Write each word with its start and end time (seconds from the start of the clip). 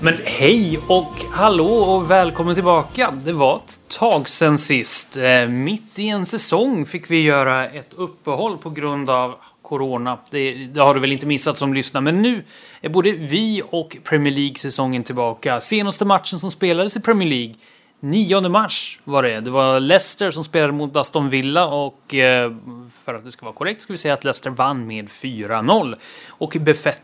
Men 0.00 0.14
hej 0.24 0.78
och 0.88 1.24
hallå 1.30 1.66
och 1.66 2.10
välkommen 2.10 2.54
tillbaka. 2.54 3.14
Det 3.24 3.32
var 3.32 3.56
ett 3.56 3.80
tag 3.88 4.28
sen 4.28 4.58
sist. 4.58 5.16
Eh, 5.16 5.48
mitt 5.48 5.98
i 5.98 6.08
en 6.08 6.26
säsong 6.26 6.86
fick 6.86 7.10
vi 7.10 7.22
göra 7.22 7.68
ett 7.68 7.94
uppehåll 7.94 8.58
på 8.58 8.70
grund 8.70 9.10
av 9.10 9.34
corona. 9.62 10.18
Det, 10.30 10.54
det 10.54 10.80
har 10.80 10.94
du 10.94 11.00
väl 11.00 11.12
inte 11.12 11.26
missat 11.26 11.58
som 11.58 11.74
lyssnar, 11.74 12.00
men 12.00 12.22
nu 12.22 12.44
är 12.80 12.88
både 12.88 13.12
vi 13.12 13.62
och 13.70 13.96
Premier 14.04 14.34
League-säsongen 14.34 15.04
tillbaka. 15.04 15.60
Senaste 15.60 16.04
matchen 16.04 16.38
som 16.38 16.50
spelades 16.50 16.96
i 16.96 17.00
Premier 17.00 17.28
League 17.28 17.54
9 18.00 18.48
mars 18.48 18.98
var 19.04 19.22
det. 19.22 19.40
Det 19.40 19.50
var 19.50 19.80
Leicester 19.80 20.30
som 20.30 20.44
spelade 20.44 20.72
mot 20.72 20.96
Aston 20.96 21.28
Villa 21.28 21.66
och 21.66 22.14
eh, 22.14 22.52
för 22.92 23.14
att 23.14 23.24
det 23.24 23.30
ska 23.30 23.46
vara 23.46 23.54
korrekt 23.54 23.82
ska 23.82 23.92
vi 23.92 23.96
säga 23.96 24.14
att 24.14 24.24
Leicester 24.24 24.50
vann 24.50 24.86
med 24.86 25.08
4-0 25.08 25.94
och 26.28 26.56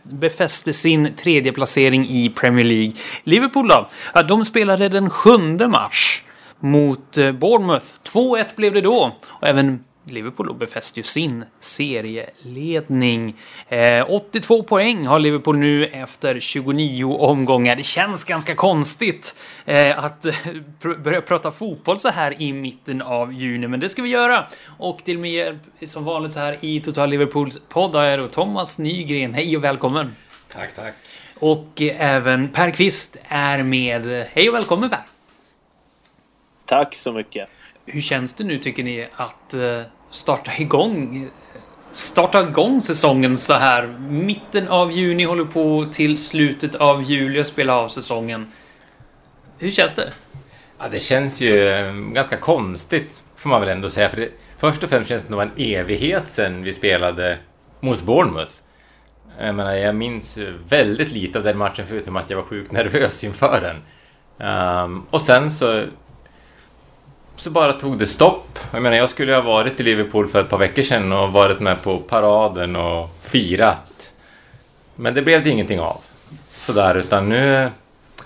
befäste 0.02 0.72
sin 0.72 1.14
tredje 1.14 1.52
placering 1.52 2.08
i 2.08 2.30
Premier 2.30 2.64
League. 2.64 2.92
Liverpool 3.24 3.68
då? 3.68 3.88
De 4.28 4.44
spelade 4.44 4.88
den 4.88 5.10
7 5.10 5.30
mars 5.68 6.24
mot 6.60 7.18
eh, 7.18 7.32
Bournemouth. 7.32 7.86
2-1 8.04 8.44
blev 8.56 8.72
det 8.72 8.80
då 8.80 9.12
och 9.26 9.48
även 9.48 9.84
Liverpool 10.06 10.54
befäste 10.54 11.00
ju 11.00 11.04
sin 11.04 11.44
serieledning. 11.60 13.36
Eh, 13.68 14.10
82 14.10 14.62
poäng 14.62 15.06
har 15.06 15.18
Liverpool 15.18 15.58
nu 15.58 15.86
efter 15.86 16.40
29 16.40 17.16
omgångar. 17.16 17.76
Det 17.76 17.82
känns 17.82 18.24
ganska 18.24 18.54
konstigt 18.54 19.40
eh, 19.64 20.04
att 20.04 20.22
pr 20.80 20.98
börja 20.98 21.20
prata 21.20 21.52
fotboll 21.52 22.00
så 22.00 22.08
här 22.08 22.42
i 22.42 22.52
mitten 22.52 23.02
av 23.02 23.32
juni, 23.32 23.68
men 23.68 23.80
det 23.80 23.88
ska 23.88 24.02
vi 24.02 24.08
göra. 24.08 24.46
Och 24.78 25.04
till 25.04 25.18
mig 25.18 25.58
som 25.86 26.04
vanligt 26.04 26.34
här 26.34 26.58
i 26.60 26.80
Total 26.80 27.10
Liverpools 27.10 27.60
podd 27.68 27.94
har 27.94 28.04
jag 28.04 28.18
då 28.18 28.28
Thomas 28.28 28.78
Nygren. 28.78 29.34
Hej 29.34 29.56
och 29.56 29.64
välkommen! 29.64 30.16
Tack, 30.48 30.74
tack! 30.74 30.94
Och 31.34 31.82
även 31.98 32.48
Per 32.48 32.70
Kvist 32.70 33.16
är 33.28 33.62
med. 33.62 34.26
Hej 34.32 34.48
och 34.48 34.54
välkommen 34.54 34.90
Per! 34.90 35.04
Tack 36.66 36.94
så 36.94 37.12
mycket! 37.12 37.48
Hur 37.86 38.00
känns 38.00 38.32
det 38.32 38.44
nu 38.44 38.58
tycker 38.58 38.82
ni 38.82 39.06
att 39.16 39.54
eh, 39.54 39.80
starta 40.14 40.50
igång 40.58 41.30
starta 41.92 42.42
igång 42.42 42.82
säsongen 42.82 43.38
så 43.38 43.52
här. 43.52 43.86
Mitten 44.08 44.68
av 44.68 44.92
juni 44.92 45.24
håller 45.24 45.44
på 45.44 45.86
till 45.92 46.18
slutet 46.18 46.74
av 46.74 47.02
juli 47.02 47.42
och 47.42 47.46
spela 47.46 47.76
av 47.76 47.88
säsongen. 47.88 48.52
Hur 49.58 49.70
känns 49.70 49.94
det? 49.94 50.12
Ja, 50.78 50.88
det 50.88 50.98
känns 50.98 51.40
ju 51.40 51.68
eh, 51.68 51.92
ganska 51.94 52.36
konstigt 52.36 53.22
får 53.36 53.50
man 53.50 53.60
väl 53.60 53.70
ändå 53.70 53.88
säga. 53.88 54.08
För 54.08 54.16
det, 54.16 54.28
först 54.58 54.82
och 54.82 54.90
främst 54.90 55.08
känns 55.08 55.24
det 55.24 55.30
nog 55.30 55.42
en 55.42 55.50
evighet 55.56 56.30
sedan 56.30 56.62
vi 56.62 56.72
spelade 56.72 57.38
mot 57.80 58.02
Bournemouth. 58.02 58.52
Jag 59.40 59.54
menar, 59.54 59.72
jag 59.72 59.94
minns 59.94 60.38
väldigt 60.68 61.12
lite 61.12 61.38
av 61.38 61.44
den 61.44 61.58
matchen 61.58 61.86
förutom 61.88 62.16
att 62.16 62.30
jag 62.30 62.36
var 62.36 62.44
sjukt 62.44 62.72
nervös 62.72 63.24
inför 63.24 63.60
den. 63.60 63.76
Um, 64.48 65.06
och 65.10 65.20
sen 65.20 65.50
så 65.50 65.84
så 67.36 67.50
bara 67.50 67.72
tog 67.72 67.98
det 67.98 68.06
stopp. 68.06 68.58
Jag 68.72 68.82
menar, 68.82 68.96
jag 68.96 69.10
skulle 69.10 69.34
ha 69.34 69.40
varit 69.40 69.80
i 69.80 69.82
Liverpool 69.82 70.28
för 70.28 70.40
ett 70.40 70.50
par 70.50 70.58
veckor 70.58 70.82
sedan 70.82 71.12
och 71.12 71.32
varit 71.32 71.60
med 71.60 71.82
på 71.82 71.98
paraden 71.98 72.76
och 72.76 73.10
firat. 73.22 74.12
Men 74.96 75.14
det 75.14 75.22
blev 75.22 75.44
det 75.44 75.50
ingenting 75.50 75.80
av. 75.80 76.00
Sådär, 76.48 76.94
utan 76.94 77.28
nu 77.28 77.70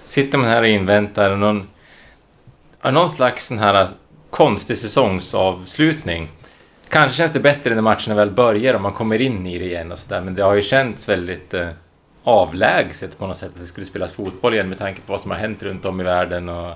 sitter 0.05 0.39
man 0.39 0.49
här 0.49 0.63
och 0.63 0.69
inväntar 0.69 1.37
någon, 1.37 1.69
någon 2.83 3.11
slags 3.11 3.47
sån 3.47 3.59
här 3.59 3.89
konstig 4.31 4.79
säsongsavslutning. 4.79 6.29
Kanske 6.89 7.17
känns 7.17 7.33
det 7.33 7.41
bättre 7.41 7.75
när 7.75 7.83
matcherna 7.83 8.15
väl 8.15 8.31
börjar 8.31 8.75
och 8.75 8.81
man 8.81 8.93
kommer 8.93 9.21
in 9.21 9.47
i 9.47 9.59
det 9.59 9.65
igen 9.65 9.93
och 9.93 9.99
sådär, 9.99 10.21
men 10.21 10.35
det 10.35 10.43
har 10.43 10.55
ju 10.55 10.63
känts 10.63 11.09
väldigt 11.09 11.55
eh, 11.55 11.69
avlägset 12.25 13.19
på 13.19 13.27
något 13.27 13.37
sätt 13.37 13.51
att 13.55 13.61
det 13.61 13.67
skulle 13.67 13.87
spelas 13.87 14.13
fotboll 14.13 14.55
igen 14.55 14.69
med 14.69 14.79
tanke 14.79 15.01
på 15.01 15.13
vad 15.13 15.21
som 15.21 15.31
har 15.31 15.39
hänt 15.39 15.63
runt 15.63 15.85
om 15.85 16.01
i 16.01 16.05
världen 16.05 16.49
och 16.49 16.75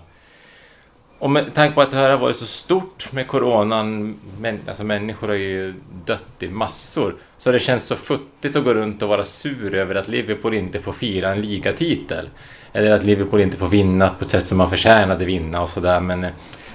och 1.23 1.31
med 1.31 1.55
tanke 1.55 1.75
på 1.75 1.81
att 1.81 1.91
det 1.91 1.97
här 1.97 2.11
har 2.11 2.19
varit 2.19 2.37
så 2.37 2.47
stort 2.47 3.13
med 3.13 3.29
coronan, 3.29 4.17
men, 4.41 4.61
alltså 4.67 4.85
människor 4.85 5.29
har 5.29 5.35
ju 5.35 5.75
dött 6.05 6.43
i 6.43 6.49
massor, 6.49 7.17
så 7.39 7.53
det 7.53 7.61
känns 7.61 7.85
så 7.85 7.97
futtigt 7.97 8.57
att 8.57 8.65
gå 8.65 8.75
runt 8.75 9.03
och 9.03 9.09
vara 9.09 9.25
sur 9.25 9.75
över 9.75 9.95
att 9.95 10.09
Liverpool 10.09 10.55
inte 10.55 10.81
får 10.81 10.93
fira 10.93 11.33
en 11.33 11.41
ligatitel. 11.41 12.29
Eller 12.73 12.91
att 12.91 13.05
Liverpool 13.05 13.41
inte 13.41 13.57
får 13.57 13.69
vinna 13.69 14.11
på 14.19 14.25
ett 14.25 14.31
sätt 14.31 14.47
som 14.47 14.59
man 14.59 14.71
förtjänade 14.71 15.25
vinna 15.25 15.63
och 15.63 15.69
sådär, 15.69 16.01
men 16.01 16.25
eh, 16.25 16.31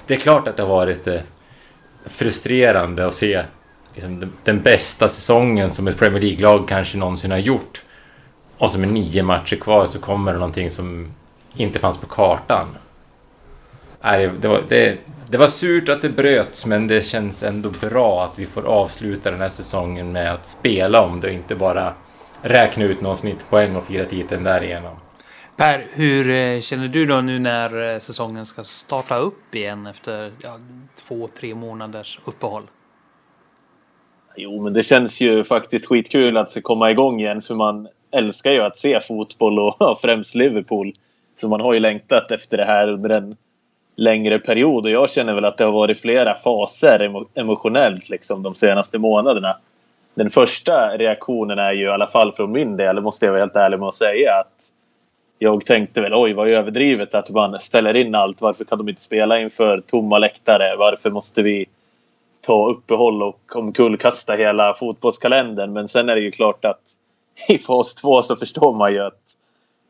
det 0.06 0.14
är 0.14 0.18
klart 0.18 0.48
att 0.48 0.56
det 0.56 0.62
har 0.62 0.76
varit 0.76 1.06
eh, 1.06 1.20
frustrerande 2.06 3.06
att 3.06 3.14
se 3.14 3.44
liksom, 3.94 4.32
den 4.44 4.62
bästa 4.62 5.08
säsongen 5.08 5.70
som 5.70 5.88
ett 5.88 5.98
Premier 5.98 6.22
League-lag 6.22 6.68
kanske 6.68 6.98
någonsin 6.98 7.30
har 7.30 7.38
gjort. 7.38 7.82
Och 8.58 8.70
så 8.70 8.78
med 8.78 8.92
nio 8.92 9.22
matcher 9.22 9.56
kvar 9.56 9.86
så 9.86 9.98
kommer 9.98 10.32
det 10.32 10.38
någonting 10.38 10.70
som 10.70 11.12
inte 11.56 11.78
fanns 11.78 11.98
på 11.98 12.06
kartan. 12.06 12.66
Nej, 14.02 14.30
det, 14.40 14.48
var, 14.48 14.62
det, 14.68 14.98
det 15.30 15.38
var 15.38 15.48
surt 15.48 15.88
att 15.88 16.02
det 16.02 16.08
bröts, 16.08 16.66
men 16.66 16.86
det 16.86 17.04
känns 17.04 17.42
ändå 17.42 17.70
bra 17.80 18.24
att 18.24 18.38
vi 18.38 18.46
får 18.46 18.66
avsluta 18.66 19.30
den 19.30 19.40
här 19.40 19.48
säsongen 19.48 20.12
med 20.12 20.32
att 20.34 20.46
spela 20.46 21.02
om 21.02 21.20
det 21.20 21.26
och 21.26 21.32
inte 21.32 21.54
bara 21.54 21.94
räkna 22.42 22.84
ut 22.84 23.00
någon 23.00 23.16
snittpoäng 23.16 23.76
och 23.76 23.84
fira 23.84 24.04
titeln 24.04 24.44
därigenom. 24.44 24.96
Per, 25.56 25.86
hur 25.92 26.30
eh, 26.30 26.60
känner 26.60 26.88
du 26.88 27.06
då 27.06 27.20
nu 27.20 27.38
när 27.38 27.94
eh, 27.94 27.98
säsongen 27.98 28.46
ska 28.46 28.64
starta 28.64 29.16
upp 29.16 29.54
igen 29.54 29.86
efter 29.86 30.32
ja, 30.42 30.58
två, 30.94 31.28
tre 31.28 31.54
månaders 31.54 32.20
uppehåll? 32.24 32.62
Jo, 34.36 34.62
men 34.62 34.72
det 34.72 34.82
känns 34.82 35.20
ju 35.20 35.44
faktiskt 35.44 35.86
skitkul 35.86 36.36
att 36.36 36.50
se 36.50 36.60
komma 36.60 36.90
igång 36.90 37.20
igen 37.20 37.42
för 37.42 37.54
man 37.54 37.88
älskar 38.10 38.50
ju 38.50 38.60
att 38.60 38.78
se 38.78 39.00
fotboll 39.00 39.58
och 39.58 39.98
främst 40.02 40.34
Liverpool. 40.34 40.94
Så 41.40 41.48
man 41.48 41.60
har 41.60 41.74
ju 41.74 41.80
längtat 41.80 42.30
efter 42.30 42.56
det 42.56 42.64
här 42.64 42.88
under 42.88 43.10
en 43.10 43.36
längre 43.98 44.38
period 44.38 44.84
och 44.84 44.90
jag 44.90 45.10
känner 45.10 45.34
väl 45.34 45.44
att 45.44 45.56
det 45.56 45.64
har 45.64 45.72
varit 45.72 46.00
flera 46.00 46.34
faser 46.34 47.24
emotionellt 47.34 48.08
liksom 48.08 48.42
de 48.42 48.54
senaste 48.54 48.98
månaderna. 48.98 49.56
Den 50.14 50.30
första 50.30 50.98
reaktionen 50.98 51.58
är 51.58 51.72
ju 51.72 51.84
i 51.84 51.88
alla 51.88 52.06
fall 52.06 52.32
från 52.32 52.52
min 52.52 52.76
del, 52.76 52.96
det 52.96 53.02
måste 53.02 53.26
jag 53.26 53.32
vara 53.32 53.42
helt 53.42 53.56
ärlig 53.56 53.78
med 53.78 53.88
att 53.88 53.94
säga, 53.94 54.34
att 54.34 54.72
jag 55.38 55.66
tänkte 55.66 56.00
väl 56.00 56.14
oj 56.14 56.32
vad 56.32 56.48
överdrivet 56.48 57.14
att 57.14 57.30
man 57.30 57.60
ställer 57.60 57.96
in 57.96 58.14
allt. 58.14 58.40
Varför 58.40 58.64
kan 58.64 58.78
de 58.78 58.88
inte 58.88 59.02
spela 59.02 59.40
inför 59.40 59.80
tomma 59.80 60.18
läktare? 60.18 60.76
Varför 60.76 61.10
måste 61.10 61.42
vi 61.42 61.66
ta 62.40 62.70
uppehåll 62.70 63.22
och 63.22 63.56
omkullkasta 63.56 64.34
hela 64.34 64.74
fotbollskalendern? 64.74 65.72
Men 65.72 65.88
sen 65.88 66.08
är 66.08 66.14
det 66.14 66.20
ju 66.20 66.30
klart 66.30 66.64
att 66.64 66.80
i 67.48 67.58
fas 67.58 67.94
två 67.94 68.22
så 68.22 68.36
förstår 68.36 68.74
man 68.74 68.92
ju 68.92 68.98
att 68.98 69.20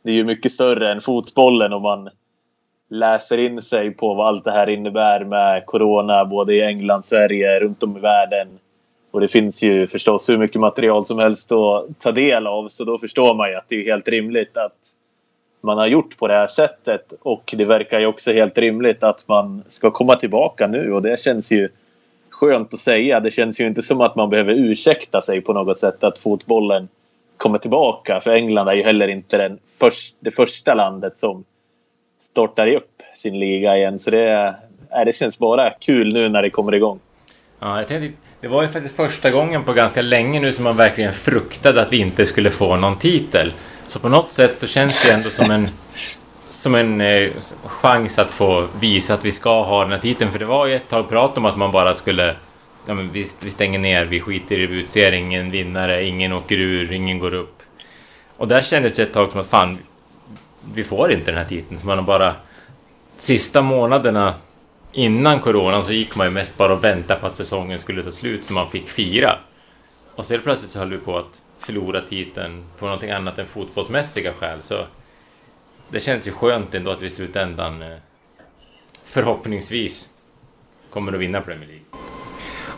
det 0.02 0.10
är 0.10 0.14
ju 0.14 0.24
mycket 0.24 0.52
större 0.52 0.92
än 0.92 1.00
fotbollen 1.00 1.72
och 1.72 1.82
man 1.82 2.10
läser 2.88 3.38
in 3.38 3.62
sig 3.62 3.90
på 3.90 4.14
vad 4.14 4.26
allt 4.26 4.44
det 4.44 4.52
här 4.52 4.68
innebär 4.68 5.24
med 5.24 5.66
Corona 5.66 6.24
både 6.24 6.54
i 6.54 6.62
England, 6.62 7.04
Sverige, 7.04 7.60
runt 7.60 7.82
om 7.82 7.96
i 7.96 8.00
världen. 8.00 8.48
Och 9.10 9.20
det 9.20 9.28
finns 9.28 9.62
ju 9.62 9.86
förstås 9.86 10.28
hur 10.28 10.38
mycket 10.38 10.60
material 10.60 11.04
som 11.04 11.18
helst 11.18 11.52
att 11.52 11.98
ta 11.98 12.12
del 12.12 12.46
av 12.46 12.68
så 12.68 12.84
då 12.84 12.98
förstår 12.98 13.34
man 13.34 13.50
ju 13.50 13.54
att 13.54 13.68
det 13.68 13.76
är 13.76 13.84
helt 13.84 14.08
rimligt 14.08 14.56
att 14.56 14.76
man 15.60 15.78
har 15.78 15.86
gjort 15.86 16.18
på 16.18 16.28
det 16.28 16.34
här 16.34 16.46
sättet. 16.46 17.12
Och 17.22 17.54
det 17.56 17.64
verkar 17.64 17.98
ju 17.98 18.06
också 18.06 18.32
helt 18.32 18.58
rimligt 18.58 19.02
att 19.02 19.28
man 19.28 19.62
ska 19.68 19.90
komma 19.90 20.14
tillbaka 20.14 20.66
nu 20.66 20.92
och 20.92 21.02
det 21.02 21.20
känns 21.20 21.52
ju 21.52 21.68
skönt 22.30 22.74
att 22.74 22.80
säga. 22.80 23.20
Det 23.20 23.30
känns 23.30 23.60
ju 23.60 23.66
inte 23.66 23.82
som 23.82 24.00
att 24.00 24.16
man 24.16 24.30
behöver 24.30 24.52
ursäkta 24.54 25.20
sig 25.20 25.40
på 25.40 25.52
något 25.52 25.78
sätt 25.78 26.04
att 26.04 26.18
fotbollen 26.18 26.88
kommer 27.36 27.58
tillbaka. 27.58 28.20
För 28.20 28.30
England 28.30 28.68
är 28.68 28.74
ju 28.74 28.82
heller 28.82 29.08
inte 29.08 29.38
den 29.38 29.58
först, 29.78 30.16
det 30.20 30.30
första 30.30 30.74
landet 30.74 31.18
som 31.18 31.44
startar 32.20 32.74
upp 32.74 33.02
sin 33.16 33.38
liga 33.38 33.76
igen. 33.76 33.98
Så 33.98 34.10
det, 34.10 34.54
äh, 34.90 35.04
det 35.06 35.16
känns 35.16 35.38
bara 35.38 35.70
kul 35.70 36.12
nu 36.12 36.28
när 36.28 36.42
det 36.42 36.50
kommer 36.50 36.74
igång. 36.74 37.00
Ja, 37.60 37.78
jag 37.78 37.88
tänkte, 37.88 38.18
det 38.40 38.48
var 38.48 38.62
ju 38.62 38.68
faktiskt 38.68 38.96
första 38.96 39.30
gången 39.30 39.64
på 39.64 39.72
ganska 39.72 40.02
länge 40.02 40.40
nu 40.40 40.52
som 40.52 40.64
man 40.64 40.76
verkligen 40.76 41.12
fruktade 41.12 41.82
att 41.82 41.92
vi 41.92 41.98
inte 41.98 42.26
skulle 42.26 42.50
få 42.50 42.76
någon 42.76 42.98
titel. 42.98 43.52
Så 43.86 43.98
på 43.98 44.08
något 44.08 44.32
sätt 44.32 44.58
så 44.58 44.66
känns 44.66 45.06
det 45.06 45.12
ändå 45.12 45.30
som 45.30 45.50
en, 45.50 45.68
som 46.50 46.74
en 46.74 47.00
eh, 47.00 47.30
chans 47.64 48.18
att 48.18 48.30
få 48.30 48.66
visa 48.80 49.14
att 49.14 49.24
vi 49.24 49.32
ska 49.32 49.62
ha 49.62 49.82
den 49.82 49.92
här 49.92 49.98
titeln. 49.98 50.32
För 50.32 50.38
det 50.38 50.44
var 50.44 50.66
ju 50.66 50.76
ett 50.76 50.88
tag 50.88 51.08
prat 51.08 51.38
om 51.38 51.44
att 51.44 51.56
man 51.56 51.72
bara 51.72 51.94
skulle 51.94 52.34
ja, 52.86 52.94
men 52.94 53.12
vi, 53.12 53.26
vi 53.40 53.50
stänger 53.50 53.78
ner, 53.78 54.04
vi 54.04 54.20
skiter 54.20 54.56
i 54.56 54.60
det, 54.60 54.66
vi 54.66 54.78
utser 54.78 55.12
ingen 55.12 55.50
vinnare, 55.50 56.04
ingen 56.04 56.32
åker 56.32 56.56
ur, 56.56 56.92
ingen 56.92 57.18
går 57.18 57.34
upp. 57.34 57.62
Och 58.36 58.48
där 58.48 58.62
kändes 58.62 58.94
det 58.94 59.02
ett 59.02 59.12
tag 59.12 59.32
som 59.32 59.40
att 59.40 59.46
fan, 59.46 59.78
vi 60.74 60.84
får 60.84 61.12
inte 61.12 61.30
den 61.30 61.38
här 61.38 61.44
titeln. 61.44 61.80
Så 61.80 61.86
man 61.86 61.98
har 61.98 62.04
bara... 62.04 62.34
Sista 63.16 63.62
månaderna 63.62 64.34
innan 64.92 65.40
coronan 65.40 65.84
så 65.84 65.92
gick 65.92 66.16
man 66.16 66.26
ju 66.26 66.30
mest 66.30 66.56
bara 66.56 66.72
och 66.72 66.84
väntade 66.84 67.20
på 67.20 67.26
att 67.26 67.36
säsongen 67.36 67.78
skulle 67.78 68.02
ta 68.02 68.10
slut 68.10 68.44
så 68.44 68.52
man 68.52 68.70
fick 68.70 68.88
fira. 68.88 69.38
Och 70.14 70.24
så 70.24 70.38
plötsligt 70.38 70.70
så 70.70 70.78
höll 70.78 70.90
vi 70.90 70.98
på 70.98 71.18
att 71.18 71.42
förlora 71.58 72.00
titeln 72.00 72.64
på 72.78 72.84
någonting 72.84 73.10
annat 73.10 73.38
än 73.38 73.46
fotbollsmässiga 73.46 74.32
skäl. 74.32 74.62
Så 74.62 74.84
det 75.90 76.00
känns 76.00 76.26
ju 76.26 76.32
skönt 76.32 76.74
ändå 76.74 76.90
att 76.90 77.02
vi 77.02 77.06
i 77.06 77.10
slutändan 77.10 77.82
eh, 77.82 77.98
förhoppningsvis 79.04 80.08
kommer 80.90 81.12
att 81.12 81.20
vinna 81.20 81.40
Premier 81.40 81.68
League. 81.68 82.07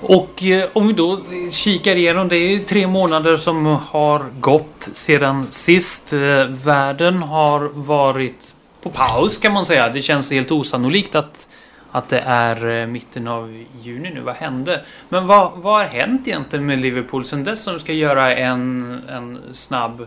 Och 0.02 0.44
eh, 0.44 0.68
om 0.72 0.86
vi 0.86 0.92
då 0.92 1.20
kikar 1.50 1.96
igenom, 1.96 2.28
det 2.28 2.36
är 2.36 2.58
tre 2.58 2.86
månader 2.86 3.36
som 3.36 3.66
har 3.66 4.26
gått 4.40 4.88
sedan 4.92 5.46
sist. 5.50 6.12
Eh, 6.12 6.44
världen 6.48 7.22
har 7.22 7.70
varit 7.74 8.54
på 8.82 8.90
paus 8.90 9.38
kan 9.38 9.52
man 9.52 9.64
säga. 9.64 9.88
Det 9.88 10.02
känns 10.02 10.30
helt 10.30 10.50
osannolikt 10.50 11.14
att, 11.14 11.48
att 11.90 12.08
det 12.08 12.20
är 12.20 12.80
eh, 12.80 12.86
mitten 12.86 13.28
av 13.28 13.64
juni 13.82 14.10
nu. 14.14 14.20
Vad 14.20 14.34
hände? 14.34 14.84
Men 15.08 15.26
vad, 15.26 15.52
vad 15.54 15.78
har 15.78 15.84
hänt 15.84 16.28
egentligen 16.28 16.66
med 16.66 16.78
Liverpool 16.78 17.24
sedan 17.24 17.44
dess 17.44 17.62
som 17.62 17.78
ska 17.80 17.92
göra 17.92 18.36
en, 18.36 19.00
en 19.08 19.38
snabb 19.52 20.06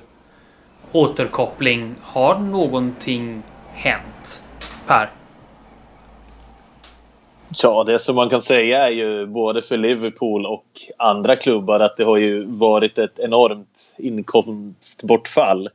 återkoppling? 0.91 1.95
Har 2.01 2.39
någonting 2.39 3.43
hänt? 3.73 4.43
Per? 4.87 5.09
Ja, 7.63 7.83
det 7.83 7.99
som 7.99 8.15
man 8.15 8.29
kan 8.29 8.41
säga 8.41 8.87
är 8.87 8.91
ju 8.91 9.25
både 9.25 9.61
för 9.61 9.77
Liverpool 9.77 10.45
och 10.45 10.65
andra 10.97 11.35
klubbar 11.35 11.79
att 11.79 11.97
det 11.97 12.03
har 12.03 12.17
ju 12.17 12.45
varit 12.45 12.97
ett 12.97 13.19
enormt 13.19 13.95
inkomstbortfall. 13.97 15.69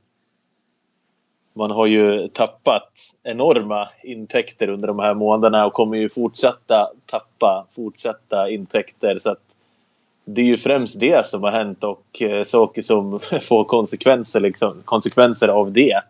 Man 1.52 1.70
har 1.70 1.86
ju 1.86 2.28
tappat 2.28 2.92
enorma 3.22 3.88
intäkter 4.02 4.68
under 4.68 4.88
de 4.88 4.98
här 4.98 5.14
månaderna 5.14 5.66
och 5.66 5.72
kommer 5.72 5.96
ju 5.96 6.08
fortsätta 6.08 6.90
tappa 7.06 7.66
fortsatta 7.72 8.50
intäkter. 8.50 9.18
Så 9.18 9.30
att 9.30 9.40
det 10.24 10.40
är 10.40 10.44
ju 10.44 10.56
främst 10.56 11.00
det 11.00 11.26
som 11.26 11.42
har 11.42 11.50
hänt 11.50 11.84
och 11.84 12.22
eh, 12.22 12.44
saker 12.44 12.82
som 12.82 13.20
får 13.42 13.64
konsekvenser, 13.64 14.40
liksom, 14.40 14.82
konsekvenser 14.84 15.48
av 15.48 15.72
det. 15.72 16.02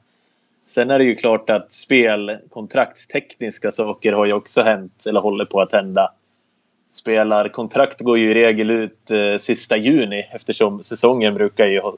Sen 0.68 0.90
är 0.90 0.98
det 0.98 1.04
ju 1.04 1.14
klart 1.14 1.50
att 1.50 1.72
spelkontraktstekniska 1.72 3.72
saker 3.72 4.12
har 4.12 4.26
ju 4.26 4.32
också 4.32 4.62
hänt 4.62 5.06
eller 5.06 5.20
håller 5.20 5.44
på 5.44 5.60
att 5.60 5.72
hända. 5.72 6.12
Spelarkontrakt 6.90 8.00
går 8.00 8.18
ju 8.18 8.30
i 8.30 8.34
regel 8.34 8.70
ut 8.70 9.10
eh, 9.10 9.38
sista 9.38 9.76
juni 9.76 10.28
eftersom 10.32 10.82
säsongen 10.82 11.34
brukar 11.34 11.66
ju 11.66 11.80
ha, 11.80 11.96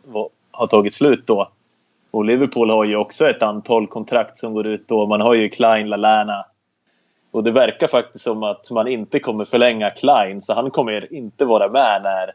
ha 0.52 0.67
tagit 0.67 0.94
slut 0.94 1.26
då. 1.26 1.50
Och 2.11 2.25
Liverpool 2.25 2.70
har 2.70 2.84
ju 2.84 2.96
också 2.96 3.28
ett 3.28 3.43
antal 3.43 3.87
kontrakt 3.87 4.38
som 4.38 4.55
går 4.55 4.67
ut 4.67 4.88
då. 4.88 5.06
Man 5.06 5.20
har 5.20 5.34
ju 5.34 5.49
Klein, 5.49 5.88
Lalana. 5.88 6.46
Och 7.31 7.44
det 7.44 7.50
verkar 7.50 7.87
faktiskt 7.87 8.25
som 8.25 8.43
att 8.43 8.70
man 8.70 8.88
inte 8.88 9.19
kommer 9.19 9.44
förlänga 9.44 9.90
Klein 9.90 10.40
så 10.40 10.55
han 10.55 10.70
kommer 10.70 11.12
inte 11.12 11.44
vara 11.44 11.69
med 11.69 12.02
när 12.02 12.32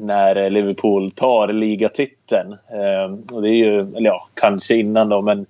när 0.00 0.36
eh, 0.36 0.50
Liverpool 0.50 1.10
tar 1.10 1.48
ligatiteln. 1.48 2.56
Ehm, 2.68 3.22
och 3.32 3.42
det 3.42 3.48
är 3.48 3.54
ju, 3.54 3.80
eller 3.80 4.10
ja, 4.10 4.28
kanske 4.34 4.74
innan 4.74 5.08
då, 5.08 5.22
men 5.22 5.46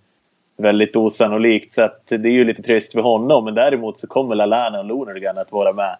väldigt 0.56 0.97
osannolikt. 0.97 1.73
Så 1.73 1.82
att 1.82 2.06
det 2.06 2.29
är 2.29 2.32
ju 2.32 2.44
lite 2.44 2.62
trist 2.62 2.93
för 2.93 3.00
honom. 3.00 3.44
Men 3.44 3.55
däremot 3.55 3.99
så 3.99 4.06
kommer 4.06 4.35
Lallana 4.35 4.79
och 4.79 4.85
Lonergan 4.85 5.38
att 5.38 5.52
vara 5.52 5.73
med 5.73 5.97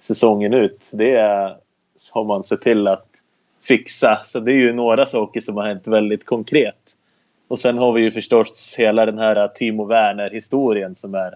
säsongen 0.00 0.54
ut. 0.54 0.88
Det 0.92 1.16
har 2.12 2.24
man 2.24 2.44
sett 2.44 2.62
till 2.62 2.88
att 2.88 3.06
fixa. 3.64 4.20
Så 4.24 4.40
det 4.40 4.52
är 4.52 4.56
ju 4.56 4.72
några 4.72 5.06
saker 5.06 5.40
som 5.40 5.56
har 5.56 5.64
hänt 5.64 5.88
väldigt 5.88 6.26
konkret. 6.26 6.96
Och 7.48 7.58
sen 7.58 7.78
har 7.78 7.92
vi 7.92 8.02
ju 8.02 8.10
förstås 8.10 8.74
hela 8.78 9.06
den 9.06 9.18
här 9.18 9.48
Timo 9.48 9.84
Werner-historien 9.84 10.94
som 10.94 11.14
är 11.14 11.34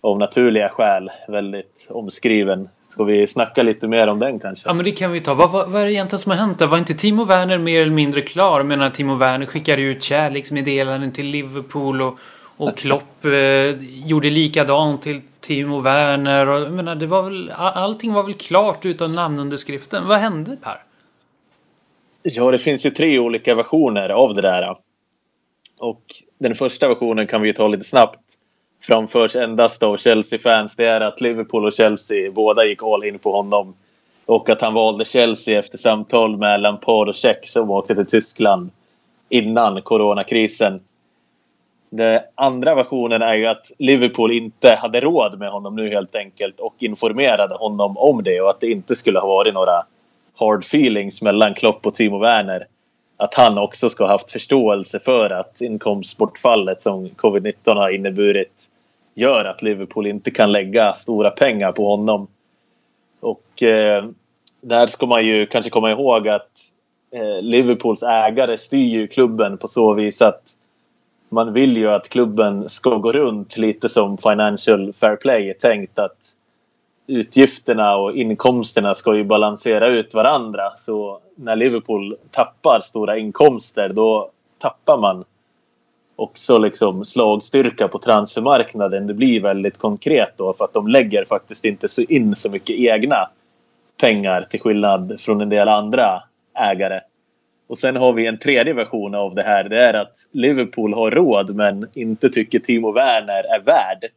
av 0.00 0.18
naturliga 0.18 0.68
skäl 0.68 1.10
väldigt 1.28 1.86
omskriven 1.90 2.68
Ska 2.88 3.04
vi 3.04 3.26
snacka 3.26 3.62
lite 3.62 3.88
mer 3.88 4.06
om 4.06 4.18
den 4.18 4.40
kanske? 4.40 4.68
Ja, 4.68 4.74
men 4.74 4.84
det 4.84 4.90
kan 4.90 5.12
vi 5.12 5.20
ta. 5.20 5.34
Vad, 5.34 5.50
vad, 5.50 5.70
vad 5.70 5.82
är 5.82 5.86
det 5.86 5.92
egentligen 5.92 6.20
som 6.20 6.30
har 6.30 6.38
hänt 6.38 6.58
där? 6.58 6.66
Var 6.66 6.78
inte 6.78 6.94
Timo 6.94 7.24
Werner 7.24 7.58
mer 7.58 7.80
eller 7.80 7.92
mindre 7.92 8.20
klar? 8.20 8.60
Jag 8.60 8.66
menar, 8.66 8.90
Timo 8.90 9.14
Werner 9.14 9.46
skickade 9.46 9.82
ut 9.82 10.02
kärleksmeddelanden 10.02 11.12
till 11.12 11.26
Liverpool 11.26 12.02
och, 12.02 12.18
och 12.56 12.76
Klopp 12.76 13.24
eh, 13.24 13.30
gjorde 14.06 14.30
likadant 14.30 15.02
till 15.02 15.20
Timo 15.40 15.80
Werner. 15.80 16.48
Och, 16.48 16.60
jag 16.60 16.72
menar, 16.72 16.94
det 16.94 17.06
var 17.06 17.22
väl, 17.22 17.50
allting 17.56 18.12
var 18.12 18.22
väl 18.22 18.34
klart 18.34 18.86
utan 18.86 19.14
namnunderskriften. 19.14 20.06
Vad 20.06 20.18
hände 20.18 20.56
Per? 20.62 20.82
Ja, 22.22 22.50
det 22.50 22.58
finns 22.58 22.86
ju 22.86 22.90
tre 22.90 23.18
olika 23.18 23.54
versioner 23.54 24.08
av 24.08 24.34
det 24.34 24.42
där. 24.42 24.76
Och 25.78 26.02
den 26.38 26.54
första 26.54 26.88
versionen 26.88 27.26
kan 27.26 27.42
vi 27.42 27.48
ju 27.48 27.52
ta 27.52 27.68
lite 27.68 27.84
snabbt 27.84 28.37
framförs 28.80 29.36
endast 29.36 29.82
av 29.82 29.96
Chelsea-fans 29.96 30.76
det 30.76 30.86
är 30.86 31.00
att 31.00 31.20
Liverpool 31.20 31.64
och 31.64 31.72
Chelsea 31.72 32.30
båda 32.30 32.64
gick 32.64 32.82
all 32.82 33.04
in 33.04 33.18
på 33.18 33.32
honom. 33.32 33.74
Och 34.26 34.50
att 34.50 34.60
han 34.60 34.74
valde 34.74 35.04
Chelsea 35.04 35.58
efter 35.58 35.78
samtal 35.78 36.36
med 36.36 36.60
Lampard 36.60 37.08
och 37.08 37.16
Cech 37.16 37.44
som 37.44 37.70
åkte 37.70 37.94
till 37.94 38.06
Tyskland 38.06 38.70
innan 39.28 39.82
coronakrisen. 39.82 40.80
Den 41.90 42.20
andra 42.34 42.74
versionen 42.74 43.22
är 43.22 43.34
ju 43.34 43.46
att 43.46 43.70
Liverpool 43.78 44.32
inte 44.32 44.74
hade 44.74 45.00
råd 45.00 45.38
med 45.38 45.50
honom 45.50 45.76
nu 45.76 45.90
helt 45.90 46.16
enkelt 46.16 46.60
och 46.60 46.74
informerade 46.78 47.54
honom 47.54 47.98
om 47.98 48.22
det 48.22 48.40
och 48.40 48.50
att 48.50 48.60
det 48.60 48.70
inte 48.70 48.96
skulle 48.96 49.18
ha 49.18 49.26
varit 49.26 49.54
några 49.54 49.82
hard 50.38 50.60
feelings 50.60 51.22
mellan 51.22 51.54
Klopp 51.54 51.86
och 51.86 51.94
Timo 51.94 52.18
Werner. 52.18 52.66
Att 53.20 53.34
han 53.34 53.58
också 53.58 53.88
ska 53.88 54.04
ha 54.04 54.10
haft 54.10 54.30
förståelse 54.30 55.00
för 55.00 55.30
att 55.30 55.60
inkomstbortfallet 55.60 56.82
som 56.82 57.08
covid-19 57.08 57.74
har 57.74 57.90
inneburit 57.90 58.70
gör 59.14 59.44
att 59.44 59.62
Liverpool 59.62 60.06
inte 60.06 60.30
kan 60.30 60.52
lägga 60.52 60.92
stora 60.92 61.30
pengar 61.30 61.72
på 61.72 61.90
honom. 61.90 62.26
Och 63.20 63.62
eh, 63.62 64.04
där 64.60 64.86
ska 64.86 65.06
man 65.06 65.26
ju 65.26 65.46
kanske 65.46 65.70
komma 65.70 65.90
ihåg 65.90 66.28
att 66.28 66.50
eh, 67.12 67.42
Liverpools 67.42 68.02
ägare 68.02 68.58
styr 68.58 68.88
ju 68.88 69.06
klubben 69.06 69.58
på 69.58 69.68
så 69.68 69.94
vis 69.94 70.22
att 70.22 70.42
man 71.28 71.52
vill 71.52 71.76
ju 71.76 71.90
att 71.90 72.08
klubben 72.08 72.68
ska 72.68 72.96
gå 72.96 73.12
runt 73.12 73.56
lite 73.56 73.88
som 73.88 74.18
Financial 74.18 74.92
Fair 74.92 75.16
Play 75.16 75.50
är 75.50 75.54
tänkt 75.54 75.98
att 75.98 76.18
utgifterna 77.08 77.96
och 77.96 78.16
inkomsterna 78.16 78.94
ska 78.94 79.16
ju 79.16 79.24
balansera 79.24 79.88
ut 79.88 80.14
varandra. 80.14 80.72
Så 80.78 81.20
när 81.36 81.56
Liverpool 81.56 82.16
tappar 82.30 82.80
stora 82.80 83.18
inkomster 83.18 83.88
då 83.88 84.30
tappar 84.58 84.98
man 84.98 85.24
också 86.16 86.58
liksom 86.58 87.04
slagstyrka 87.04 87.88
på 87.88 87.98
transfermarknaden. 87.98 89.06
Det 89.06 89.14
blir 89.14 89.40
väldigt 89.40 89.78
konkret 89.78 90.32
då 90.36 90.52
för 90.52 90.64
att 90.64 90.72
de 90.72 90.88
lägger 90.88 91.24
faktiskt 91.24 91.64
inte 91.64 91.88
så 91.88 92.02
in 92.02 92.36
så 92.36 92.50
mycket 92.50 92.76
egna 92.76 93.28
pengar 94.00 94.42
till 94.42 94.60
skillnad 94.60 95.20
från 95.20 95.40
en 95.40 95.48
del 95.48 95.68
andra 95.68 96.22
ägare. 96.58 97.00
Och 97.68 97.78
sen 97.78 97.96
har 97.96 98.12
vi 98.12 98.26
en 98.26 98.38
tredje 98.38 98.74
version 98.74 99.14
av 99.14 99.34
det 99.34 99.42
här. 99.42 99.64
Det 99.64 99.76
är 99.76 99.94
att 99.94 100.14
Liverpool 100.32 100.94
har 100.94 101.10
råd 101.10 101.54
men 101.54 101.86
inte 101.94 102.28
tycker 102.28 102.58
Timo 102.58 102.92
Werner 102.92 103.44
är 103.54 103.60
värd 103.60 104.10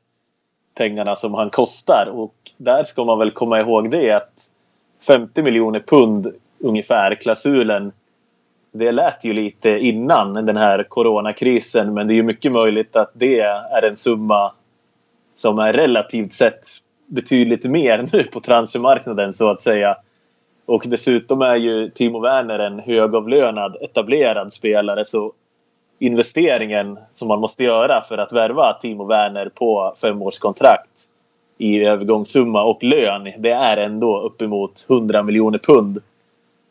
pengarna 0.75 1.15
som 1.15 1.33
han 1.33 1.49
kostar. 1.49 2.05
Och 2.05 2.35
där 2.57 2.83
ska 2.83 3.03
man 3.03 3.19
väl 3.19 3.31
komma 3.31 3.59
ihåg 3.59 3.91
det 3.91 4.11
att 4.11 4.49
50 5.07 5.43
miljoner 5.43 5.79
pund 5.79 6.33
ungefär, 6.59 7.15
klausulen 7.15 7.91
det 8.71 8.91
lät 8.91 9.23
ju 9.23 9.33
lite 9.33 9.69
innan 9.69 10.33
den 10.33 10.57
här 10.57 10.83
coronakrisen 10.83 11.93
men 11.93 12.07
det 12.07 12.13
är 12.13 12.15
ju 12.15 12.23
mycket 12.23 12.51
möjligt 12.51 12.95
att 12.95 13.11
det 13.13 13.39
är 13.39 13.83
en 13.83 13.97
summa 13.97 14.51
som 15.35 15.59
är 15.59 15.73
relativt 15.73 16.33
sett 16.33 16.67
betydligt 17.05 17.63
mer 17.63 18.09
nu 18.13 18.23
på 18.23 18.39
transfermarknaden 18.39 19.33
så 19.33 19.49
att 19.49 19.61
säga. 19.61 19.95
Och 20.65 20.83
dessutom 20.87 21.41
är 21.41 21.55
ju 21.55 21.89
Timo 21.89 22.19
Werner 22.19 22.59
en 22.59 22.79
högavlönad 22.79 23.77
etablerad 23.81 24.53
spelare 24.53 25.05
så 25.05 25.33
investeringen 26.01 26.99
som 27.11 27.27
man 27.27 27.39
måste 27.39 27.63
göra 27.63 28.01
för 28.01 28.17
att 28.17 28.33
värva 28.33 28.73
Timo 28.73 29.05
Werner 29.05 29.49
på 29.49 29.93
femårskontrakt 30.01 30.89
i 31.57 31.85
övergångssumma 31.85 32.63
och 32.63 32.83
lön 32.83 33.33
det 33.37 33.51
är 33.51 33.77
ändå 33.77 34.21
uppemot 34.21 34.85
100 34.89 35.23
miljoner 35.23 35.57
pund. 35.57 35.99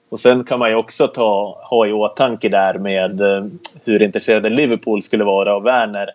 Och 0.08 0.20
sen 0.20 0.44
kan 0.44 0.58
man 0.58 0.70
ju 0.70 0.76
också 0.76 1.06
ta, 1.08 1.60
ha 1.62 1.86
i 1.86 1.92
åtanke 1.92 2.48
där 2.48 2.78
med 2.78 3.20
eh, 3.20 3.44
hur 3.84 4.02
intresserade 4.02 4.50
Liverpool 4.50 5.02
skulle 5.02 5.24
vara 5.24 5.54
av 5.54 5.62
Werner. 5.62 6.10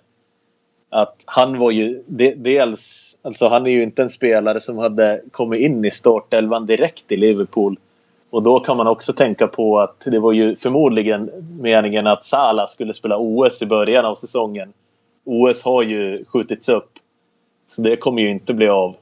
Att 0.90 1.24
han 1.26 1.60
var 1.60 1.72
ju 1.72 2.04
de, 2.08 2.36
dels, 2.36 3.16
alltså 3.22 3.48
han 3.48 3.68
är 3.68 3.72
ju 3.72 3.84
inte 3.84 4.02
en 4.02 4.10
spelare 4.10 4.60
som 4.60 4.78
hade 4.78 5.22
kommit 5.32 5.62
in 5.62 5.86
i 5.86 5.92
startelvan 5.92 6.66
direkt 6.66 7.12
i 7.12 7.18
Liverpool. 7.18 7.78
Och 8.36 8.44
då 8.44 8.60
kan 8.60 8.78
man 8.78 8.88
också 8.88 9.14
tänka 9.14 9.48
på 9.48 9.80
att 9.80 10.00
det 10.06 10.20
var 10.20 10.32
ju 10.32 10.56
förmodligen 10.56 11.32
meningen 11.60 12.08
att 12.08 12.26
Salah 12.26 12.68
skulle 12.68 12.94
spela 12.94 13.18
OS 13.18 13.62
i 13.62 13.66
början 13.66 14.06
av 14.06 14.16
säsongen. 14.16 14.74
OS 15.24 15.64
har 15.64 15.84
ju 15.84 16.26
skjutits 16.26 16.70
upp. 16.70 16.90
Så 17.68 17.82
det 17.82 17.96
kommer 17.96 18.22
ju 18.22 18.30
inte 18.30 18.54
bli 18.54 18.68
av. 18.68 18.96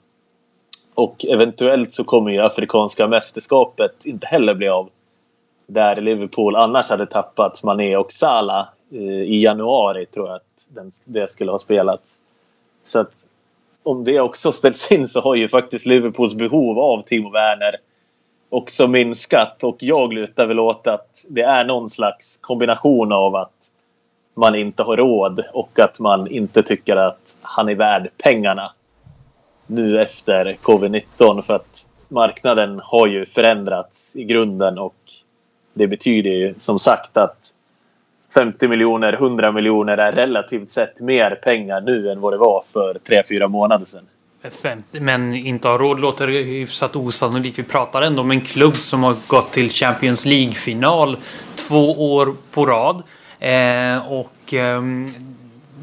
Och 0.94 1.26
eventuellt 1.26 1.96
så 1.96 2.04
kommer 2.04 2.32
ju 2.32 2.40
Afrikanska 2.40 3.08
mästerskapet 3.08 3.96
inte 4.04 4.28
heller 4.28 4.56
bli 4.56 4.68
av. 4.68 4.90
Där 5.68 6.02
Liverpool 6.02 6.56
annars 6.56 6.90
hade 6.90 7.06
tappat 7.06 7.64
Mané 7.64 7.98
och 7.98 8.12
Salah 8.12 8.68
eh, 8.92 9.22
i 9.22 9.44
januari 9.44 10.06
tror 10.06 10.28
jag 10.28 10.36
att 10.36 11.02
det 11.06 11.32
skulle 11.32 11.52
ha 11.52 11.60
spelats. 11.60 12.22
Så 12.86 13.00
att 13.00 13.12
om 13.84 14.04
det 14.04 14.20
också 14.20 14.52
ställs 14.52 14.92
in 14.92 15.08
så 15.08 15.22
har 15.22 15.36
ju 15.36 15.50
faktiskt 15.50 15.86
Liverpools 15.86 16.34
behov 16.34 16.80
av 16.80 17.02
Timo 17.02 17.30
Werner 17.30 17.76
också 18.54 18.88
minskat. 18.88 19.64
Och 19.64 19.78
jag 19.80 20.14
lutar 20.14 20.48
väl 20.48 20.60
åt 20.60 20.88
att 20.88 21.26
det 21.30 21.42
är 21.42 21.66
någon 21.66 21.90
slags 21.90 22.38
kombination 22.38 23.12
av 23.12 23.36
att 23.36 23.52
man 24.36 24.56
inte 24.56 24.84
har 24.84 24.98
råd 24.98 25.44
och 25.54 25.80
att 25.80 26.00
man 26.00 26.28
inte 26.28 26.64
tycker 26.64 26.96
att 26.96 27.38
han 27.42 27.70
är 27.70 27.76
värd 27.76 28.10
pengarna 28.24 28.72
nu 29.68 30.02
efter 30.02 30.58
covid-19. 30.62 31.42
För 31.42 31.54
att 31.54 31.86
marknaden 32.08 32.82
har 32.84 33.08
ju 33.08 33.26
förändrats 33.26 34.16
i 34.16 34.24
grunden 34.24 34.78
och 34.78 34.96
det 35.74 35.88
betyder 35.88 36.32
ju 36.32 36.54
som 36.58 36.80
sagt 36.80 37.18
att 37.18 37.54
50 38.34 38.68
miljoner, 38.68 39.14
100 39.14 39.52
miljoner 39.52 39.98
är 39.98 40.12
relativt 40.12 40.72
sett 40.72 41.00
mer 41.00 41.36
pengar 41.36 41.82
nu 41.82 42.12
än 42.12 42.22
vad 42.22 42.34
det 42.34 42.38
var 42.38 42.64
för 42.74 42.94
3-4 42.94 43.48
månader 43.48 43.86
sedan. 43.86 44.08
50, 44.52 45.00
men 45.00 45.34
inte 45.36 45.68
har 45.68 45.80
råd 45.80 46.00
låter 46.00 46.28
hyfsat 46.28 46.96
osannolikt. 46.96 47.60
Vi 47.60 47.64
pratar 47.64 48.02
ändå 48.02 48.22
om 48.22 48.32
en 48.32 48.42
klubb 48.42 48.76
som 48.76 49.04
har 49.04 49.16
gått 49.28 49.52
till 49.52 49.70
Champions 49.70 50.26
League-final 50.26 51.18
två 51.56 52.14
år 52.16 52.36
på 52.52 52.66
rad. 52.66 53.04
Eh, 53.40 54.12
och 54.12 54.54
eh, 54.54 54.82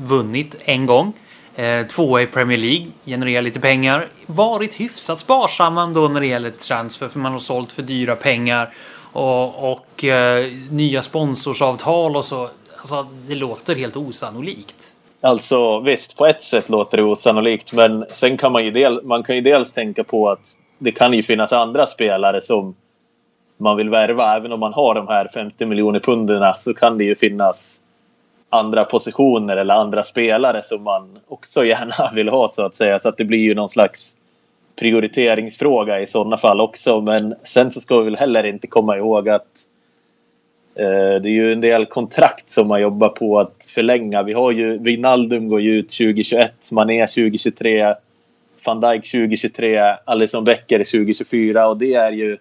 vunnit 0.00 0.57
en 0.64 0.87
gång. 0.87 1.12
Eh, 1.57 1.87
tvåa 1.87 2.23
i 2.23 2.26
Premier 2.26 2.59
League, 2.59 2.87
genererar 3.07 3.43
lite 3.43 3.61
pengar. 3.61 4.09
Varit 4.26 4.75
hyfsat 4.75 5.19
sparsamma 5.19 5.83
ändå 5.83 6.09
när 6.09 6.21
det 6.21 6.26
gäller 6.26 6.50
transfer 6.50 7.09
för 7.09 7.19
man 7.19 7.33
har 7.33 7.38
sålt 7.38 7.73
för 7.73 7.83
dyra 7.83 8.17
pengar. 8.17 8.75
Och, 9.12 9.73
och 9.73 10.05
eh, 10.05 10.52
nya 10.71 11.02
sponsorsavtal 11.02 12.17
och 12.17 12.25
så. 12.25 12.50
Alltså, 12.76 13.07
det 13.26 13.35
låter 13.35 13.76
helt 13.76 13.97
osannolikt. 13.97 14.93
Alltså 15.20 15.80
visst, 15.80 16.16
på 16.16 16.26
ett 16.26 16.42
sätt 16.42 16.68
låter 16.68 16.96
det 16.96 17.02
osannolikt. 17.02 17.72
Men 17.72 18.04
sen 18.08 18.36
kan 18.36 18.52
man 18.52 18.64
ju, 18.64 18.70
del, 18.70 19.02
man 19.04 19.22
kan 19.22 19.36
ju 19.36 19.42
dels 19.42 19.72
tänka 19.72 20.04
på 20.04 20.28
att 20.28 20.56
det 20.78 20.92
kan 20.92 21.12
ju 21.12 21.22
finnas 21.22 21.52
andra 21.52 21.86
spelare 21.86 22.42
som 22.42 22.74
man 23.56 23.76
vill 23.76 23.90
värva. 23.90 24.36
Även 24.36 24.52
om 24.52 24.60
man 24.60 24.72
har 24.72 24.94
de 24.94 25.08
här 25.08 25.30
50 25.34 25.66
miljoner 25.66 26.00
punderna 26.00 26.54
så 26.54 26.74
kan 26.74 26.98
det 26.98 27.04
ju 27.04 27.14
finnas 27.14 27.80
andra 28.50 28.84
positioner 28.84 29.56
eller 29.56 29.74
andra 29.74 30.02
spelare 30.02 30.62
som 30.62 30.82
man 30.82 31.18
också 31.28 31.64
gärna 31.64 32.10
vill 32.14 32.28
ha 32.28 32.48
så 32.48 32.62
att 32.62 32.74
säga. 32.74 32.98
Så 32.98 33.08
att 33.08 33.16
det 33.16 33.24
blir 33.24 33.44
ju 33.44 33.54
någon 33.54 33.68
slags 33.68 34.16
prioriteringsfråga 34.76 36.00
i 36.00 36.06
sådana 36.06 36.36
fall 36.36 36.60
också. 36.60 37.00
Men 37.00 37.34
sen 37.42 37.70
så 37.70 37.80
ska 37.80 37.98
vi 37.98 38.04
väl 38.04 38.16
heller 38.16 38.46
inte 38.46 38.66
komma 38.66 38.96
ihåg 38.96 39.28
att 39.28 39.46
Eh, 40.80 41.20
det 41.22 41.28
är 41.28 41.32
ju 41.32 41.52
en 41.52 41.60
del 41.60 41.87
kontrakt 41.87 42.50
som 42.50 42.68
man 42.68 42.80
jobbar 42.80 43.08
på 43.08 43.38
att 43.38 43.66
förlänga. 43.75 44.22
Vi 44.22 44.32
har 44.32 44.52
ju 44.52 44.78
Wijnaldum 44.78 45.49
går 45.49 45.60
ju 45.60 45.75
ut 45.75 45.88
2021, 45.88 46.52
Mané 46.72 47.06
2023, 47.06 47.94
van 48.66 48.80
Dijk 48.80 49.10
2023, 49.10 49.96
Alisson 50.04 50.44
Becker 50.44 50.78
2024 50.78 51.68
och 51.68 51.76
det 51.76 51.94
är 51.94 52.12
ju 52.12 52.38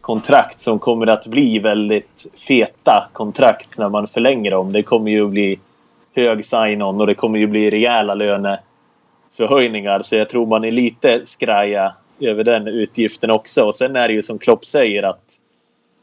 kontrakt 0.00 0.60
som 0.60 0.78
kommer 0.78 1.06
att 1.06 1.26
bli 1.26 1.58
väldigt 1.58 2.26
feta 2.48 3.08
kontrakt 3.12 3.78
när 3.78 3.88
man 3.88 4.06
förlänger 4.06 4.50
dem. 4.50 4.72
Det 4.72 4.82
kommer 4.82 5.10
ju 5.10 5.26
bli 5.26 5.58
hög 6.16 6.44
sign-on 6.44 7.00
och 7.00 7.06
det 7.06 7.14
kommer 7.14 7.38
ju 7.38 7.46
bli 7.46 7.70
rejäla 7.70 8.14
löneförhöjningar. 8.14 10.02
Så 10.02 10.16
jag 10.16 10.28
tror 10.28 10.46
man 10.46 10.64
är 10.64 10.70
lite 10.70 11.26
skraja 11.26 11.94
över 12.20 12.44
den 12.44 12.68
utgiften 12.68 13.30
också. 13.30 13.64
Och 13.64 13.74
sen 13.74 13.96
är 13.96 14.08
det 14.08 14.14
ju 14.14 14.22
som 14.22 14.38
Klopp 14.38 14.66
säger 14.66 15.02
att 15.02 15.25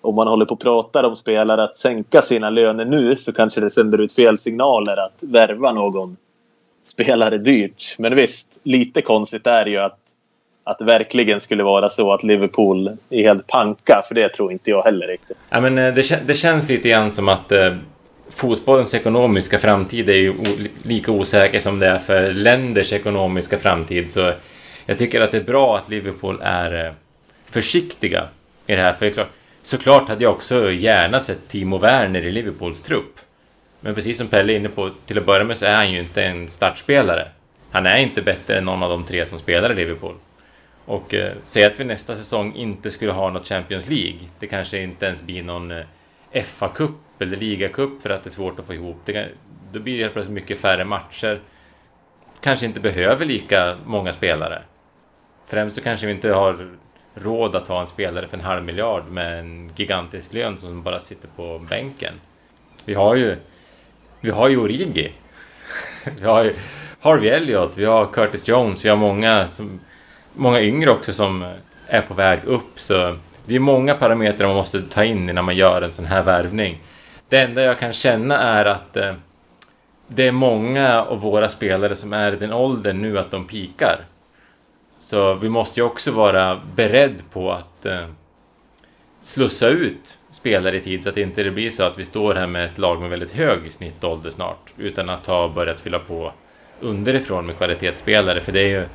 om 0.04 0.16
man 0.16 0.28
håller 0.28 0.46
på 0.46 0.54
att 0.54 0.60
prata 0.60 1.08
om 1.08 1.16
spelare 1.16 1.64
att 1.64 1.78
sänka 1.78 2.22
sina 2.22 2.50
löner 2.50 2.86
nu 2.86 3.16
så 3.16 3.34
kanske 3.34 3.62
det 3.62 3.70
sänder 3.70 3.98
ut 3.98 4.14
fel 4.14 4.38
signaler 4.38 4.98
att 4.98 5.18
värva 5.20 5.72
någon 5.72 6.18
spelare 6.84 7.38
dyrt. 7.38 7.96
Men 7.98 8.16
visst, 8.16 8.48
lite 8.64 9.02
konstigt 9.02 9.48
är 9.48 9.66
det 9.66 9.72
ju 9.72 9.78
att 9.78 10.00
att 10.64 10.80
det 10.80 10.86
verkligen 10.86 11.42
skulle 11.42 11.64
vara 11.64 11.90
så 11.90 12.14
att 12.14 12.24
Liverpool 12.24 12.98
är 13.10 13.22
helt 13.22 13.48
panka. 13.48 14.04
För 14.08 14.16
det 14.16 14.30
tror 14.30 14.52
inte 14.52 14.70
jag 14.70 14.84
heller 14.84 15.08
riktigt. 15.08 15.38
Ja, 15.50 15.62
men 15.62 15.78
eh, 15.78 15.94
det, 15.94 16.28
det 16.28 16.34
känns 16.34 16.70
lite 16.70 16.90
grann 16.90 17.12
som 17.12 17.30
att 17.30 17.52
eh, 17.52 17.76
fotbollens 18.30 18.94
ekonomiska 18.94 19.60
framtid 19.60 20.10
är 20.10 20.14
ju 20.14 20.34
lika 20.84 21.12
osäker 21.12 21.60
som 21.60 21.80
det 21.80 21.88
är 21.88 21.98
för 21.98 22.32
länders 22.34 22.94
ekonomiska 22.94 23.58
framtid. 23.58 24.12
Så 24.12 24.32
jag 24.86 24.98
tycker 24.98 25.22
att 25.22 25.32
det 25.32 25.38
är 25.38 25.44
bra 25.44 25.78
att 25.78 25.90
Liverpool 25.90 26.40
är 26.44 26.86
eh, 26.86 26.92
försiktiga 27.50 28.28
i 28.68 28.76
det 28.76 28.82
här. 28.82 28.94
För 28.94 29.10
klart, 29.10 29.30
såklart 29.64 30.10
hade 30.10 30.24
jag 30.24 30.34
också 30.34 30.72
gärna 30.72 31.20
sett 31.20 31.48
Timo 31.48 31.78
Werner 31.78 32.22
i 32.22 32.32
Liverpools 32.32 32.82
trupp. 32.82 33.20
Men 33.80 33.96
precis 33.96 34.18
som 34.18 34.28
Pelle 34.28 34.54
är 34.54 34.58
inne 34.58 34.70
på, 34.70 34.90
till 35.06 35.18
att 35.18 35.26
börja 35.26 35.44
med 35.44 35.58
så 35.58 35.66
är 35.66 35.76
han 35.76 35.92
ju 35.92 36.00
inte 36.00 36.24
en 36.24 36.50
startspelare. 36.50 37.28
Han 37.72 37.86
är 37.86 37.98
inte 37.98 38.22
bättre 38.22 38.58
än 38.58 38.66
någon 38.66 38.84
av 38.84 38.90
de 38.90 39.04
tre 39.04 39.26
som 39.26 39.40
spelar 39.40 39.72
i 39.72 39.76
Liverpool. 39.76 40.16
Och 40.86 41.14
eh, 41.14 41.34
säg 41.46 41.64
att 41.64 41.80
vi 41.80 41.84
nästa 41.84 42.16
säsong 42.16 42.56
inte 42.56 42.92
skulle 42.92 43.12
ha 43.12 43.30
något 43.30 43.48
Champions 43.48 43.90
League. 43.90 44.20
Det 44.40 44.48
kanske 44.48 44.80
inte 44.80 45.06
ens 45.06 45.22
blir 45.22 45.44
någon 45.44 45.72
eh, 45.72 45.86
FA-cup 46.34 46.94
eller 47.20 47.38
ligacup 47.38 48.02
för 48.02 48.10
att 48.10 48.24
det 48.24 48.28
är 48.28 48.32
svårt 48.32 48.60
att 48.60 48.66
få 48.66 48.74
ihop. 48.74 48.98
Det 49.06 49.14
kan, 49.14 49.26
då 49.72 49.80
blir 49.80 49.98
det 49.98 50.04
helt 50.04 50.14
plötsligt 50.14 50.36
mycket 50.36 50.60
färre 50.60 50.86
matcher. 50.86 51.42
Kanske 52.42 52.66
inte 52.66 52.80
behöver 52.80 53.26
lika 53.26 53.78
många 53.86 54.14
spelare. 54.14 54.62
Främst 55.48 55.76
så 55.76 55.82
kanske 55.82 56.06
vi 56.06 56.12
inte 56.14 56.30
har 56.30 56.70
råd 57.16 57.56
att 57.56 57.68
ha 57.68 57.82
en 57.82 57.88
spelare 57.88 58.28
för 58.28 58.38
en 58.38 58.44
halv 58.44 58.64
miljard 58.64 59.04
med 59.12 59.40
en 59.40 59.72
gigantisk 59.76 60.34
lön 60.34 60.58
som 60.58 60.84
bara 60.84 61.00
sitter 61.00 61.28
på 61.28 61.60
bänken. 61.70 62.14
Vi 62.86 62.94
har 62.94 63.16
ju, 63.16 63.36
vi 64.22 64.30
har 64.30 64.50
ju 64.50 64.58
Origi. 64.58 65.12
vi 66.20 66.26
har 66.26 66.44
ju 66.44 66.54
Harvey 67.00 67.30
Elliot, 67.30 67.78
vi 67.78 67.86
har 67.86 68.06
Curtis 68.06 68.48
Jones, 68.48 68.86
vi 68.86 68.90
har 68.90 68.98
många 68.98 69.48
som 69.48 69.80
många 70.34 70.62
yngre 70.62 70.90
också 70.90 71.14
som 71.14 71.54
är 71.88 72.02
på 72.02 72.14
väg 72.14 72.40
upp. 72.46 72.80
Så 72.80 73.16
det 73.46 73.56
är 73.56 73.60
många 73.60 73.94
parametrar 73.94 74.48
man 74.48 74.56
måste 74.56 74.82
ta 74.82 75.04
in 75.04 75.26
när 75.26 75.42
man 75.42 75.56
gör 75.56 75.82
en 75.82 75.92
sån 75.92 76.06
här 76.06 76.24
värvning. 76.24 76.80
Det 77.30 77.40
enda 77.40 77.62
jag 77.62 77.80
kan 77.80 77.94
känna 77.94 78.40
är 78.40 78.66
att 78.66 78.98
eh, 78.98 79.14
det 80.08 80.28
är 80.28 80.32
många 80.32 81.02
av 81.02 81.20
våra 81.22 81.50
spelare 81.50 81.96
som 81.96 82.14
är 82.14 82.34
i 82.34 82.36
den 82.36 82.54
åldern 82.54 83.02
nu 83.02 83.20
att 83.20 83.32
de 83.32 83.48
pikar. 83.48 84.00
Så 85.14 85.34
vi 85.34 85.50
måste 85.50 85.80
ju 85.80 85.86
också 85.86 86.12
vara 86.12 86.60
beredd 86.76 87.22
på 87.32 87.52
att 87.52 87.86
eh, 87.86 88.06
slussa 89.22 89.68
ut 89.68 90.18
spelare 90.32 90.78
i 90.78 90.80
tid 90.80 91.04
så 91.04 91.10
att 91.10 91.16
det 91.16 91.22
inte 91.22 91.52
blir 91.52 91.70
så 91.70 91.84
att 91.84 92.00
vi 92.00 92.04
står 92.04 92.36
här 92.36 92.48
med 92.48 92.66
ett 92.66 92.78
lag 92.78 93.02
med 93.02 93.10
väldigt 93.10 93.32
hög 93.32 93.72
snittålder 93.72 94.30
snart 94.30 94.74
utan 94.78 95.10
att 95.10 95.28
ha 95.28 95.48
börjat 95.48 95.80
fylla 95.80 96.00
på 96.00 96.32
underifrån 96.80 97.46
med 97.46 97.58
kvalitetsspelare 97.58 98.42
för 98.42 98.52
det 98.52 98.60
är 98.60 98.68
ju 98.68 98.86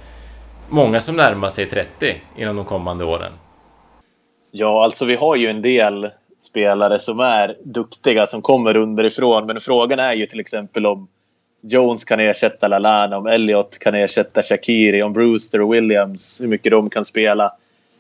många 0.69 1.01
som 1.01 1.17
närmar 1.17 1.49
sig 1.49 1.67
30 1.67 2.21
inom 2.37 2.57
de 2.57 2.65
kommande 2.65 3.05
åren. 3.05 3.33
Ja, 4.51 4.85
alltså 4.85 5.05
vi 5.05 5.15
har 5.15 5.37
ju 5.37 5.47
en 5.47 5.63
del 5.63 6.11
spelare 6.41 6.99
som 6.99 7.21
är 7.21 7.57
duktiga 7.65 8.27
som 8.27 8.43
kommer 8.43 8.77
underifrån. 8.77 9.47
Men 9.47 9.61
frågan 9.61 9.99
är 9.99 10.15
ju 10.15 10.27
till 10.27 10.41
exempel 10.41 10.87
om 10.87 11.09
Jones 11.61 12.05
kan 12.05 12.21
ersätta 12.21 12.69
Lalana, 12.69 13.19
om 13.19 13.27
Elliot 13.27 13.79
kan 13.79 13.95
ersätta 13.95 14.43
Shakiri, 14.43 15.03
om 15.03 15.13
Brewster 15.13 15.61
och 15.61 15.75
Williams, 15.75 16.41
hur 16.41 16.49
mycket 16.49 16.73
de 16.73 16.91
kan 16.91 17.05
spela. 17.05 17.53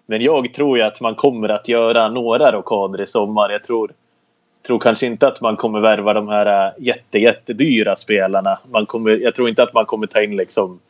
Men 0.06 0.22
jag 0.22 0.54
tror 0.54 0.78
ju 0.78 0.84
att 0.84 1.00
man 1.00 1.14
kommer 1.14 1.48
att 1.48 1.68
göra 1.68 2.08
några 2.08 2.52
rockader 2.52 3.00
i 3.00 3.06
sommar. 3.06 3.50
Jag 3.50 3.64
tror, 3.64 3.92
tror 4.66 4.78
kanske 4.78 5.06
inte 5.06 5.28
att 5.28 5.40
man 5.40 5.56
kommer 5.56 5.80
värva 5.80 6.14
de 6.14 6.28
här 6.28 6.66
äh, 6.66 6.72
jätte, 6.78 7.18
jättedyra 7.18 7.96
spelarna. 7.96 8.58
Man 8.70 8.86
kommer, 8.86 9.10
jag 9.10 9.34
tror 9.34 9.48
inte 9.48 9.62
att 9.62 9.74
man 9.74 9.86
kommer 9.86 10.06
ta 10.06 10.22
in 10.22 10.36
liksom 10.36 10.80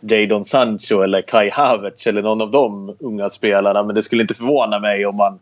Jadon 0.00 0.44
Sancho 0.44 1.02
eller 1.02 1.22
Kai 1.22 1.50
Havertz 1.50 2.06
eller 2.06 2.22
någon 2.22 2.40
av 2.40 2.50
de 2.50 2.96
unga 2.98 3.30
spelarna. 3.30 3.82
Men 3.82 3.94
det 3.94 4.02
skulle 4.02 4.22
inte 4.22 4.34
förvåna 4.34 4.78
mig 4.78 5.06
om 5.06 5.16
man 5.16 5.38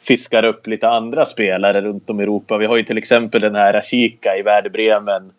fiskar 0.00 0.44
upp 0.44 0.66
lite 0.66 0.88
andra 0.88 1.24
spelare 1.24 1.80
runt 1.80 2.10
om 2.10 2.20
i 2.20 2.22
Europa. 2.22 2.56
Vi 2.56 2.66
har 2.66 2.76
ju 2.76 2.82
till 2.82 2.98
exempel 2.98 3.40
den 3.40 3.54
här 3.54 3.72
Rashika 3.72 4.36
i 4.36 4.42
Werder 4.42 4.70
Bremen 4.70 5.32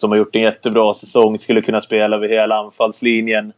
som 0.00 0.10
har 0.10 0.18
gjort 0.18 0.36
en 0.36 0.42
jättebra 0.42 0.94
säsong. 0.94 1.38
Skulle 1.38 1.62
kunna 1.62 1.80
spela 1.80 2.16
över 2.16 2.28
hela 2.28 2.56
anfallslinjen. 2.56 3.52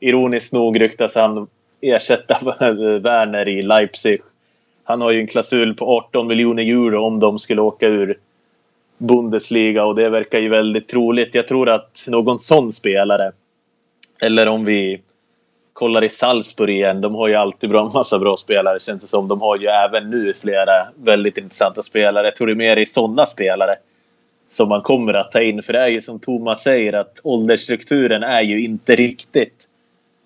Ironiskt 0.00 0.52
nog 0.52 0.80
ryktas 0.80 1.14
han 1.14 1.46
ersätta 1.80 2.38
Werner 3.02 3.48
i 3.48 3.62
Leipzig. 3.62 4.20
Han 4.84 5.00
har 5.00 5.12
ju 5.12 5.20
en 5.20 5.26
klausul 5.26 5.74
på 5.74 5.96
18 5.96 6.26
miljoner 6.26 6.62
euro 6.62 7.04
om 7.04 7.20
de 7.20 7.38
skulle 7.38 7.60
åka 7.60 7.86
ur 7.86 8.18
Bundesliga 8.98 9.84
och 9.84 9.94
det 9.94 10.08
verkar 10.08 10.38
ju 10.38 10.48
väldigt 10.48 10.88
troligt. 10.88 11.34
Jag 11.34 11.48
tror 11.48 11.68
att 11.68 12.04
någon 12.08 12.38
sån 12.38 12.72
spelare 12.72 13.32
eller 14.20 14.48
om 14.48 14.64
vi 14.64 15.00
kollar 15.72 16.04
i 16.04 16.08
Salzburg 16.08 16.70
igen. 16.70 17.00
De 17.00 17.14
har 17.14 17.28
ju 17.28 17.34
alltid 17.34 17.70
bra, 17.70 17.88
massa 17.94 18.18
bra 18.18 18.36
spelare 18.36 18.80
känns 18.80 19.02
det 19.02 19.06
som. 19.06 19.28
De 19.28 19.40
har 19.40 19.56
ju 19.56 19.66
även 19.66 20.10
nu 20.10 20.34
flera 20.40 20.88
väldigt 20.94 21.38
intressanta 21.38 21.82
spelare. 21.82 22.26
Jag 22.26 22.36
tror 22.36 22.46
det 22.46 22.52
är 22.52 22.54
mer 22.54 22.76
i 22.76 22.86
sådana 22.86 23.26
spelare 23.26 23.76
som 24.50 24.68
man 24.68 24.82
kommer 24.82 25.14
att 25.14 25.32
ta 25.32 25.42
in. 25.42 25.62
För 25.62 25.72
det 25.72 25.78
är 25.78 25.88
ju 25.88 26.00
som 26.00 26.18
Thomas 26.18 26.62
säger 26.62 26.92
att 26.92 27.20
åldersstrukturen 27.24 28.22
är 28.22 28.42
ju 28.42 28.64
inte 28.64 28.96
riktigt 28.96 29.68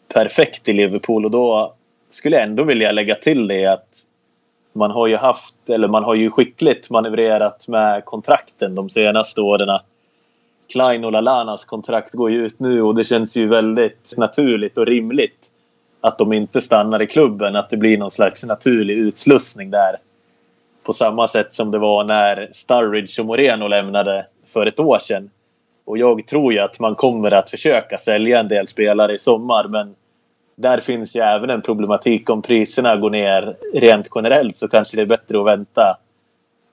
perfekt 0.09 0.69
i 0.69 0.73
Liverpool. 0.73 1.25
Och 1.25 1.31
då 1.31 1.75
skulle 2.11 2.37
jag 2.37 2.45
ändå 2.45 2.65
vilja 2.65 2.93
lägga 2.93 3.15
till 3.15 3.49
det 3.49 3.67
att 3.67 3.89
man 4.73 4.91
har 4.91 5.07
ju 5.07 5.17
haft, 5.17 5.55
eller 5.67 5.89
man 5.89 6.05
har 6.05 6.15
ju 6.15 6.31
skickligt 6.31 6.91
manövrerat 6.91 7.69
med 7.69 8.05
kontrakten 8.05 8.75
de 8.75 8.91
senaste 8.91 9.41
åren. 9.41 9.79
Klein 10.73 11.05
och 11.05 11.13
Lalanas 11.13 11.65
kontrakt 11.65 12.13
går 12.13 12.31
ju 12.31 12.47
ut 12.47 12.61
nu 12.61 12.83
och 12.83 12.95
det 12.95 13.05
känns 13.05 13.37
ju 13.37 13.49
väldigt 13.49 14.17
naturligt 14.17 14.79
och 14.79 14.87
rimligt 14.87 15.51
att 16.01 16.19
de 16.19 16.33
inte 16.33 16.61
stannar 16.61 17.03
i 17.03 17.07
klubben. 17.07 17.57
Att 17.57 17.71
det 17.71 17.77
blir 17.77 17.99
någon 17.99 18.11
slags 18.11 18.45
naturlig 18.45 18.95
utslussning 18.95 19.71
där. 19.71 19.97
På 20.83 20.93
samma 20.93 21.29
sätt 21.29 21.55
som 21.55 21.71
det 21.71 21.79
var 21.79 22.05
när 22.05 22.49
Sturridge 22.53 23.23
och 23.23 23.27
Moreno 23.27 23.69
lämnade 23.69 24.27
för 24.47 24.67
ett 24.67 24.81
år 24.81 24.99
sedan. 24.99 25.31
Och 25.85 25.99
jag 25.99 26.27
tror 26.27 26.53
ju 26.53 26.59
att 26.59 26.81
man 26.81 26.95
kommer 26.95 27.31
att 27.31 27.51
försöka 27.51 27.99
sälja 27.99 28.41
en 28.41 28.49
del 28.49 28.67
spelare 28.67 29.13
i 29.13 29.19
sommar 29.19 29.69
men 29.69 29.95
där 30.57 30.81
finns 30.81 31.17
ju 31.17 31.21
även 31.21 31.51
en 31.51 31.63
problematik 31.63 32.31
om 32.31 32.43
priserna 32.43 32.97
går 32.97 33.11
ner 33.11 33.57
rent 33.75 34.09
generellt 34.15 34.57
så 34.57 34.69
kanske 34.69 34.97
det 34.97 35.03
är 35.03 35.07
bättre 35.07 35.41
att 35.41 35.47
vänta 35.47 35.97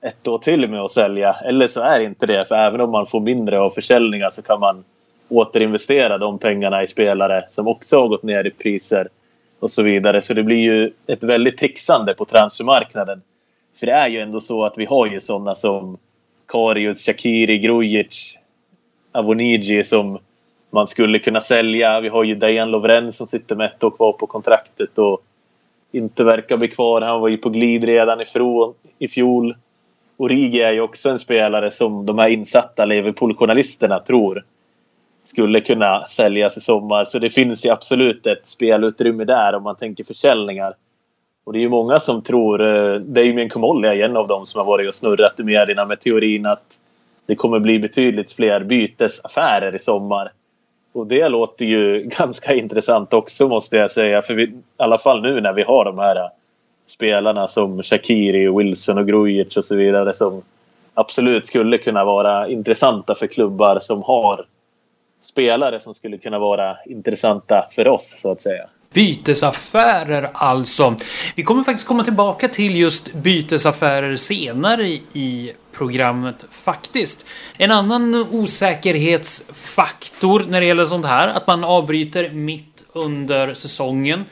ett 0.00 0.28
år 0.28 0.38
till 0.38 0.70
med 0.70 0.80
att 0.80 0.90
sälja. 0.90 1.32
Eller 1.32 1.68
så 1.68 1.80
är 1.80 1.98
det 1.98 2.04
inte 2.04 2.26
det. 2.26 2.44
För 2.48 2.54
även 2.54 2.80
om 2.80 2.90
man 2.90 3.06
får 3.06 3.20
mindre 3.20 3.60
av 3.60 3.70
försäljningar 3.70 4.30
så 4.30 4.42
kan 4.42 4.60
man 4.60 4.84
återinvestera 5.28 6.18
de 6.18 6.38
pengarna 6.38 6.82
i 6.82 6.86
spelare 6.86 7.44
som 7.50 7.68
också 7.68 8.00
har 8.00 8.08
gått 8.08 8.22
ner 8.22 8.46
i 8.46 8.50
priser 8.50 9.08
och 9.60 9.70
så 9.70 9.82
vidare. 9.82 10.22
Så 10.22 10.34
det 10.34 10.42
blir 10.42 10.56
ju 10.56 10.92
ett 11.06 11.22
väldigt 11.22 11.58
trixande 11.58 12.14
på 12.14 12.24
transfermarknaden. 12.24 13.22
För 13.80 13.86
det 13.86 13.92
är 13.92 14.08
ju 14.08 14.18
ändå 14.18 14.40
så 14.40 14.64
att 14.64 14.78
vi 14.78 14.84
har 14.84 15.06
ju 15.06 15.20
sådana 15.20 15.54
som 15.54 15.98
Karius, 16.46 17.06
Shakiri, 17.06 17.58
Grujic, 17.58 18.38
Avoniji 19.12 19.84
som 19.84 20.18
man 20.70 20.86
skulle 20.86 21.18
kunna 21.18 21.40
sälja. 21.40 22.00
Vi 22.00 22.08
har 22.08 22.24
ju 22.24 22.34
Dejan 22.34 22.70
Lovren 22.70 23.12
som 23.12 23.26
sitter 23.26 23.56
med 23.56 23.66
ett 23.66 23.84
år 23.84 23.90
kvar 23.90 24.12
på 24.12 24.26
kontraktet 24.26 24.98
och 24.98 25.20
inte 25.92 26.24
verkar 26.24 26.56
bli 26.56 26.68
kvar. 26.68 27.00
Han 27.00 27.20
var 27.20 27.28
ju 27.28 27.36
på 27.36 27.48
glid 27.48 27.84
redan 27.84 28.20
ifrån, 28.20 28.74
i 28.98 29.08
fjol. 29.08 29.56
Origi 30.16 30.60
är 30.60 30.72
ju 30.72 30.80
också 30.80 31.10
en 31.10 31.18
spelare 31.18 31.70
som 31.70 32.06
de 32.06 32.18
här 32.18 32.28
insatta 32.28 32.84
Liverpool-journalisterna 32.84 33.98
tror 33.98 34.44
skulle 35.24 35.60
kunna 35.60 36.06
säljas 36.06 36.56
i 36.56 36.60
sommar. 36.60 37.04
Så 37.04 37.18
det 37.18 37.30
finns 37.30 37.66
ju 37.66 37.70
absolut 37.70 38.26
ett 38.26 38.46
spelutrymme 38.46 39.24
där 39.24 39.54
om 39.54 39.62
man 39.62 39.76
tänker 39.76 40.04
försäljningar. 40.04 40.74
Och 41.44 41.52
det 41.52 41.58
är 41.58 41.60
ju 41.60 41.68
många 41.68 42.00
som 42.00 42.22
tror, 42.22 42.62
eh, 42.62 43.00
Damien 43.00 43.48
Comolli 43.48 43.88
är 43.88 44.04
en 44.04 44.16
av 44.16 44.28
dem 44.28 44.46
som 44.46 44.58
har 44.58 44.64
varit 44.64 44.88
och 44.88 44.94
snurrat 44.94 45.40
i 45.40 45.42
medierna 45.42 45.84
med 45.84 46.00
teorin 46.00 46.46
att 46.46 46.78
det 47.26 47.34
kommer 47.34 47.58
bli 47.58 47.78
betydligt 47.78 48.32
fler 48.32 48.60
bytesaffärer 48.60 49.74
i 49.74 49.78
sommar. 49.78 50.32
Och 50.92 51.06
det 51.06 51.28
låter 51.28 51.64
ju 51.64 52.02
ganska 52.18 52.54
intressant 52.54 53.14
också 53.14 53.48
måste 53.48 53.76
jag 53.76 53.90
säga. 53.90 54.22
För 54.22 54.34
vi, 54.34 54.42
i 54.42 54.52
alla 54.76 54.98
fall 54.98 55.22
nu 55.22 55.40
när 55.40 55.52
vi 55.52 55.62
har 55.62 55.84
de 55.84 55.98
här 55.98 56.16
eh, 56.16 56.28
spelarna 56.86 57.46
som 57.48 57.82
Shakiri, 57.82 58.48
Wilson 58.48 58.98
och 58.98 59.06
Grujic 59.06 59.56
och 59.56 59.64
så 59.64 59.76
vidare 59.76 60.14
som 60.14 60.42
absolut 60.94 61.46
skulle 61.46 61.78
kunna 61.78 62.04
vara 62.04 62.48
intressanta 62.48 63.14
för 63.14 63.26
klubbar 63.26 63.78
som 63.78 64.02
har 64.02 64.46
spelare 65.20 65.80
som 65.80 65.94
skulle 65.94 66.18
kunna 66.18 66.38
vara 66.38 66.76
intressanta 66.86 67.66
för 67.70 67.88
oss 67.88 68.14
så 68.18 68.30
att 68.30 68.40
säga. 68.40 68.68
Bytesaffärer 68.94 70.30
alltså. 70.32 70.96
Vi 71.34 71.42
kommer 71.42 71.64
faktiskt 71.64 71.88
komma 71.88 72.04
tillbaka 72.04 72.48
till 72.48 72.76
just 72.76 73.12
bytesaffärer 73.12 74.16
senare 74.16 74.88
i 75.12 75.52
programmet 75.72 76.46
faktiskt. 76.50 77.26
En 77.58 77.70
annan 77.70 78.14
osäkerhetsfaktor 78.14 80.44
när 80.48 80.60
det 80.60 80.66
gäller 80.66 80.86
sånt 80.86 81.06
här, 81.06 81.28
att 81.28 81.46
man 81.46 81.64
avbryter 81.64 82.30
mitt 82.30 82.84
under 82.92 83.54
säsongen. 83.54 84.24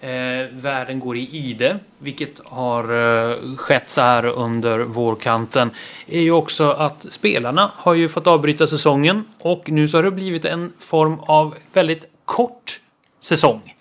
Eh, 0.00 0.10
världen 0.50 1.00
går 1.00 1.16
i 1.16 1.28
ide, 1.32 1.78
vilket 1.98 2.40
har 2.44 2.82
eh, 2.82 3.36
skett 3.56 3.88
så 3.88 4.00
här 4.00 4.26
under 4.26 4.78
vårkanten, 4.78 5.70
är 6.06 6.20
ju 6.20 6.32
också 6.32 6.70
att 6.70 7.06
spelarna 7.10 7.70
har 7.74 7.94
ju 7.94 8.08
fått 8.08 8.26
avbryta 8.26 8.66
säsongen 8.66 9.24
och 9.40 9.70
nu 9.70 9.88
så 9.88 9.98
har 9.98 10.02
det 10.02 10.10
blivit 10.10 10.44
en 10.44 10.72
form 10.78 11.20
av 11.20 11.54
väldigt 11.72 12.04
kort 12.24 12.80
säsong. 13.20 13.75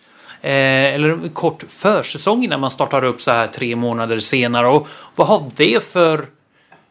Eh, 0.45 0.95
eller 0.95 1.09
en 1.09 1.29
kort 1.29 1.63
försäsong 1.67 2.49
när 2.49 2.57
man 2.57 2.71
startar 2.71 3.03
upp 3.03 3.21
så 3.21 3.31
här 3.31 3.47
tre 3.47 3.75
månader 3.75 4.19
senare. 4.19 4.67
Och 4.67 4.87
vad 5.15 5.27
har 5.27 5.43
det 5.55 5.83
för 5.83 6.25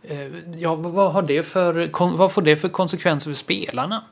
Eh, 0.08 0.58
ja, 0.58 0.74
vad, 0.74 1.12
har 1.12 1.22
det 1.22 1.42
för, 1.42 1.90
vad 2.16 2.32
får 2.32 2.42
det 2.42 2.56
för 2.56 2.68
konsekvenser 2.68 3.30
för 3.30 3.36
spelarna? 3.36 4.04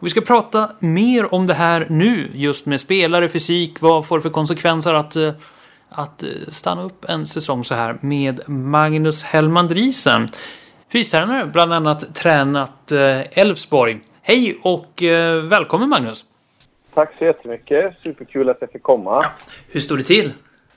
Vi 0.00 0.10
ska 0.10 0.20
prata 0.20 0.70
mer 0.78 1.34
om 1.34 1.46
det 1.46 1.54
här 1.54 1.86
nu, 1.90 2.30
just 2.34 2.66
med 2.66 2.80
spelare, 2.80 3.28
fysik, 3.28 3.80
vad 3.80 4.06
får 4.06 4.18
det 4.18 4.22
för 4.22 4.30
konsekvenser 4.30 4.94
att, 4.94 5.16
eh, 5.16 5.32
att 5.88 6.22
eh, 6.22 6.28
stanna 6.48 6.82
upp 6.82 7.04
en 7.04 7.26
säsong 7.26 7.64
så 7.64 7.74
här 7.74 7.98
med 8.00 8.48
Magnus 8.48 9.22
Hellman 9.22 9.68
Driesen. 9.68 10.28
Fystränare, 10.92 11.46
bland 11.46 11.72
annat 11.72 12.14
tränat 12.14 12.92
eh, 12.92 13.38
Elfsborg. 13.38 14.00
Hej 14.22 14.58
och 14.62 15.02
eh, 15.02 15.42
välkommen 15.42 15.88
Magnus! 15.88 16.24
Tack 16.94 17.10
så 17.18 17.24
jättemycket, 17.24 17.94
superkul 18.02 18.48
att 18.48 18.60
jag 18.60 18.70
fick 18.70 18.82
komma. 18.82 19.10
Ja. 19.22 19.24
Hur 19.72 19.80
står 19.80 19.96
det 19.96 20.02
till? 20.02 20.32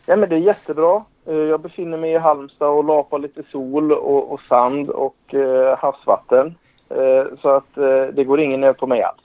Ja, 0.06 0.16
men 0.16 0.30
det 0.30 0.36
är 0.36 0.40
jättebra. 0.40 1.04
Eh, 1.28 1.36
jag 1.36 1.62
befinner 1.62 1.98
mig 1.98 2.12
i 2.12 2.18
Halmstad 2.18 2.70
och 2.70 2.84
lapar 2.84 3.20
lite 3.20 3.44
sol 3.52 3.92
och, 3.92 4.34
och 4.34 4.42
sand 4.50 4.90
och 4.90 5.34
eh, 5.34 5.78
havsvatten. 5.78 6.56
Eh, 6.90 7.26
så 7.42 7.50
att 7.50 7.78
eh, 7.78 8.06
det 8.14 8.24
går 8.24 8.40
ingen 8.40 8.62
nöd 8.62 8.78
på 8.78 8.88
mig 8.88 9.02
alls. 9.02 9.22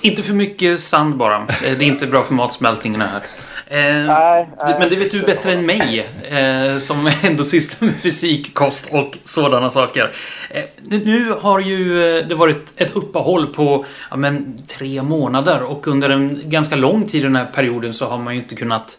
Inte 0.00 0.22
för 0.22 0.34
mycket 0.34 0.80
sand 0.80 1.16
bara. 1.16 1.36
Eh, 1.36 1.46
det 1.78 1.84
är 1.84 1.88
inte 1.88 2.06
bra 2.06 2.24
för 2.24 2.34
matsmältningen 2.34 3.00
här. 3.00 3.22
Eh, 3.66 4.06
nej, 4.06 4.48
nej, 4.58 4.76
men 4.78 4.88
det 4.88 4.96
vet 4.96 5.10
du 5.10 5.22
bättre 5.22 5.52
än 5.52 5.66
mig, 5.66 6.06
eh, 6.22 6.78
som 6.78 7.10
ändå 7.22 7.44
sysslar 7.44 7.88
med 7.88 8.00
fysik, 8.00 8.54
kost 8.54 8.86
och 8.90 9.18
sådana 9.24 9.70
saker. 9.70 10.12
Eh, 10.50 10.64
nu 10.82 11.34
har 11.40 11.60
ju 11.60 11.98
det 12.22 12.34
varit 12.34 12.72
ett 12.76 12.96
uppehåll 12.96 13.46
på 13.46 13.84
ja, 14.10 14.16
men, 14.16 14.58
tre 14.66 15.02
månader 15.02 15.62
och 15.62 15.86
under 15.86 16.10
en 16.10 16.40
ganska 16.44 16.76
lång 16.76 17.06
tid 17.06 17.20
i 17.20 17.24
den 17.24 17.36
här 17.36 17.44
perioden 17.44 17.94
så 17.94 18.06
har 18.06 18.18
man 18.18 18.34
ju 18.34 18.40
inte 18.40 18.54
kunnat 18.54 18.98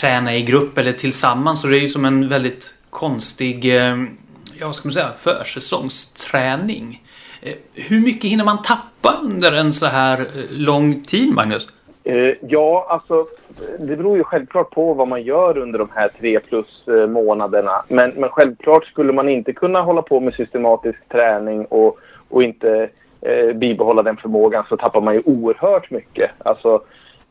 träna 0.00 0.36
i 0.36 0.42
grupp 0.42 0.78
eller 0.78 0.92
tillsammans. 0.92 1.60
Så 1.60 1.66
det 1.66 1.78
är 1.78 1.80
ju 1.80 1.88
som 1.88 2.04
en 2.04 2.28
väldigt 2.28 2.74
konstig, 2.90 3.76
eh, 3.76 3.96
ja 4.58 4.72
ska 4.72 4.88
man 4.88 4.92
säga, 4.92 5.12
försäsongsträning. 5.16 7.02
Eh, 7.46 7.52
hur 7.88 8.00
mycket 8.00 8.30
hinner 8.30 8.44
man 8.44 8.62
tappa 8.62 9.14
under 9.24 9.52
en 9.52 9.72
så 9.72 9.86
här 9.86 10.20
eh, 10.20 10.26
lång 10.50 11.02
tid, 11.02 11.34
Magnus? 11.34 11.68
Eh, 12.04 12.34
ja, 12.48 12.86
alltså 12.88 13.26
det 13.78 13.96
beror 13.96 14.16
ju 14.16 14.24
självklart 14.24 14.70
på 14.70 14.94
vad 14.94 15.08
man 15.08 15.22
gör 15.22 15.58
under 15.58 15.78
de 15.78 15.88
här 15.94 16.08
tre 16.08 16.40
plus 16.40 16.84
månaderna. 17.08 17.84
Men, 17.88 18.10
men 18.10 18.28
självklart 18.28 18.84
skulle 18.84 19.12
man 19.12 19.28
inte 19.28 19.52
kunna 19.52 19.82
hålla 19.82 20.02
på 20.02 20.20
med 20.20 20.34
systematisk 20.34 21.08
träning 21.08 21.64
och, 21.64 21.98
och 22.28 22.42
inte 22.42 22.88
eh, 23.20 23.52
bibehålla 23.52 24.02
den 24.02 24.16
förmågan 24.16 24.64
så 24.68 24.76
tappar 24.76 25.00
man 25.00 25.14
ju 25.14 25.22
oerhört 25.24 25.90
mycket. 25.90 26.30
Alltså, 26.38 26.80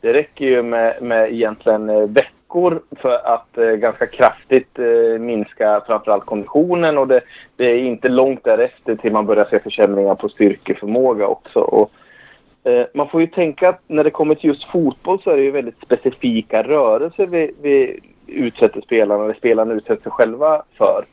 det 0.01 0.13
räcker 0.13 0.45
ju 0.45 0.63
med, 0.63 1.01
med 1.01 1.34
egentligen 1.34 2.13
veckor 2.56 2.82
för 3.02 3.34
att 3.34 3.58
eh, 3.58 3.72
ganska 3.72 4.08
kraftigt 4.08 4.80
eh, 4.80 5.20
minska 5.20 5.82
framförallt 5.88 6.26
konditionen 6.26 6.98
och 6.98 7.08
det, 7.08 7.22
det, 7.56 7.65
är 7.65 7.78
inte 7.78 8.10
långt 8.10 8.44
därefter 8.44 8.96
till 8.96 9.12
man 9.12 9.26
börjar 9.26 9.48
se 9.50 9.60
försämringar 9.60 10.15
på 10.15 10.30
styrkeförmåga 10.30 11.28
också. 11.28 11.60
Och, 11.60 11.91
eh, 12.63 12.86
man 12.94 13.10
får 13.10 13.22
ju 13.22 13.28
tänka 13.28 13.70
att 13.70 13.82
när 13.88 14.04
det 14.04 14.12
kommer 14.12 14.36
till 14.36 14.50
just 14.50 14.63
fotboll 14.63 15.22
så 15.24 15.30
är 15.30 15.38
det 15.38 15.44
ju 15.44 15.52
väldigt 15.52 15.82
specifika 15.82 16.63
rörelser 16.63 17.26
vi, 17.26 17.52
vi 17.62 18.00
utsätter 18.28 18.82
spelarna, 18.82 19.24
eller 19.24 19.34
spelarna 19.34 19.74
utsätter 19.74 20.04
sig 20.04 20.12
själva 20.12 20.63
för. 20.78 21.04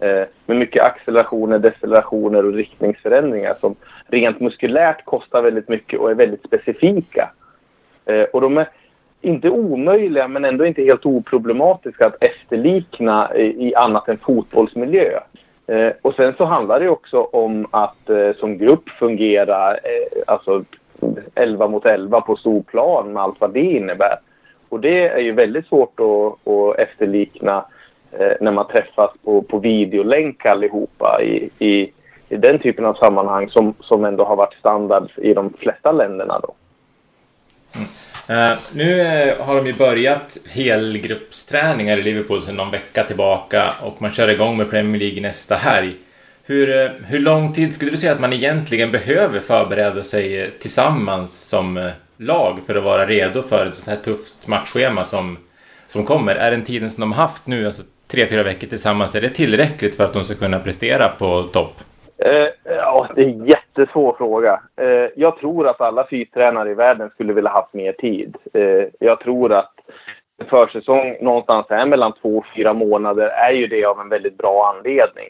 Eh, 0.00 0.26
med 0.46 0.56
mycket 0.56 0.84
accelerationer, 0.84 1.58
decelerationer 1.58 2.44
och 2.44 2.54
riktningsförändringar 2.54 3.54
som 3.60 3.76
rent 4.08 4.40
muskulärt 4.40 5.04
kostar 5.04 5.42
väldigt 5.42 5.68
mycket 5.68 6.00
och 6.00 6.10
är 6.10 6.14
väldigt 6.14 6.44
specifika. 6.44 7.30
Eh, 8.06 8.22
och 8.22 8.40
de 8.40 8.58
är 8.58 8.68
inte 9.26 9.50
omöjliga 9.50 10.28
men 10.28 10.44
ändå 10.44 10.66
inte 10.66 10.82
helt 10.82 11.06
oproblematiska 11.06 12.06
att 12.06 12.22
efterlikna 12.22 13.36
i, 13.36 13.68
i 13.68 13.74
annat 13.74 14.08
än 14.08 14.16
fotbollsmiljö. 14.16 15.20
Eh, 15.66 15.92
och 16.02 16.14
sen 16.14 16.34
så 16.36 16.44
handlar 16.44 16.80
det 16.80 16.88
också 16.88 17.22
om 17.22 17.66
att 17.70 18.10
eh, 18.10 18.32
som 18.40 18.58
grupp 18.58 18.88
fungera, 18.88 19.74
eh, 19.74 20.22
alltså 20.26 20.64
11 21.34 21.68
mot 21.68 21.86
11 21.86 22.20
på 22.20 22.36
stor 22.36 22.62
plan 22.62 23.12
med 23.12 23.22
allt 23.22 23.40
vad 23.40 23.52
det 23.54 23.60
innebär. 23.60 24.18
Och 24.68 24.80
det 24.80 25.08
är 25.08 25.18
ju 25.18 25.32
väldigt 25.32 25.66
svårt 25.66 26.00
att, 26.00 26.52
att 26.52 26.78
efterlikna 26.78 27.64
eh, 28.12 28.32
när 28.40 28.52
man 28.52 28.66
träffas 28.66 29.10
på, 29.24 29.42
på 29.42 29.58
videolänk 29.58 30.46
allihopa 30.46 31.22
i, 31.22 31.50
i, 31.58 31.92
i 32.28 32.36
den 32.36 32.58
typen 32.58 32.84
av 32.84 32.94
sammanhang 32.94 33.50
som, 33.50 33.74
som 33.80 34.04
ändå 34.04 34.24
har 34.24 34.36
varit 34.36 34.54
standard 34.54 35.10
i 35.16 35.34
de 35.34 35.52
flesta 35.58 35.92
länderna. 35.92 36.40
Då. 36.42 36.54
Mm. 37.76 37.88
Uh, 38.30 38.58
nu 38.74 39.00
uh, 39.00 39.44
har 39.46 39.56
de 39.56 39.66
ju 39.66 39.72
börjat 39.72 40.36
helgruppsträningar 40.50 41.96
i 41.96 42.02
Liverpool 42.02 42.42
sedan 42.42 42.56
någon 42.56 42.70
vecka 42.70 43.04
tillbaka 43.04 43.72
och 43.82 44.02
man 44.02 44.12
kör 44.12 44.28
igång 44.28 44.56
med 44.56 44.70
Premier 44.70 45.00
League 45.00 45.20
nästa 45.22 45.54
helg. 45.56 45.94
Hur, 46.44 46.68
uh, 46.68 46.90
hur 47.06 47.18
lång 47.18 47.52
tid 47.52 47.74
skulle 47.74 47.90
du 47.90 47.96
säga 47.96 48.12
att 48.12 48.20
man 48.20 48.32
egentligen 48.32 48.90
behöver 48.90 49.40
förbereda 49.40 50.02
sig 50.02 50.50
tillsammans 50.60 51.48
som 51.48 51.90
lag 52.16 52.58
för 52.66 52.74
att 52.74 52.84
vara 52.84 53.06
redo 53.06 53.42
för 53.42 53.66
ett 53.66 53.74
sånt 53.74 53.88
här 53.88 54.04
tufft 54.04 54.46
matchschema 54.46 55.04
som, 55.04 55.38
som 55.88 56.04
kommer? 56.04 56.34
Är 56.34 56.50
den 56.50 56.64
tiden 56.64 56.90
som 56.90 57.00
de 57.00 57.12
haft 57.12 57.46
nu, 57.46 57.66
alltså 57.66 57.82
tre, 58.08 58.26
fyra 58.26 58.42
veckor 58.42 58.66
tillsammans, 58.66 59.14
är 59.14 59.20
det 59.20 59.30
tillräckligt 59.30 59.94
för 59.94 60.04
att 60.04 60.12
de 60.12 60.24
ska 60.24 60.34
kunna 60.34 60.58
prestera 60.58 61.08
på 61.08 61.42
topp? 61.42 61.74
Ja, 62.64 63.08
det 63.16 63.22
är 63.22 63.48
jätte 63.48 63.65
jättesvår 63.78 64.14
fråga. 64.18 64.60
Eh, 64.76 65.10
jag 65.16 65.38
tror 65.38 65.68
att 65.68 65.80
alla 65.80 66.06
fystränare 66.06 66.70
i 66.70 66.74
världen 66.74 67.10
skulle 67.10 67.32
vilja 67.32 67.50
haft 67.50 67.74
mer 67.74 67.92
tid. 67.92 68.36
Eh, 68.52 68.84
jag 69.00 69.20
tror 69.20 69.52
att 69.52 69.72
en 70.38 70.46
försäsong 70.46 71.16
någonstans 71.20 71.66
här 71.70 71.86
mellan 71.86 72.12
två 72.12 72.38
och 72.38 72.46
fyra 72.56 72.72
månader 72.72 73.26
är 73.26 73.52
ju 73.52 73.66
det 73.66 73.84
av 73.84 74.00
en 74.00 74.08
väldigt 74.08 74.38
bra 74.38 74.74
anledning. 74.76 75.28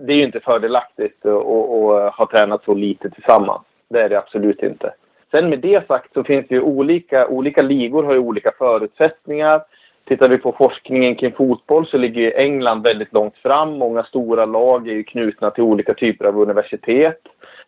Det 0.00 0.12
är 0.12 0.16
ju 0.16 0.24
inte 0.24 0.40
fördelaktigt 0.40 1.26
att 1.26 2.16
ha 2.16 2.28
tränat 2.30 2.64
så 2.64 2.74
lite 2.74 3.10
tillsammans. 3.10 3.62
Det 3.88 4.02
är 4.02 4.08
det 4.08 4.18
absolut 4.18 4.62
inte. 4.62 4.94
Sen 5.30 5.50
med 5.50 5.58
det 5.58 5.86
sagt 5.86 6.12
så 6.12 6.24
finns 6.24 6.48
det 6.48 6.54
ju 6.54 6.60
olika, 6.60 7.28
olika 7.28 7.62
ligor 7.62 8.02
har 8.02 8.12
ju 8.12 8.18
olika 8.18 8.52
förutsättningar. 8.58 9.62
Tittar 10.08 10.28
vi 10.28 10.38
på 10.38 10.52
forskningen 10.52 11.14
kring 11.14 11.32
fotboll 11.32 11.86
så 11.86 11.98
ligger 11.98 12.38
England 12.38 12.82
väldigt 12.82 13.12
långt 13.12 13.36
fram. 13.36 13.78
Många 13.78 14.04
stora 14.04 14.44
lag 14.44 14.88
är 14.88 14.92
ju 14.92 15.04
knutna 15.04 15.50
till 15.50 15.62
olika 15.62 15.94
typer 15.94 16.24
av 16.24 16.40
universitet. 16.40 17.20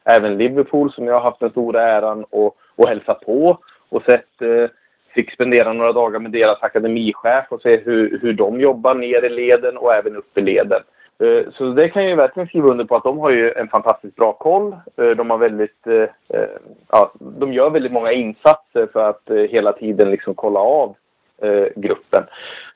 Även 0.04 0.38
Liverpool 0.38 0.92
som 0.92 1.06
jag 1.06 1.14
har 1.14 1.20
haft 1.20 1.40
den 1.40 1.50
stora 1.50 1.82
äran 1.82 2.20
att, 2.20 2.54
att 2.76 2.88
hälsa 2.88 3.14
på 3.14 3.58
och 3.88 4.02
sett 4.02 4.42
eh, 4.42 4.70
fick 5.14 5.32
spendera 5.32 5.72
några 5.72 5.92
dagar 5.92 6.20
med 6.20 6.30
deras 6.30 6.62
akademichef 6.62 7.46
och 7.48 7.62
se 7.62 7.76
hur, 7.76 8.18
hur 8.22 8.32
de 8.32 8.60
jobbar 8.60 8.94
ner 8.94 9.24
i 9.24 9.28
leden 9.28 9.76
och 9.76 9.94
även 9.94 10.16
upp 10.16 10.38
i 10.38 10.40
leden. 10.40 10.82
Eh, 11.22 11.52
så 11.52 11.70
det 11.70 11.88
kan 11.88 12.04
jag 12.04 12.16
verkligen 12.16 12.48
skriva 12.48 12.68
under 12.68 12.84
på 12.84 12.96
att 12.96 13.04
de 13.04 13.18
har 13.18 13.30
ju 13.30 13.52
en 13.52 13.68
fantastiskt 13.68 14.16
bra 14.16 14.32
koll. 14.32 14.76
Eh, 14.96 15.10
de 15.10 15.30
har 15.30 15.38
väldigt, 15.38 15.86
eh, 15.86 16.48
ja, 16.88 17.12
de 17.18 17.52
gör 17.52 17.70
väldigt 17.70 17.92
många 17.92 18.12
insatser 18.12 18.88
för 18.92 19.08
att 19.10 19.30
hela 19.50 19.72
tiden 19.72 20.10
liksom 20.10 20.34
kolla 20.34 20.60
av 20.60 20.94
Eh, 21.42 21.66
gruppen. 21.76 22.24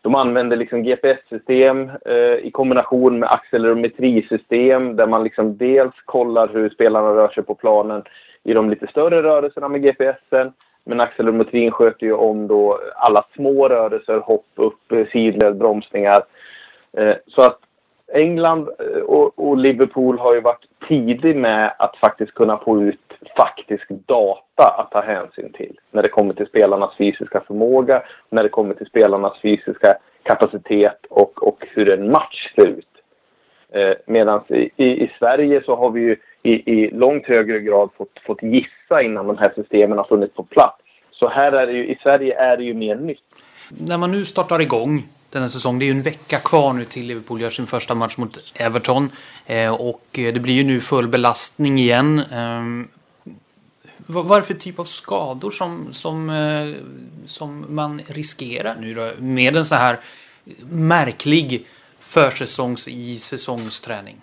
De 0.03 0.15
använder 0.15 0.57
liksom 0.57 0.83
GPS-system 0.83 1.91
eh, 2.05 2.47
i 2.47 2.51
kombination 2.53 3.19
med 3.19 3.29
accelerometrisystem 3.29 4.97
där 4.97 5.07
man 5.07 5.25
liksom 5.25 5.57
dels 5.57 5.95
kollar 6.05 6.49
hur 6.49 6.71
spelarna 6.71 7.09
rör 7.09 7.29
sig 7.29 7.43
på 7.43 7.55
planen 7.55 8.03
i 8.45 8.53
de 8.53 8.71
lite 8.71 8.87
större 8.87 9.23
rörelserna 9.23 9.69
med 9.69 9.83
GPSen. 9.83 10.53
Men 10.85 11.01
accelerometrin 11.01 11.71
sköter 11.71 12.07
ju 12.07 12.13
om 12.13 12.47
då 12.47 12.81
alla 12.95 13.25
små 13.35 13.69
rörelser, 13.69 14.19
hopp 14.19 14.47
upp, 14.55 15.09
sidled, 15.13 15.57
bromsningar. 15.57 16.23
Eh, 16.97 17.15
så 17.27 17.43
att 17.43 17.59
England 18.15 18.69
eh, 18.79 19.03
och, 19.03 19.49
och, 19.49 19.57
Liverpool 19.57 20.19
har 20.19 20.35
ju 20.35 20.41
varit 20.41 20.67
tidig 20.89 21.37
med 21.37 21.75
att 21.79 21.97
faktiskt 21.97 22.35
kunna 22.35 22.59
få 22.59 22.83
ut 22.83 22.99
faktisk 23.37 23.89
data 23.89 24.67
att 24.79 24.91
ta 24.91 25.01
hänsyn 25.01 25.53
till. 25.53 25.79
När 25.91 26.03
det 26.03 26.09
kommer 26.09 26.35
till 26.35 26.47
spelarnas 26.47 26.97
fysiska 26.99 27.41
förmåga, 27.47 28.03
när 28.31 28.43
det 28.43 28.49
kommer 28.49 28.75
till 28.75 28.87
spelarnas 28.87 29.41
fysiska 29.43 29.95
kapacitet 30.23 31.07
och, 31.11 31.43
och 31.43 31.67
hur 31.75 31.89
en 31.89 32.11
match 32.11 32.53
ser 32.55 32.67
ut. 32.67 32.87
Eh, 33.73 33.93
Medan 34.07 34.41
i, 34.49 34.85
i, 34.85 35.13
Sverige 35.19 35.63
så 35.65 35.77
har 35.77 35.91
vi 35.91 36.01
ju 36.01 36.17
i, 36.43 36.73
i 36.73 36.91
långt 36.91 37.27
högre 37.27 37.61
grad 37.61 37.91
fått, 37.97 38.19
fått 38.27 38.43
gissa 38.43 39.03
innan 39.03 39.27
de 39.27 39.39
här 39.39 39.53
systemen 39.55 39.99
har 39.99 40.05
funnits 40.05 40.35
på 40.35 40.43
plats. 40.43 40.83
Så 41.11 41.29
här 41.29 41.53
är 41.53 41.67
det 41.67 41.73
ju, 41.73 41.87
i 41.87 41.99
Sverige 42.03 42.39
är 42.39 42.57
det 42.57 42.65
ju 42.65 42.75
mer 42.75 42.97
nytt. 42.97 43.19
När 43.89 43.99
man 43.99 44.13
nu 44.13 44.25
startar 44.25 44.61
igång 44.61 45.03
denna 45.33 45.49
säsong. 45.49 45.79
Det 45.79 45.85
är 45.85 45.87
ju 45.87 45.91
en 45.93 46.03
vecka 46.03 46.39
kvar 46.39 46.73
nu 46.73 46.85
till 46.85 47.07
Liverpool 47.07 47.41
gör 47.41 47.51
sin 47.51 47.67
första 47.67 47.95
match 47.95 48.17
mot 48.17 48.39
Everton. 48.55 49.11
Eh, 49.47 49.73
och 49.73 50.07
eh, 50.13 50.35
det 50.35 50.41
blir 50.41 50.55
ju 50.55 50.65
nu 50.65 50.81
full 50.81 51.09
belastning 51.09 51.79
igen. 51.79 52.19
Ehm, 52.19 52.89
vad 54.07 54.37
är 54.37 54.41
det 54.41 54.47
för 54.47 54.55
typ 54.55 54.79
av 54.79 54.85
skador 54.85 55.51
som, 55.51 55.89
som, 55.93 56.31
eh, 56.31 56.75
som 57.27 57.67
man 57.69 58.01
riskerar 58.07 58.77
nu 58.81 58.95
då? 58.95 59.13
Med 59.19 59.57
en 59.57 59.65
sån 59.65 59.79
här 59.79 60.01
märklig 60.71 61.67
försäsongs 62.01 62.89
i 62.89 63.17
säsongsträning? 63.17 64.17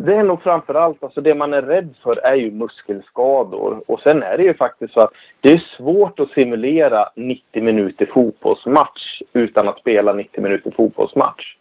Det 0.00 0.14
är 0.14 0.22
nog 0.22 0.42
framför 0.42 0.74
allt, 0.74 1.02
alltså 1.02 1.20
det 1.20 1.34
man 1.34 1.54
är 1.54 1.62
rädd 1.62 1.94
för 2.02 2.16
är 2.16 2.34
ju 2.34 2.50
muskelskador. 2.50 3.82
Och 3.86 4.00
sen 4.00 4.22
är 4.22 4.36
det 4.36 4.42
ju 4.42 4.54
faktiskt 4.54 4.94
så 4.94 5.00
att 5.00 5.12
det 5.40 5.52
är 5.52 5.64
svårt 5.76 6.20
att 6.20 6.30
simulera 6.30 7.08
90 7.16 7.62
minuter 7.62 8.06
fotbollsmatch 8.06 9.22
utan 9.32 9.68
att 9.68 9.78
spela 9.78 10.12
90 10.12 10.42
minuter 10.42 10.70
fotbollsmatch. 10.70 11.56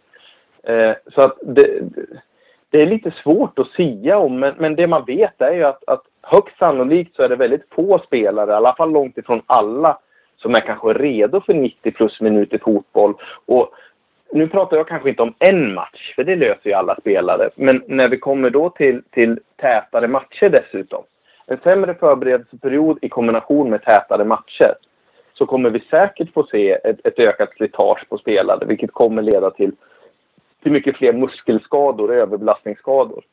Eh, 0.64 0.94
så 1.14 1.22
att 1.22 1.38
det, 1.42 1.82
det, 2.70 2.82
är 2.82 2.86
lite 2.86 3.12
svårt 3.12 3.60
att 3.60 3.72
sia 3.72 4.18
om, 4.18 4.40
men, 4.40 4.54
men 4.58 4.76
det 4.76 4.88
man 4.88 5.06
vet 5.06 5.42
är 5.42 5.54
ju 5.54 5.64
att, 5.64 5.84
att 5.88 6.04
högst 6.22 6.58
sannolikt 6.58 7.16
så 7.16 7.24
är 7.24 7.30
det 7.30 7.36
väldigt 7.36 7.70
få 7.70 8.00
spelare, 8.00 8.52
i 8.52 8.54
alla 8.54 8.76
fall 8.76 8.92
långt 8.92 9.18
ifrån 9.18 9.42
alla, 9.46 9.98
som 10.38 10.52
är 10.52 10.62
kanske 10.62 10.94
redo 10.94 11.42
för 11.42 11.54
90 11.54 11.92
plus 11.92 12.22
minuter 12.22 12.58
fotboll. 12.58 13.14
Och 13.46 13.74
nu 14.32 14.48
pratar 14.48 14.78
jag 14.78 14.88
kanske 14.88 15.10
inte 15.10 15.22
om 15.22 15.34
en 15.40 15.74
match, 15.74 16.14
för 16.16 16.24
det 16.24 16.36
löser 16.36 16.70
ju 16.70 16.74
alla 16.74 16.96
spelare. 16.96 17.50
Men 17.56 17.84
när 17.88 18.08
vi 18.08 18.18
kommer 18.18 18.50
då 18.50 18.70
till, 18.70 19.02
till 19.12 19.40
tätare 19.56 20.08
matcher 20.08 20.50
dessutom. 20.50 21.04
En 21.46 21.58
sämre 21.64 21.94
förberedelseperiod 21.94 23.00
i 23.02 23.10
kombination 23.10 23.70
med 23.70 23.84
tätare 23.84 24.26
matcher. 24.26 24.74
Så 25.34 25.46
kommer 25.46 25.70
vi 25.70 25.80
säkert 25.80 26.34
få 26.34 26.48
se 26.52 26.72
ett, 26.72 27.06
ett 27.08 27.20
ökat 27.20 27.50
slitage 27.58 28.10
på 28.10 28.18
spelare, 28.18 28.66
vilket 28.66 28.92
kommer 28.92 29.22
leda 29.22 29.52
till, 29.52 29.72
till 30.64 30.72
mycket 30.72 30.98
fler 30.98 31.14
muskelskador 31.14 32.10
och 32.10 32.16
överbelastningsskador. 32.16 33.24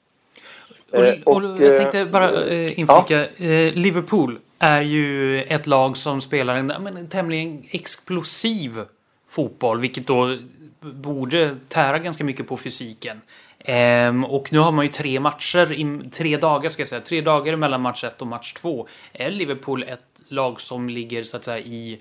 Och, 0.93 1.35
och, 1.35 1.37
och 1.37 1.63
jag 1.63 1.77
tänkte 1.77 2.07
bara 2.07 2.31
äh, 2.31 2.81
inflika. 2.81 3.15
Ja. 3.15 3.47
Eh, 3.47 3.75
Liverpool 3.75 4.39
är 4.61 4.83
ju 4.83 5.39
ett 5.43 5.67
lag 5.67 5.97
som 5.97 6.21
spelar 6.21 6.57
en, 6.57 6.71
en 6.71 7.09
tämligen 7.09 7.63
explosiv 7.71 8.71
fotboll, 9.29 9.81
vilket 9.81 10.07
då 10.07 10.37
borde 10.93 11.57
tära 11.69 11.99
ganska 11.99 12.25
mycket 12.25 12.49
på 12.49 12.57
fysiken. 12.57 13.21
Ehm, 13.65 14.25
och 14.25 14.53
nu 14.53 14.59
har 14.59 14.73
man 14.73 14.85
ju 14.85 14.91
tre 14.91 15.21
matcher, 15.21 15.73
i, 15.73 16.11
tre 16.11 16.37
dagar 16.37 16.69
ska 16.69 16.81
jag 16.81 16.89
säga, 16.89 17.01
tre 17.01 17.21
dagar 17.21 17.57
mellan 17.57 17.81
match 17.81 18.05
1 18.05 18.21
och 18.23 18.27
match 18.27 18.53
2. 18.53 18.87
Är 19.13 19.31
Liverpool 19.31 19.83
ett 19.83 20.01
lag 20.29 20.61
som 20.61 20.89
ligger 20.89 21.23
så 21.23 21.37
att 21.37 21.45
säga 21.45 21.59
i 21.59 21.99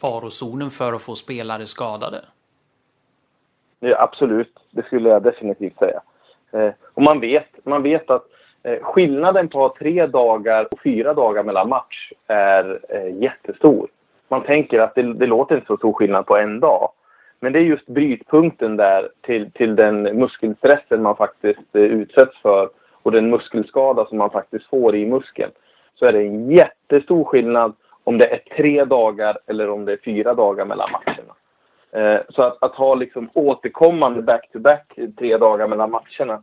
farozonen 0.00 0.70
för 0.70 0.92
att 0.92 1.02
få 1.02 1.14
spelare 1.14 1.66
skadade? 1.66 2.20
Ja, 3.80 3.96
absolut, 4.00 4.58
det 4.70 4.82
skulle 4.82 5.08
jag 5.08 5.22
definitivt 5.22 5.78
säga. 5.78 6.00
Eh, 6.52 6.72
och 6.94 7.02
man 7.02 7.20
vet, 7.20 7.48
man 7.64 7.82
vet 7.82 8.10
att 8.10 8.24
eh, 8.62 8.82
skillnaden 8.82 9.48
på 9.48 9.76
tre 9.78 10.06
dagar 10.06 10.68
och 10.72 10.80
fyra 10.82 11.14
dagar 11.14 11.42
mellan 11.42 11.68
match 11.68 12.12
är 12.26 12.80
eh, 12.88 13.22
jättestor. 13.22 13.88
Man 14.28 14.42
tänker 14.42 14.78
att 14.78 14.94
det, 14.94 15.14
det 15.14 15.26
låter 15.26 15.54
inte 15.54 15.66
så 15.66 15.76
stor 15.76 15.92
skillnad 15.92 16.26
på 16.26 16.36
en 16.36 16.60
dag. 16.60 16.90
Men 17.40 17.52
det 17.52 17.58
är 17.58 17.62
just 17.62 17.86
brytpunkten 17.86 18.76
där 18.76 19.08
till, 19.22 19.50
till 19.50 19.76
den 19.76 20.02
muskelstressen 20.02 21.02
man 21.02 21.16
faktiskt 21.16 21.76
eh, 21.76 21.82
utsätts 21.82 22.38
för 22.42 22.68
och 23.02 23.12
den 23.12 23.30
muskelskada 23.30 24.06
som 24.06 24.18
man 24.18 24.30
faktiskt 24.30 24.66
får 24.66 24.96
i 24.96 25.06
muskeln. 25.06 25.50
Så 25.94 26.06
är 26.06 26.12
det 26.12 26.22
en 26.22 26.50
jättestor 26.50 27.24
skillnad 27.24 27.74
om 28.04 28.18
det 28.18 28.26
är 28.26 28.56
tre 28.56 28.84
dagar 28.84 29.38
eller 29.46 29.70
om 29.70 29.84
det 29.84 29.92
är 29.92 30.00
fyra 30.04 30.34
dagar 30.34 30.64
mellan 30.64 30.90
matcherna. 30.90 31.34
Eh, 31.92 32.20
så 32.28 32.42
att, 32.42 32.62
att, 32.62 32.74
ha 32.74 32.94
liksom 32.94 33.30
återkommande 33.34 34.22
back-to-back 34.22 34.92
-back 34.96 35.16
tre 35.18 35.36
dagar 35.36 35.68
mellan 35.68 35.90
matcherna 35.90 36.42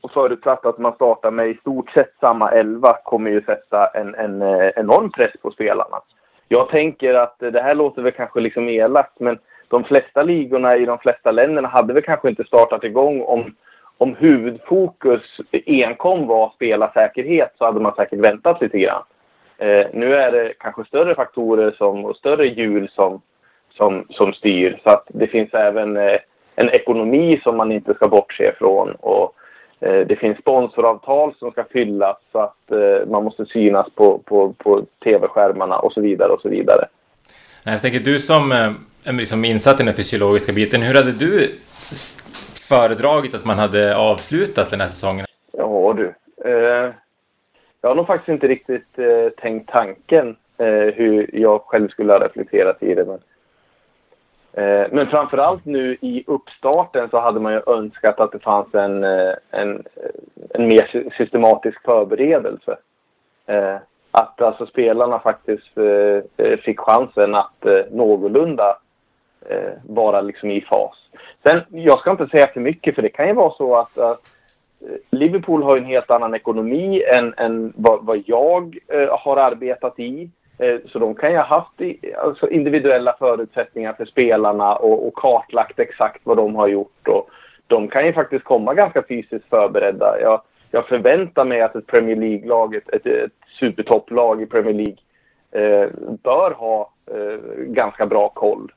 och 0.00 0.10
förutsatt 0.10 0.66
att 0.66 0.78
man 0.78 0.94
startar 0.94 1.30
med 1.30 1.48
i 1.48 1.54
stort 1.54 1.90
sett 1.90 2.14
samma 2.20 2.50
elva 2.50 2.96
kommer 3.04 3.30
ju 3.30 3.42
sätta 3.42 3.86
en, 3.86 4.14
en 4.14 4.42
eh, 4.42 4.70
enorm 4.76 5.10
press 5.10 5.32
på 5.42 5.50
spelarna. 5.50 6.00
Jag 6.48 6.68
tänker 6.68 7.14
att 7.14 7.38
det 7.38 7.62
här 7.62 7.74
låter 7.74 8.02
väl 8.02 8.12
kanske 8.12 8.40
liksom 8.40 8.68
elakt 8.68 9.20
men 9.20 9.38
de 9.68 9.84
flesta 9.84 10.22
ligorna 10.22 10.76
i 10.76 10.84
de 10.84 10.98
flesta 10.98 11.30
länderna 11.30 11.68
hade 11.68 11.94
väl 11.94 12.02
kanske 12.02 12.28
inte 12.28 12.44
startat 12.44 12.84
igång 12.84 13.22
om, 13.22 13.54
om 13.98 14.14
huvudfokus 14.14 15.22
enkom 15.66 16.26
var 16.26 16.52
spelarsäkerhet 16.54 17.54
så 17.58 17.64
hade 17.64 17.80
man 17.80 17.94
säkert 17.94 18.26
väntat 18.26 18.60
lite 18.60 18.78
grann. 18.78 19.02
Eh, 19.58 19.86
nu 19.92 20.14
är 20.14 20.32
det 20.32 20.52
kanske 20.58 20.84
större 20.84 21.14
faktorer 21.14 21.74
som, 21.78 22.04
och 22.04 22.16
större 22.16 22.46
hjul 22.46 22.88
som, 22.94 23.20
som, 23.70 24.06
som 24.10 24.32
styr 24.32 24.80
så 24.84 24.90
att 24.90 25.04
det 25.08 25.26
finns 25.26 25.54
även 25.54 25.96
eh, 25.96 26.18
en 26.56 26.70
ekonomi 26.70 27.40
som 27.42 27.56
man 27.56 27.72
inte 27.72 27.94
ska 27.94 28.08
bortse 28.08 28.48
ifrån 28.48 28.94
och 28.94 29.34
eh, 29.80 30.06
det 30.06 30.16
finns 30.16 30.38
sponsoravtal 30.38 31.34
som 31.38 31.50
ska 31.50 31.64
fyllas 31.64 32.16
så 32.32 32.38
att 32.38 32.70
eh, 32.70 33.08
man 33.08 33.24
måste 33.24 33.46
synas 33.46 33.86
på, 33.94 34.18
på, 34.18 34.52
på 34.52 34.82
tv-skärmarna 35.04 35.78
och 35.78 35.92
så 35.92 36.00
vidare 36.00 36.32
och 36.32 36.40
så 36.40 36.48
vidare. 36.48 36.84
Jag 37.64 37.82
tänker 37.82 38.00
du 38.00 38.18
som 38.18 38.52
eh, 38.52 38.70
liksom 39.04 39.44
insatt 39.44 39.80
i 39.80 39.84
den 39.84 39.94
fysiologiska 39.94 40.52
biten. 40.52 40.82
Hur 40.82 40.94
hade 40.94 41.12
du 41.12 41.58
föredragit 42.68 43.34
att 43.34 43.44
man 43.44 43.58
hade 43.58 43.96
avslutat 43.96 44.70
den 44.70 44.80
här 44.80 44.88
säsongen? 44.88 45.26
Ja 45.52 45.94
du. 45.96 46.14
Eh, 46.50 46.92
jag 47.80 47.90
har 47.90 47.94
nog 47.94 48.06
faktiskt 48.06 48.28
inte 48.28 48.48
riktigt 48.48 48.98
eh, 48.98 49.28
tänkt 49.36 49.70
tanken 49.70 50.36
eh, 50.58 50.94
hur 50.94 51.30
jag 51.32 51.62
själv 51.62 51.88
skulle 51.88 52.12
ha 52.12 52.20
reflekterat 52.20 52.82
i 52.82 52.94
det. 52.94 53.04
Men, 53.04 53.20
eh, 54.64 54.86
men 54.92 55.06
framförallt 55.06 55.64
nu 55.64 55.96
i 56.00 56.24
uppstarten 56.26 57.08
så 57.10 57.20
hade 57.20 57.40
man 57.40 57.52
ju 57.52 57.60
önskat 57.66 58.20
att 58.20 58.32
det 58.32 58.38
fanns 58.38 58.74
en, 58.74 59.04
eh, 59.04 59.34
en, 59.50 59.84
en 60.50 60.68
mer 60.68 61.10
systematisk 61.16 61.84
förberedelse. 61.84 62.76
Eh, 63.46 63.76
att 64.10 64.42
alltså 64.42 64.66
spelarna 64.66 65.18
faktiskt 65.18 65.78
eh, 66.36 66.56
fick 66.56 66.80
chansen 66.80 67.34
att 67.34 67.66
eh, 67.66 67.80
någorlunda 67.90 68.78
eh, 69.50 69.72
vara 69.82 70.20
liksom 70.20 70.50
i 70.50 70.60
fas. 70.60 70.96
Sen, 71.42 71.60
jag 71.70 71.98
ska 71.98 72.10
inte 72.10 72.26
säga 72.26 72.46
för 72.46 72.60
mycket 72.60 72.94
för 72.94 73.02
det 73.02 73.08
kan 73.08 73.26
ju 73.26 73.32
vara 73.32 73.52
så 73.52 73.76
att, 73.76 73.98
att 73.98 74.20
eh, 74.80 74.96
Liverpool 75.18 75.62
har 75.62 75.76
en 75.76 75.84
helt 75.84 76.10
annan 76.10 76.34
ekonomi 76.34 77.02
än, 77.02 77.34
än 77.36 77.72
vad, 77.76 78.04
vad 78.04 78.22
jag 78.26 78.78
eh, 78.88 79.18
har 79.18 79.36
arbetat 79.36 79.98
i. 79.98 80.30
Eh, 80.58 80.76
så 80.86 80.98
de 80.98 81.14
kan 81.14 81.30
ju 81.30 81.36
ha 81.36 81.44
haft 81.44 81.80
i, 81.80 82.14
alltså 82.18 82.50
individuella 82.50 83.16
förutsättningar 83.18 83.92
för 83.92 84.04
spelarna 84.04 84.76
och, 84.76 85.06
och, 85.06 85.14
kartlagt 85.14 85.78
exakt 85.78 86.20
vad 86.24 86.36
de 86.36 86.56
har 86.56 86.68
gjort. 86.68 87.08
Och 87.08 87.30
de 87.66 87.88
kan 87.88 88.06
ju 88.06 88.12
faktiskt 88.12 88.44
komma 88.44 88.74
ganska 88.74 89.02
fysiskt 89.08 89.48
förberedda. 89.48 90.20
Jag, 90.20 90.42
jag 90.70 90.86
förväntar 90.86 91.44
mig 91.44 91.60
att 91.60 91.76
ett 91.76 91.86
Premier 91.86 92.16
League-lag, 92.16 92.74
ett, 92.74 92.88
ett, 92.88 93.06
ett 93.06 93.32
supertopplag 93.60 94.42
i 94.42 94.46
Premier 94.46 94.74
League 94.74 94.98
eh, 95.50 95.90
bör 96.22 96.50
ha 96.50 96.90
eh, 97.14 97.38
ganska 97.56 98.06
bra 98.06 98.28
koll. 98.28 98.72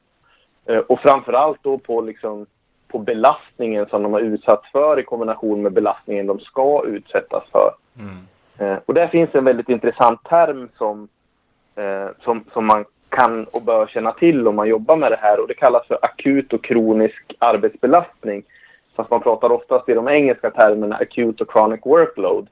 Eh, 0.66 0.78
och 0.78 1.00
framförallt 1.00 1.64
då 1.64 1.78
på, 1.78 2.02
liksom, 2.02 2.46
på 2.88 3.00
belastningen 3.00 3.86
som 3.86 4.04
de 4.04 4.14
har 4.14 4.20
utsatts 4.20 4.72
för 4.72 5.00
i 5.00 5.04
kombination 5.04 5.62
med 5.62 5.74
belastningen 5.74 6.28
de 6.28 6.40
ska 6.40 6.84
utsättas 6.86 7.44
för. 7.52 7.72
Mm. 8.00 8.28
Eh, 8.58 8.80
och 8.86 8.94
där 8.94 9.08
finns 9.08 9.36
en 9.36 9.44
väldigt 9.46 9.70
intressant 9.70 10.24
term 10.24 10.70
som, 10.78 11.08
eh, 11.76 12.08
som, 12.24 12.44
som 12.54 12.66
man 12.66 12.86
kan 13.10 13.44
och 13.44 13.62
bör 13.62 13.88
känna 13.88 14.12
till 14.12 14.48
om 14.48 14.56
man 14.56 14.68
jobbar 14.70 14.96
med 14.96 15.12
det 15.12 15.20
här 15.22 15.40
och 15.40 15.48
det 15.48 15.54
kallas 15.54 15.88
för 15.88 16.00
akut 16.02 16.54
och 16.54 16.64
kronisk 16.64 17.34
arbetsbelastning. 17.40 18.44
Fast 18.96 19.10
man 19.10 19.22
pratar 19.22 19.52
oftast 19.52 19.90
i 19.90 19.94
de 19.94 20.08
engelska 20.08 20.52
termerna 20.52 20.96
acute 20.96 21.44
och 21.44 21.52
chronic 21.52 21.82
workload. 21.86 22.48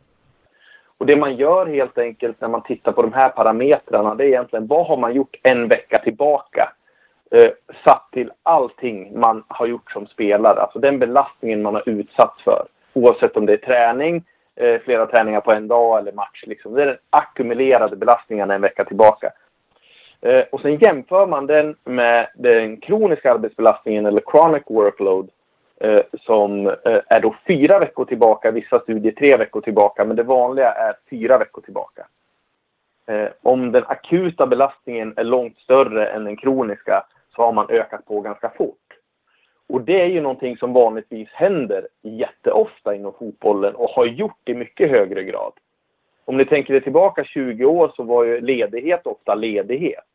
Och 0.98 1.06
det 1.06 1.16
man 1.16 1.36
gör 1.36 1.66
helt 1.66 1.98
enkelt 1.98 2.42
när 2.42 2.48
man 2.48 2.64
tittar 2.64 2.92
på 2.92 3.02
de 3.02 3.14
här 3.14 3.30
parametrarna 3.30 4.16
det 4.16 4.24
är 4.24 4.28
egentligen 4.28 4.68
vad 4.68 4.88
har 4.88 4.98
man 4.98 5.14
gjort 5.14 5.36
en 5.44 5.68
vecka 5.68 5.98
tillbaka? 5.98 6.74
Eh, 7.32 7.52
satt 7.86 8.12
till 8.12 8.32
allting 8.44 9.20
man 9.20 9.44
har 9.48 9.68
gjort 9.68 9.92
som 9.92 10.08
spelare, 10.08 10.62
alltså 10.62 10.80
den 10.80 11.00
belastningen 11.00 11.62
man 11.62 11.76
har 11.76 11.90
utsatts 11.90 12.44
för. 12.44 12.68
Oavsett 12.94 13.38
om 13.38 13.46
det 13.46 13.54
är 13.54 13.58
träning, 13.58 14.24
eh, 14.56 14.82
flera 14.82 15.06
träningar 15.06 15.42
på 15.42 15.52
en 15.52 15.68
dag 15.68 16.00
eller 16.00 16.12
match. 16.12 16.44
Liksom. 16.48 16.74
Det 16.74 16.82
är 16.82 16.88
den 16.88 16.98
ackumulerade 17.10 17.96
belastningen 17.96 18.52
en 18.52 18.62
vecka 18.62 18.86
tillbaka. 18.86 19.32
Eh, 20.22 20.44
och 20.52 20.62
sen 20.62 20.76
jämför 20.76 21.28
man 21.28 21.48
den 21.48 21.76
med 21.84 22.28
den 22.36 22.78
kroniska 22.78 23.34
arbetsbelastningen 23.34 24.06
eller 24.06 24.22
chronic 24.32 24.64
workload 24.68 25.30
eh, 25.80 26.02
som 26.22 26.68
eh, 26.68 27.02
är 27.08 27.20
då 27.22 27.36
fyra 27.48 27.80
veckor 27.80 28.06
tillbaka, 28.06 28.52
vissa 28.52 28.80
studier 28.80 29.12
tre 29.12 29.38
veckor 29.38 29.62
tillbaka, 29.62 30.06
men 30.06 30.16
det 30.16 30.24
vanliga 30.24 30.72
är 30.72 30.96
fyra 31.10 31.38
veckor 31.38 31.62
tillbaka. 31.62 32.08
Eh, 33.08 33.30
om 33.42 33.72
den 33.72 33.84
akuta 33.88 34.48
belastningen 34.48 35.14
är 35.18 35.24
långt 35.24 35.58
större 35.58 36.08
än 36.08 36.24
den 36.24 36.38
kroniska 36.38 37.04
så 37.40 37.44
har 37.46 37.54
man 37.54 37.70
ökat 37.70 38.06
på 38.06 38.22
ganska 38.22 38.50
fort. 38.50 38.94
Och 39.68 39.82
det 39.82 40.02
är 40.02 40.06
ju 40.06 40.22
någonting 40.22 40.58
som 40.58 40.74
vanligtvis 40.74 41.30
händer 41.30 41.88
jätteofta 42.02 42.96
inom 42.96 43.14
fotbollen 43.14 43.76
och 43.76 43.90
har 43.90 44.06
gjort 44.06 44.50
i 44.50 44.54
mycket 44.54 44.90
högre 44.90 45.24
grad. 45.24 45.54
Om 46.26 46.38
ni 46.38 46.46
tänker 46.46 46.74
er 46.74 46.80
tillbaka 46.80 47.24
20 47.24 47.66
år 47.66 47.92
så 47.96 48.04
var 48.04 48.24
ju 48.24 48.42
ledighet 48.42 49.08
ofta 49.08 49.36
ledighet. 49.36 50.10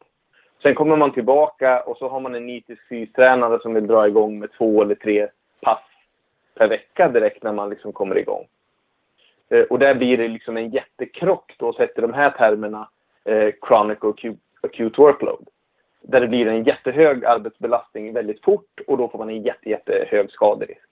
Sen 0.62 0.74
kommer 0.74 0.96
man 0.96 1.12
tillbaka 1.12 1.80
och 1.80 1.96
så 1.96 2.08
har 2.08 2.20
man 2.20 2.34
en 2.34 2.46
nitisk 2.46 2.88
fystränare 2.88 3.58
som 3.62 3.74
vill 3.74 3.86
dra 3.86 4.06
igång 4.06 4.38
med 4.38 4.52
två 4.58 4.82
eller 4.82 4.94
tre 4.94 5.28
pass 5.60 5.84
per 6.54 6.68
vecka 6.68 7.08
direkt 7.08 7.42
när 7.42 7.52
man 7.52 7.70
liksom 7.70 7.92
kommer 7.92 8.18
igång. 8.18 8.46
Eh, 9.50 9.62
och 9.62 9.78
där 9.78 9.94
blir 9.94 10.16
det 10.16 10.28
liksom 10.28 10.56
en 10.56 10.70
jättekrock 10.70 11.54
då 11.58 11.72
sett 11.72 11.98
i 11.98 12.00
de 12.00 12.12
här 12.12 12.30
termerna 12.30 12.88
eh, 13.24 13.54
chronic 13.68 13.98
och 13.98 14.10
acute, 14.10 14.38
acute 14.62 15.00
workload. 15.00 15.48
Där 16.06 16.20
det 16.20 16.28
blir 16.28 16.46
en 16.46 16.64
jättehög 16.64 17.24
arbetsbelastning 17.24 18.12
väldigt 18.12 18.44
fort 18.44 18.80
och 18.86 18.98
då 18.98 19.08
får 19.08 19.18
man 19.18 19.28
en 19.28 19.42
jätte, 19.42 19.70
jättehög 19.70 20.30
skaderisk. 20.30 20.88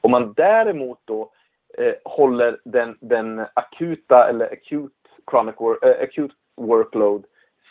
Om 0.00 0.10
man 0.10 0.32
däremot 0.32 0.98
då 1.04 1.30
eh, 1.78 1.94
håller 2.04 2.60
den, 2.64 2.96
den 3.00 3.46
akuta 3.54 4.28
eller 4.28 4.52
acute, 4.52 4.94
chronic 5.30 5.54
work, 5.58 5.84
eh, 5.84 6.02
acute 6.02 6.34
workload 6.56 7.24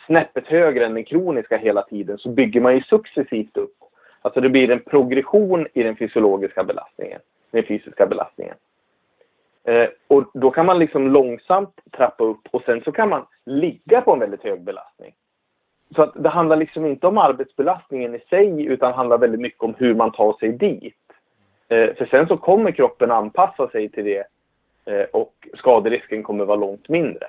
snäppet 0.06 0.46
högre 0.46 0.86
än 0.86 0.94
den 0.94 1.04
kroniska 1.04 1.56
hela 1.56 1.82
tiden 1.82 2.18
så 2.18 2.28
bygger 2.28 2.60
man 2.60 2.74
ju 2.74 2.82
successivt 2.82 3.56
upp. 3.56 3.74
Alltså 4.22 4.40
det 4.40 4.48
blir 4.48 4.70
en 4.70 4.80
progression 4.80 5.66
i 5.72 5.82
den 5.82 5.96
fysiologiska 5.96 6.64
belastningen, 6.64 7.20
den 7.50 7.64
fysiska 7.64 8.06
belastningen. 8.06 8.54
Eh, 9.64 9.88
och 10.08 10.30
då 10.34 10.50
kan 10.50 10.66
man 10.66 10.78
liksom 10.78 11.08
långsamt 11.08 11.80
trappa 11.96 12.24
upp 12.24 12.48
och 12.50 12.62
sen 12.62 12.82
så 12.84 12.92
kan 12.92 13.08
man 13.08 13.26
ligga 13.46 14.00
på 14.00 14.12
en 14.12 14.20
väldigt 14.20 14.42
hög 14.42 14.60
belastning. 14.62 15.14
Så 15.94 16.02
att 16.02 16.12
det 16.14 16.28
handlar 16.28 16.56
liksom 16.56 16.86
inte 16.86 17.06
om 17.06 17.18
arbetsbelastningen 17.18 18.14
i 18.14 18.18
sig 18.18 18.64
utan 18.64 18.92
handlar 18.92 19.18
väldigt 19.18 19.40
mycket 19.40 19.62
om 19.62 19.74
hur 19.78 19.94
man 19.94 20.12
tar 20.12 20.32
sig 20.32 20.52
dit. 20.52 20.94
Eh, 21.68 21.94
för 21.94 22.06
sen 22.06 22.26
så 22.26 22.36
kommer 22.36 22.70
kroppen 22.70 23.10
anpassa 23.10 23.68
sig 23.68 23.88
till 23.88 24.04
det 24.04 24.24
eh, 24.84 25.06
och 25.12 25.48
skaderisken 25.54 26.22
kommer 26.22 26.44
vara 26.44 26.56
långt 26.56 26.88
mindre. 26.88 27.26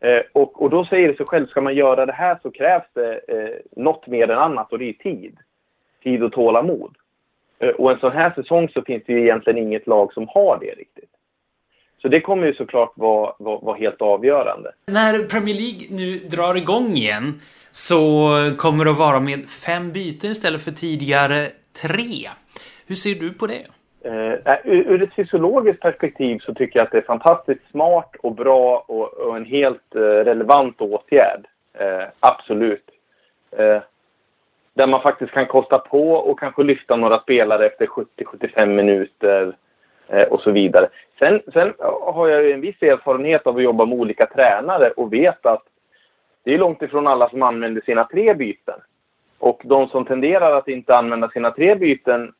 Eh, 0.00 0.22
och, 0.32 0.62
och 0.62 0.70
då 0.70 0.84
säger 0.84 1.08
det 1.08 1.16
sig 1.16 1.26
själv, 1.26 1.46
ska 1.46 1.60
man 1.60 1.74
göra 1.74 2.06
det 2.06 2.12
här 2.12 2.38
så 2.42 2.50
krävs 2.50 2.86
det 2.92 3.20
eh, 3.28 3.82
något 3.82 4.06
mer 4.06 4.30
än 4.30 4.38
annat 4.38 4.72
och 4.72 4.78
det 4.78 4.88
är 4.88 4.92
tid. 4.92 5.36
Tid 6.02 6.22
och 6.22 6.32
tålamod. 6.32 6.96
Eh, 7.58 7.68
och 7.68 7.92
en 7.92 7.98
sån 7.98 8.12
här 8.12 8.30
säsong 8.30 8.68
så 8.68 8.82
finns 8.82 9.02
det 9.06 9.12
ju 9.12 9.22
egentligen 9.22 9.58
inget 9.58 9.86
lag 9.86 10.12
som 10.12 10.28
har 10.28 10.58
det 10.60 10.70
riktigt. 10.70 11.10
Så 12.02 12.08
det 12.08 12.20
kommer 12.20 12.46
ju 12.46 12.54
såklart 12.54 12.92
vara, 12.94 13.34
vara, 13.38 13.58
vara 13.58 13.76
helt 13.76 14.02
avgörande. 14.02 14.72
När 14.86 15.28
Premier 15.28 15.54
League 15.54 15.86
nu 15.90 16.18
drar 16.28 16.54
igång 16.54 16.86
igen 16.86 17.40
så 17.70 18.28
kommer 18.58 18.84
det 18.84 18.90
att 18.90 18.98
vara 18.98 19.20
med 19.20 19.40
fem 19.66 19.92
byten 19.92 20.30
istället 20.30 20.64
för 20.64 20.70
tidigare 20.70 21.50
tre. 21.82 22.28
Hur 22.86 22.94
ser 22.94 23.14
du 23.14 23.32
på 23.32 23.46
det? 23.46 23.66
Uh, 24.06 24.56
ur 24.64 25.02
ett 25.02 25.14
fysiologiskt 25.14 25.82
perspektiv 25.82 26.38
så 26.38 26.54
tycker 26.54 26.78
jag 26.78 26.86
att 26.86 26.92
det 26.92 26.98
är 26.98 27.02
fantastiskt 27.02 27.70
smart 27.70 28.16
och 28.22 28.34
bra 28.34 28.84
och, 28.88 29.14
och 29.14 29.36
en 29.36 29.44
helt 29.44 29.96
uh, 29.96 30.00
relevant 30.00 30.80
åtgärd. 30.80 31.46
Uh, 31.80 32.06
absolut. 32.20 32.84
där 34.74 34.86
man 34.86 35.02
faktiskt 35.02 35.32
kan 35.32 35.46
kosta 35.46 35.78
på 35.78 36.12
och 36.12 36.38
kanske 36.38 36.62
lyfta 36.62 36.96
några 36.96 37.18
spelare 37.18 37.66
efter 37.66 37.86
70-75 37.86 38.66
minuter 38.66 39.56
Eh, 40.12 40.22
och 40.22 40.40
så 40.40 40.50
vidare. 40.50 40.88
Sen, 41.18 41.40
sen 41.52 41.74
har 42.00 42.28
jag 42.28 42.50
en 42.50 42.60
viss 42.60 42.82
erfarenhet 42.82 43.46
av 43.46 43.56
att 43.56 43.62
jobba 43.62 43.84
med 43.84 43.98
olika 43.98 44.26
tränare 44.26 44.90
och 44.90 45.12
vet 45.12 45.46
att 45.46 45.62
det 46.44 46.54
är 46.54 46.58
långt 46.58 46.82
ifrån 46.82 47.06
alla 47.06 47.28
som 47.28 47.42
använder 47.42 47.80
sina 47.80 48.04
tre 48.04 48.34
byten. 48.34 48.80
Och 49.38 49.60
de 49.64 49.88
som 49.88 50.04
tenderar 50.04 50.56
att 50.56 50.68
inte 50.68 50.96
använda 50.96 51.28
sina 51.28 51.50
tre 51.50 51.74
byten 51.74 52.32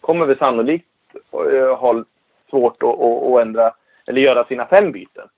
kommer 0.00 0.26
väl 0.26 0.38
sannolikt 0.38 0.86
eh, 1.32 1.76
ha 1.76 2.04
svårt 2.50 2.82
att, 2.82 3.00
att, 3.00 3.40
ändra 3.40 3.72
eller 4.06 4.20
göra 4.20 4.44
sina 4.44 4.66
fem 4.66 4.92
byten. 4.92 5.28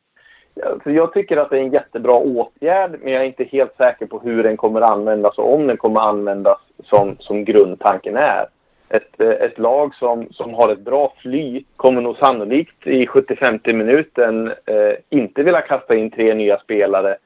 Så 0.83 0.91
jag 0.91 1.13
tycker 1.13 1.37
att 1.37 1.51
det 1.51 1.59
är 1.59 1.63
en 1.63 1.73
jättebra 1.73 2.15
åtgärd, 2.15 2.97
men 3.03 3.13
jag 3.13 3.23
är 3.23 3.27
inte 3.27 3.45
helt 3.45 3.77
säker 3.77 4.07
på 4.07 4.19
hur 4.19 4.43
den 4.43 4.57
kommer 4.57 4.81
användas 4.81 5.39
och 5.39 5.55
om 5.55 5.67
den 5.67 5.77
kommer 5.77 6.01
användas 6.01 6.59
som, 6.85 7.17
som 7.19 7.45
grundtanken 7.45 8.17
är. 8.17 8.47
Ett, 8.91 9.21
eh, 9.21 9.29
ett 9.29 9.59
lag 9.59 9.95
som, 9.95 10.29
som 10.31 10.55
har 10.55 10.73
ett 10.73 10.81
bra 10.81 11.15
flyt 11.23 11.67
kommer 11.77 12.01
nog 12.01 12.17
sannolikt 12.17 12.87
i 12.87 13.07
70-50 13.07 13.73
minuten 13.73 14.49
eh, 14.49 14.95
inte 15.11 15.43
vilja 15.43 15.61
kasta 15.61 15.95
in 15.95 16.11
tre 16.11 16.35
nya 16.35 16.59
spelare 16.59 17.17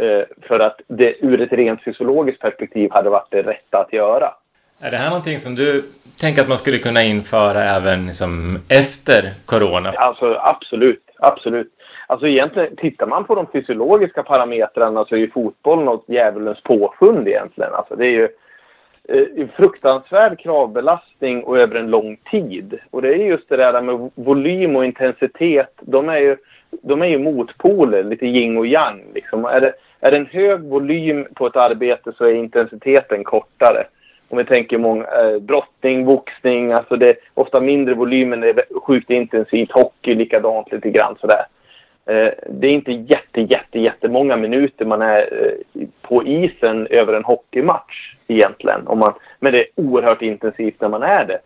eh, 0.00 0.22
för 0.48 0.60
att 0.60 0.80
det 0.86 1.14
ur 1.20 1.40
ett 1.40 1.52
rent 1.52 1.84
fysiologiskt 1.84 2.40
perspektiv 2.40 2.90
hade 2.92 3.10
varit 3.10 3.30
det 3.30 3.42
rätta 3.42 3.78
att 3.78 3.92
göra. 3.92 4.34
Är 4.80 4.90
det 4.90 4.96
här 4.96 5.08
någonting 5.08 5.38
som 5.38 5.54
du 5.54 5.82
tänker 6.20 6.42
att 6.42 6.48
man 6.48 6.58
skulle 6.58 6.78
kunna 6.78 7.02
införa 7.02 7.64
även 7.64 8.06
liksom 8.06 8.58
efter 8.68 9.30
corona? 9.46 9.90
Alltså 9.90 10.34
absolut, 10.40 11.04
absolut. 11.18 11.72
Alltså 12.06 12.26
egentligen, 12.26 12.76
tittar 12.76 13.06
man 13.06 13.24
på 13.24 13.34
de 13.34 13.46
fysiologiska 13.52 14.22
parametrarna 14.22 15.04
så 15.04 15.14
är 15.14 15.18
ju 15.18 15.30
fotboll 15.30 15.84
något 15.84 16.04
djävulens 16.08 16.62
påfund 16.62 17.28
egentligen. 17.28 17.74
Alltså 17.74 17.96
det 17.96 18.06
är 18.06 18.10
ju 18.10 18.28
eh, 19.08 19.46
fruktansvärd 19.56 20.38
kravbelastning 20.38 21.42
och 21.42 21.58
över 21.58 21.74
en 21.76 21.90
lång 21.90 22.16
tid. 22.30 22.78
Och 22.90 23.02
det 23.02 23.08
är 23.08 23.26
just 23.26 23.48
det 23.48 23.56
där 23.56 23.80
med 23.80 24.10
volym 24.14 24.76
och 24.76 24.84
intensitet. 24.84 25.72
De 25.80 26.08
är 26.08 26.18
ju, 26.18 26.36
de 26.82 27.02
är 27.02 27.06
ju 27.06 27.18
motpoler, 27.18 28.04
lite 28.04 28.26
yin 28.26 28.58
och 28.58 28.66
yang. 28.66 29.02
Liksom. 29.14 29.44
Är, 29.44 29.60
det, 29.60 29.72
är 30.00 30.10
det 30.10 30.16
en 30.16 30.26
hög 30.26 30.60
volym 30.60 31.26
på 31.34 31.46
ett 31.46 31.56
arbete 31.56 32.12
så 32.16 32.24
är 32.24 32.34
intensiteten 32.34 33.24
kortare 33.24 33.84
om 34.34 34.38
vi 34.38 34.44
tänker 34.44 34.78
många, 34.78 35.04
eh, 35.04 35.38
brottning, 35.38 36.04
boxning, 36.04 36.72
alltså 36.72 36.96
det 36.96 37.08
är 37.08 37.16
ofta 37.34 37.60
mindre 37.60 37.94
volymen, 37.94 38.40
det 38.40 38.48
är 38.48 38.80
sjukt 38.80 39.10
intensivt, 39.10 39.72
hockey 39.72 40.14
likadant 40.14 40.72
lite 40.72 40.90
grann 40.90 41.16
sådär. 41.20 41.44
Eh, 42.06 42.32
det 42.48 42.66
är 42.66 42.72
inte 42.72 42.92
jätte, 42.92 43.40
jätte, 43.40 43.80
jättemånga 43.80 44.36
minuter 44.36 44.84
man 44.84 45.02
är 45.02 45.20
eh, 45.20 45.86
på 46.02 46.24
isen 46.24 46.86
över 46.86 47.12
en 47.12 47.24
hockeymatch 47.24 48.13
egentligen. 48.28 48.86
Om 48.86 48.98
man, 48.98 49.12
men 49.40 49.52
det 49.52 49.58
är 49.58 49.66
oerhört 49.74 50.22
intensivt 50.22 50.80
när 50.80 50.88
man 50.88 51.02
är 51.02 51.24
det. 51.24 51.38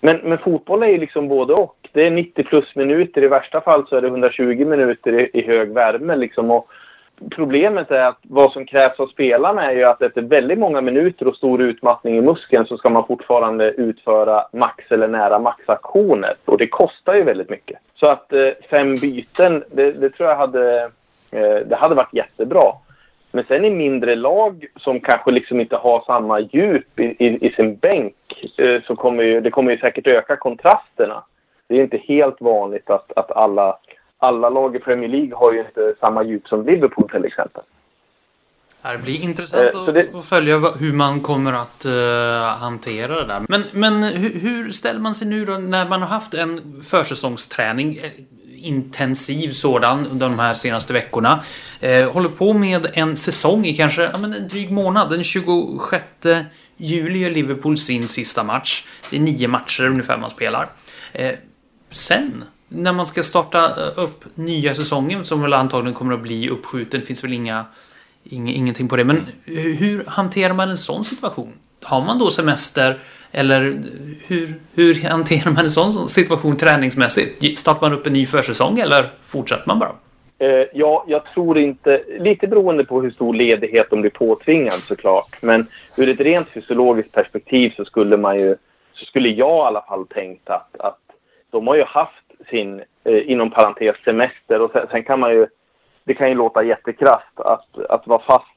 Men, 0.00 0.16
men 0.16 0.38
fotboll 0.38 0.82
är 0.82 0.88
ju 0.88 0.98
liksom 0.98 1.28
både 1.28 1.52
och. 1.52 1.76
Det 1.92 2.06
är 2.06 2.10
90 2.10 2.44
plus 2.44 2.76
minuter, 2.76 3.22
i 3.24 3.28
värsta 3.28 3.60
fall 3.60 3.86
så 3.88 3.96
är 3.96 4.00
det 4.00 4.08
120 4.08 4.64
minuter 4.64 5.20
i, 5.20 5.30
i 5.34 5.46
hög 5.46 5.72
värme 5.72 6.16
liksom. 6.16 6.50
Och, 6.50 6.68
problemet 7.30 7.90
är 7.90 8.04
att 8.04 8.18
vad 8.22 8.52
som 8.52 8.66
krävs 8.66 9.00
av 9.00 9.06
spelarna 9.06 9.70
är 9.70 9.76
ju 9.76 9.84
att 9.84 10.02
efter 10.02 10.22
väldigt 10.22 10.58
många 10.58 10.80
minuter 10.80 11.28
och 11.28 11.36
stor 11.36 11.62
utmattning 11.62 12.16
i 12.16 12.20
muskeln 12.20 12.66
så 12.66 12.76
ska 12.76 12.90
man 12.90 13.06
fortfarande 13.06 13.70
utföra 13.70 14.46
max 14.52 14.84
eller 14.90 15.08
nära 15.08 15.38
maxaktioner. 15.38 16.34
Och 16.44 16.58
det 16.58 16.66
kostar 16.66 17.14
ju 17.14 17.22
väldigt 17.22 17.50
mycket. 17.50 17.78
Så 17.94 18.06
att 18.06 18.32
eh, 18.32 18.48
fem 18.70 18.96
byten, 18.96 19.64
det, 19.72 19.92
det, 19.92 20.10
tror 20.10 20.28
jag 20.28 20.36
hade, 20.36 20.82
eh, 21.30 21.56
det 21.66 21.76
hade 21.76 21.94
varit 21.94 22.14
jättebra. 22.14 22.72
Men 23.34 23.44
sen 23.48 23.64
i 23.64 23.70
mindre 23.70 24.14
lag 24.16 24.66
som 24.76 25.00
kanske 25.00 25.30
liksom 25.30 25.60
inte 25.60 25.76
har 25.76 26.04
samma 26.06 26.40
djup 26.40 27.00
i, 27.00 27.02
i, 27.04 27.46
i 27.46 27.52
sin 27.56 27.76
bänk 27.76 28.14
eh, 28.58 28.82
så 28.86 28.96
kommer 28.96 29.22
ju, 29.22 29.40
det 29.40 29.50
kommer 29.50 29.72
ju 29.72 29.78
säkert 29.78 30.06
öka 30.06 30.36
kontrasterna. 30.36 31.24
Det 31.68 31.74
är 31.78 31.82
inte 31.82 31.96
helt 32.08 32.40
vanligt 32.40 32.90
att, 32.90 33.12
att 33.16 33.30
alla 33.30 33.78
alla 34.18 34.48
lag 34.48 34.76
i 34.76 34.78
Premier 34.78 35.08
League 35.08 35.34
har 35.36 35.52
ju 35.52 35.58
inte 35.58 35.94
samma 36.00 36.24
djup 36.24 36.48
som 36.48 36.66
Liverpool 36.66 37.08
till 37.10 37.24
exempel. 37.24 37.62
Det 38.82 38.98
blir 38.98 39.22
intressant 39.22 39.74
Eh, 39.74 39.84
det- 39.94 40.14
att 40.14 40.24
följa 40.26 40.58
hur 40.58 40.92
man 40.92 41.20
kommer 41.20 41.52
att 41.52 41.84
eh, 41.84 42.60
hantera 42.60 43.14
det 43.20 43.26
där. 43.26 43.42
Men, 43.48 43.62
men 43.72 44.02
hur, 44.02 44.40
hur 44.40 44.70
ställer 44.70 45.00
man 45.00 45.14
sig 45.14 45.28
nu 45.28 45.44
då 45.44 45.52
när 45.52 45.88
man 45.88 46.00
har 46.02 46.08
haft 46.08 46.34
en 46.34 46.82
försäsongsträning, 46.90 47.96
intensiv 48.64 49.50
sådan, 49.50 50.06
under 50.06 50.28
de 50.28 50.38
här 50.38 50.54
senaste 50.54 50.92
veckorna. 50.92 51.42
Eh, 51.80 52.12
håller 52.12 52.28
på 52.28 52.52
med 52.52 52.86
en 52.92 53.16
säsong 53.16 53.66
i 53.66 53.76
kanske 53.76 54.02
ja, 54.02 54.18
men 54.18 54.34
en 54.34 54.48
dryg 54.48 54.70
månad. 54.70 55.10
Den 55.10 55.24
26 55.24 56.04
juli 56.76 57.18
gör 57.18 57.30
Liverpool 57.30 57.78
sin 57.78 58.08
sista 58.08 58.44
match. 58.44 58.84
Det 59.10 59.16
är 59.16 59.20
nio 59.20 59.48
matcher 59.48 59.84
ungefär 59.86 60.18
man 60.18 60.30
spelar. 60.30 60.68
Eh, 61.12 61.34
sen, 61.90 62.44
när 62.68 62.92
man 62.92 63.06
ska 63.06 63.22
starta 63.22 63.66
eh, 63.66 63.98
upp 63.98 64.24
nya 64.34 64.74
säsongen, 64.74 65.24
som 65.24 65.42
väl 65.42 65.52
antagligen 65.52 65.94
kommer 65.94 66.14
att 66.14 66.22
bli 66.22 66.48
uppskjuten, 66.48 67.02
finns 67.02 67.24
väl 67.24 67.32
inga 67.32 67.64
Ing, 68.26 68.54
ingenting 68.54 68.88
på 68.88 68.96
det. 68.96 69.04
Men 69.04 69.26
hur 69.44 70.04
hanterar 70.06 70.54
man 70.54 70.70
en 70.70 70.78
sån 70.78 71.04
situation? 71.04 71.52
Har 71.82 72.04
man 72.04 72.18
då 72.18 72.30
semester? 72.30 73.00
Eller 73.34 73.60
hur, 74.26 74.48
hur 74.74 75.08
hanterar 75.08 75.50
man 75.50 75.64
en 75.64 75.70
sån 75.70 76.08
situation 76.08 76.56
träningsmässigt? 76.56 77.58
Startar 77.58 77.80
man 77.80 77.98
upp 77.98 78.06
en 78.06 78.12
ny 78.12 78.26
försäsong 78.26 78.78
eller 78.78 79.10
fortsätter 79.20 79.64
man 79.66 79.78
bara? 79.78 79.92
Eh, 80.38 80.66
ja, 80.72 81.04
jag 81.06 81.24
tror 81.24 81.58
inte... 81.58 82.02
Lite 82.18 82.46
beroende 82.46 82.84
på 82.84 83.02
hur 83.02 83.10
stor 83.10 83.34
ledighet 83.34 83.86
de 83.90 84.00
blir 84.00 84.10
påtvingad 84.10 84.72
såklart. 84.72 85.42
Men 85.42 85.66
ur 85.96 86.08
ett 86.08 86.20
rent 86.20 86.48
fysiologiskt 86.48 87.14
perspektiv 87.14 87.72
så 87.76 87.84
skulle 87.84 88.16
man 88.16 88.38
ju... 88.38 88.56
Så 88.94 89.04
skulle 89.04 89.28
jag 89.28 89.64
i 89.64 89.66
alla 89.66 89.82
fall 89.82 90.06
tänkt 90.06 90.50
att, 90.50 90.80
att 90.80 91.00
de 91.50 91.66
har 91.66 91.76
ju 91.76 91.84
haft 91.84 92.24
sin, 92.50 92.82
eh, 93.04 93.30
inom 93.30 93.50
parentes, 93.50 93.96
semester 94.04 94.60
och 94.60 94.70
sen, 94.70 94.86
sen 94.90 95.04
kan 95.04 95.20
man 95.20 95.32
ju... 95.32 95.46
Det 96.04 96.14
kan 96.14 96.28
ju 96.28 96.34
låta 96.34 96.62
jättekrasst 96.62 97.40
att, 97.40 97.78
att 97.88 98.06
vara 98.06 98.22
fast 98.22 98.53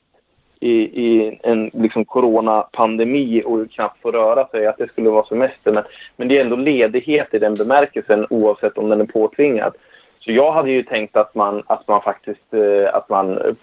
i, 0.60 0.74
i 1.06 1.40
en 1.44 1.72
liksom 1.74 2.06
coronapandemi 2.06 3.44
och 3.46 3.72
knappt 3.72 4.02
få 4.02 4.12
röra 4.12 4.48
sig, 4.48 4.68
att 4.68 4.78
det 4.78 4.88
skulle 4.88 5.10
vara 5.10 5.26
semester. 5.26 5.72
Men, 5.72 5.84
men 6.16 6.28
det 6.28 6.38
är 6.38 6.42
ändå 6.42 6.56
ledighet 6.56 7.34
i 7.34 7.40
den 7.40 7.54
bemärkelsen 7.54 8.28
oavsett 8.30 8.78
om 8.78 8.90
den 8.90 9.02
är 9.02 9.06
påtvingad. 9.06 9.74
Så 10.20 10.32
jag 10.32 10.52
hade 10.52 10.72
ju 10.72 10.84
tänkt 10.84 11.18
att 11.18 11.36
man, 11.36 11.64
att 11.68 11.88
man 11.88 12.02
faktiskt, 12.02 12.54
eh, 12.54 12.96
att 12.96 13.10
man 13.10 13.38
eh, 13.38 13.54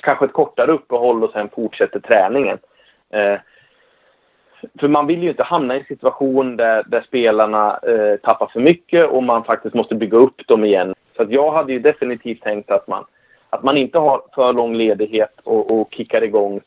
kanske 0.00 0.24
ett 0.24 0.32
kortare 0.32 0.72
uppehåll 0.72 1.24
och 1.24 1.30
sen 1.30 1.48
fortsätter 1.48 2.00
träningen. 2.00 2.58
Eh, 3.10 3.38
för 4.80 4.88
man 4.88 5.06
vill 5.06 5.22
ju 5.22 5.28
inte 5.28 5.42
hamna 5.42 5.76
i 5.76 5.78
en 5.78 5.84
situation 5.84 6.56
där, 6.56 6.82
där 6.86 7.04
spelarna 7.06 7.78
eh, 7.78 8.16
tappar 8.16 8.46
för 8.46 8.60
mycket 8.60 9.08
och 9.08 9.22
man 9.22 9.44
faktiskt 9.44 9.74
måste 9.74 9.94
bygga 9.94 10.18
upp 10.18 10.46
dem 10.46 10.64
igen. 10.64 10.94
Så 11.16 11.22
att 11.22 11.30
jag 11.30 11.52
hade 11.52 11.72
ju 11.72 11.78
definitivt 11.78 12.42
tänkt 12.42 12.70
att 12.70 12.88
man, 12.88 13.04
att 13.54 13.62
man 13.62 13.76
inte 13.76 13.98
har 13.98 14.22
för 14.34 14.52
lång 14.52 14.74
ledighet 14.74 15.40
och, 15.44 15.80
och 15.80 15.88
kickar 15.90 16.24
igång 16.24 16.60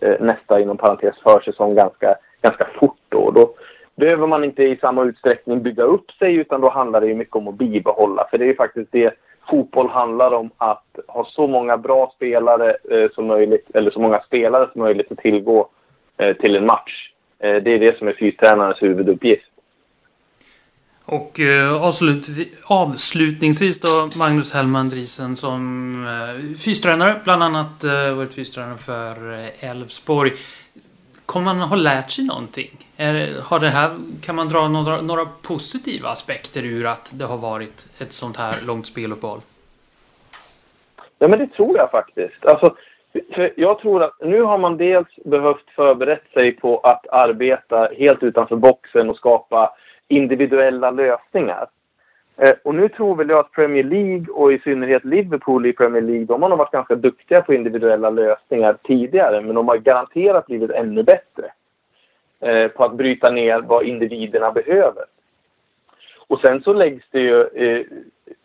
eh, 0.00 0.20
nästa, 0.20 0.60
inom 0.60 0.76
parentes, 0.76 1.14
försäsong 1.22 1.74
ganska, 1.74 2.14
ganska 2.42 2.66
fort. 2.78 2.98
Då. 3.08 3.30
då 3.30 3.54
behöver 3.94 4.26
man 4.26 4.44
inte 4.44 4.62
i 4.62 4.76
samma 4.76 5.04
utsträckning 5.04 5.62
bygga 5.62 5.82
upp 5.82 6.10
sig 6.10 6.34
utan 6.34 6.60
då 6.60 6.68
handlar 6.68 7.00
det 7.00 7.06
ju 7.06 7.14
mycket 7.14 7.36
om 7.36 7.48
att 7.48 7.54
bibehålla. 7.54 8.26
För 8.30 8.38
det 8.38 8.44
är 8.44 8.46
ju 8.46 8.56
faktiskt 8.56 8.92
det 8.92 9.14
fotboll 9.50 9.88
handlar 9.88 10.32
om, 10.34 10.50
att 10.56 10.98
ha 11.08 11.24
så 11.24 11.46
många 11.46 11.76
bra 11.76 12.12
spelare 12.16 12.76
eh, 12.90 13.10
som 13.14 13.26
möjligt, 13.26 13.70
eller 13.74 13.90
så 13.90 14.00
många 14.00 14.20
spelare 14.20 14.68
som 14.72 14.80
möjligt 14.80 15.12
att 15.12 15.18
tillgå 15.18 15.68
eh, 16.16 16.36
till 16.36 16.56
en 16.56 16.66
match. 16.66 17.12
Eh, 17.38 17.62
det 17.62 17.70
är 17.70 17.78
det 17.78 17.98
som 17.98 18.08
är 18.08 18.12
fystränarens 18.12 18.82
huvuduppgift. 18.82 19.51
Och 21.04 21.40
eh, 21.40 21.82
avslut, 21.82 22.28
avslutningsvis 22.64 23.80
då 23.80 24.18
Magnus 24.18 24.54
Hellman 24.54 24.88
Driesen 24.88 25.36
som 25.36 25.94
eh, 26.06 26.56
fystränare, 26.56 27.20
bland 27.24 27.42
annat 27.42 27.84
eh, 27.84 28.14
varit 28.14 28.34
fystränare 28.34 28.78
för 28.78 29.32
eh, 29.32 29.70
Elfsborg. 29.70 30.32
Kommer 31.26 31.54
man 31.54 31.68
ha 31.68 31.76
lärt 31.76 32.10
sig 32.10 32.24
någonting? 32.24 32.70
Är, 32.96 33.42
har 33.42 33.60
det 33.60 33.68
här, 33.68 33.90
kan 34.22 34.34
man 34.34 34.48
dra 34.48 34.68
några, 34.68 35.00
några 35.00 35.26
positiva 35.42 36.08
aspekter 36.08 36.64
ur 36.64 36.86
att 36.86 37.12
det 37.14 37.24
har 37.24 37.38
varit 37.38 37.88
ett 37.98 38.12
sånt 38.12 38.36
här 38.36 38.54
långt 38.66 38.86
speluppehåll? 38.86 39.40
Ja, 41.18 41.28
men 41.28 41.38
det 41.38 41.46
tror 41.46 41.76
jag 41.76 41.90
faktiskt. 41.90 42.46
Alltså, 42.46 42.74
jag 43.56 43.78
tror 43.78 44.02
att 44.02 44.14
nu 44.20 44.42
har 44.42 44.58
man 44.58 44.76
dels 44.76 45.08
behövt 45.24 45.70
förberett 45.76 46.32
sig 46.32 46.52
på 46.52 46.78
att 46.78 47.06
arbeta 47.08 47.88
helt 47.98 48.22
utanför 48.22 48.56
boxen 48.56 49.10
och 49.10 49.16
skapa 49.16 49.72
individuella 50.16 50.90
lösningar. 50.90 51.66
Eh, 52.36 52.52
och 52.64 52.74
nu 52.74 52.88
tror 52.88 53.16
väl 53.16 53.28
jag 53.28 53.38
att 53.38 53.52
Premier 53.52 53.84
League 53.84 54.26
och 54.32 54.52
i 54.52 54.58
synnerhet 54.58 55.04
Liverpool 55.04 55.66
i 55.66 55.72
Premier 55.72 56.02
League, 56.02 56.24
de 56.24 56.42
har 56.42 56.48
nog 56.48 56.58
varit 56.58 56.72
ganska 56.72 56.94
duktiga 56.94 57.42
på 57.42 57.54
individuella 57.54 58.10
lösningar 58.10 58.76
tidigare, 58.82 59.40
men 59.40 59.54
de 59.54 59.68
har 59.68 59.76
garanterat 59.76 60.46
blivit 60.46 60.70
ännu 60.70 61.02
bättre 61.02 61.52
eh, 62.40 62.68
på 62.68 62.84
att 62.84 62.94
bryta 62.94 63.30
ner 63.30 63.60
vad 63.60 63.84
individerna 63.84 64.50
behöver. 64.50 65.04
Och 66.26 66.40
sen 66.40 66.62
så 66.62 66.72
läggs 66.72 67.04
det 67.10 67.20
ju 67.20 67.42
eh, 67.42 67.86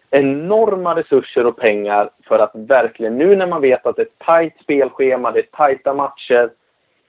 enorma 0.09 0.95
resurser 0.95 1.45
och 1.45 1.57
pengar 1.57 2.09
för 2.27 2.39
att 2.39 2.51
verkligen, 2.53 3.17
nu 3.17 3.35
när 3.35 3.47
man 3.47 3.61
vet 3.61 3.85
att 3.85 3.95
det 3.95 4.01
är 4.01 4.05
ett 4.05 4.25
tajt 4.25 4.53
spelschema, 4.61 5.31
det 5.31 5.39
är 5.39 5.47
tajta 5.51 5.93
matcher, 5.93 6.49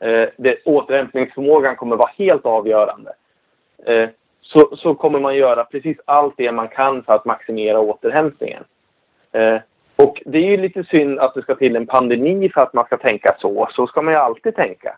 eh, 0.00 0.28
det, 0.36 0.62
återhämtningsförmågan 0.64 1.76
kommer 1.76 1.96
vara 1.96 2.10
helt 2.16 2.46
avgörande. 2.46 3.12
Eh, 3.86 4.08
så, 4.52 4.76
så 4.76 4.94
kommer 4.94 5.20
man 5.20 5.36
göra 5.36 5.64
precis 5.64 5.96
allt 6.04 6.34
det 6.36 6.52
man 6.52 6.68
kan 6.68 7.02
för 7.02 7.12
att 7.12 7.24
maximera 7.24 7.80
återhämtningen. 7.80 8.64
Eh, 9.32 9.56
och 9.96 10.22
det 10.26 10.38
är 10.38 10.50
ju 10.50 10.56
lite 10.56 10.84
synd 10.84 11.18
att 11.18 11.34
det 11.34 11.42
ska 11.42 11.54
till 11.54 11.76
en 11.76 11.86
pandemi 11.86 12.50
för 12.54 12.60
att 12.60 12.74
man 12.74 12.84
ska 12.84 12.96
tänka 12.96 13.36
så. 13.38 13.68
Så 13.70 13.86
ska 13.86 14.02
man 14.02 14.14
ju 14.14 14.20
alltid 14.20 14.56
tänka. 14.56 14.96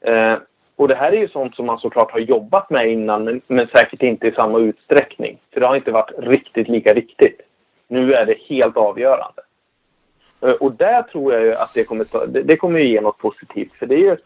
Eh, 0.00 0.36
och 0.76 0.88
det 0.88 0.94
här 0.94 1.12
är 1.12 1.16
ju 1.16 1.28
sånt 1.28 1.56
som 1.56 1.66
man 1.66 1.78
såklart 1.78 2.10
har 2.10 2.18
jobbat 2.18 2.70
med 2.70 2.92
innan, 2.92 3.24
men, 3.24 3.40
men 3.46 3.66
säkert 3.66 4.02
inte 4.02 4.26
i 4.26 4.32
samma 4.32 4.58
utsträckning. 4.58 5.38
För 5.52 5.60
det 5.60 5.66
har 5.66 5.76
inte 5.76 5.92
varit 5.92 6.12
riktigt 6.18 6.68
lika 6.68 6.94
viktigt. 6.94 7.40
Nu 7.88 8.14
är 8.14 8.26
det 8.26 8.38
helt 8.48 8.76
avgörande. 8.76 9.42
Eh, 10.40 10.52
och 10.52 10.72
där 10.72 11.02
tror 11.02 11.32
jag 11.32 11.46
ju 11.46 11.52
att 11.52 11.74
det 11.74 11.84
kommer, 11.84 12.04
ta, 12.04 12.26
det, 12.26 12.42
det 12.42 12.56
kommer 12.56 12.78
ju 12.78 12.88
ge 12.88 13.00
något 13.00 13.18
positivt. 13.18 13.72
För 13.72 13.86
det 13.86 13.94
är 13.94 13.98
ju, 14.10 14.16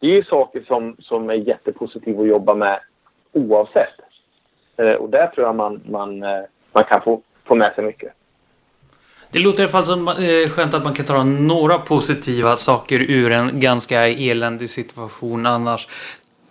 det 0.00 0.06
är 0.06 0.14
ju 0.14 0.24
saker 0.24 0.60
som, 0.60 0.96
som 0.98 1.30
är 1.30 1.34
jättepositiva 1.34 2.22
att 2.22 2.28
jobba 2.28 2.54
med 2.54 2.80
oavsett. 3.32 3.94
Eh, 4.76 4.92
och 4.92 5.10
där 5.10 5.26
tror 5.26 5.46
jag 5.46 5.56
man, 5.56 5.80
man, 5.84 6.22
eh, 6.22 6.42
man 6.72 6.84
kan 6.84 7.02
få, 7.02 7.22
få 7.44 7.54
med 7.54 7.74
sig 7.74 7.84
mycket. 7.84 8.12
Det 9.32 9.38
låter 9.38 9.60
i 9.60 9.62
alla 9.62 9.72
fall 9.72 9.86
som 9.86 10.08
eh, 10.08 10.48
skönt 10.48 10.74
att 10.74 10.84
man 10.84 10.94
kan 10.94 11.06
ta 11.06 11.24
några 11.24 11.78
positiva 11.78 12.56
saker 12.56 13.00
ur 13.00 13.32
en 13.32 13.60
ganska 13.60 14.08
eländig 14.08 14.70
situation 14.70 15.46
annars. 15.46 15.88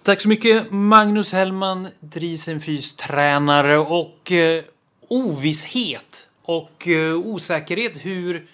Tack 0.04 0.22
så 0.22 0.30
mycket 0.30 0.72
Magnus 0.72 1.34
Hellman, 1.34 1.88
Drisenfys 2.00 2.96
tränare 2.96 3.78
och 3.78 4.32
eh, 4.32 4.64
ovisshet 5.08 6.30
och 6.44 6.88
eh, 6.88 7.16
osäkerhet 7.18 8.06
hur 8.06 8.48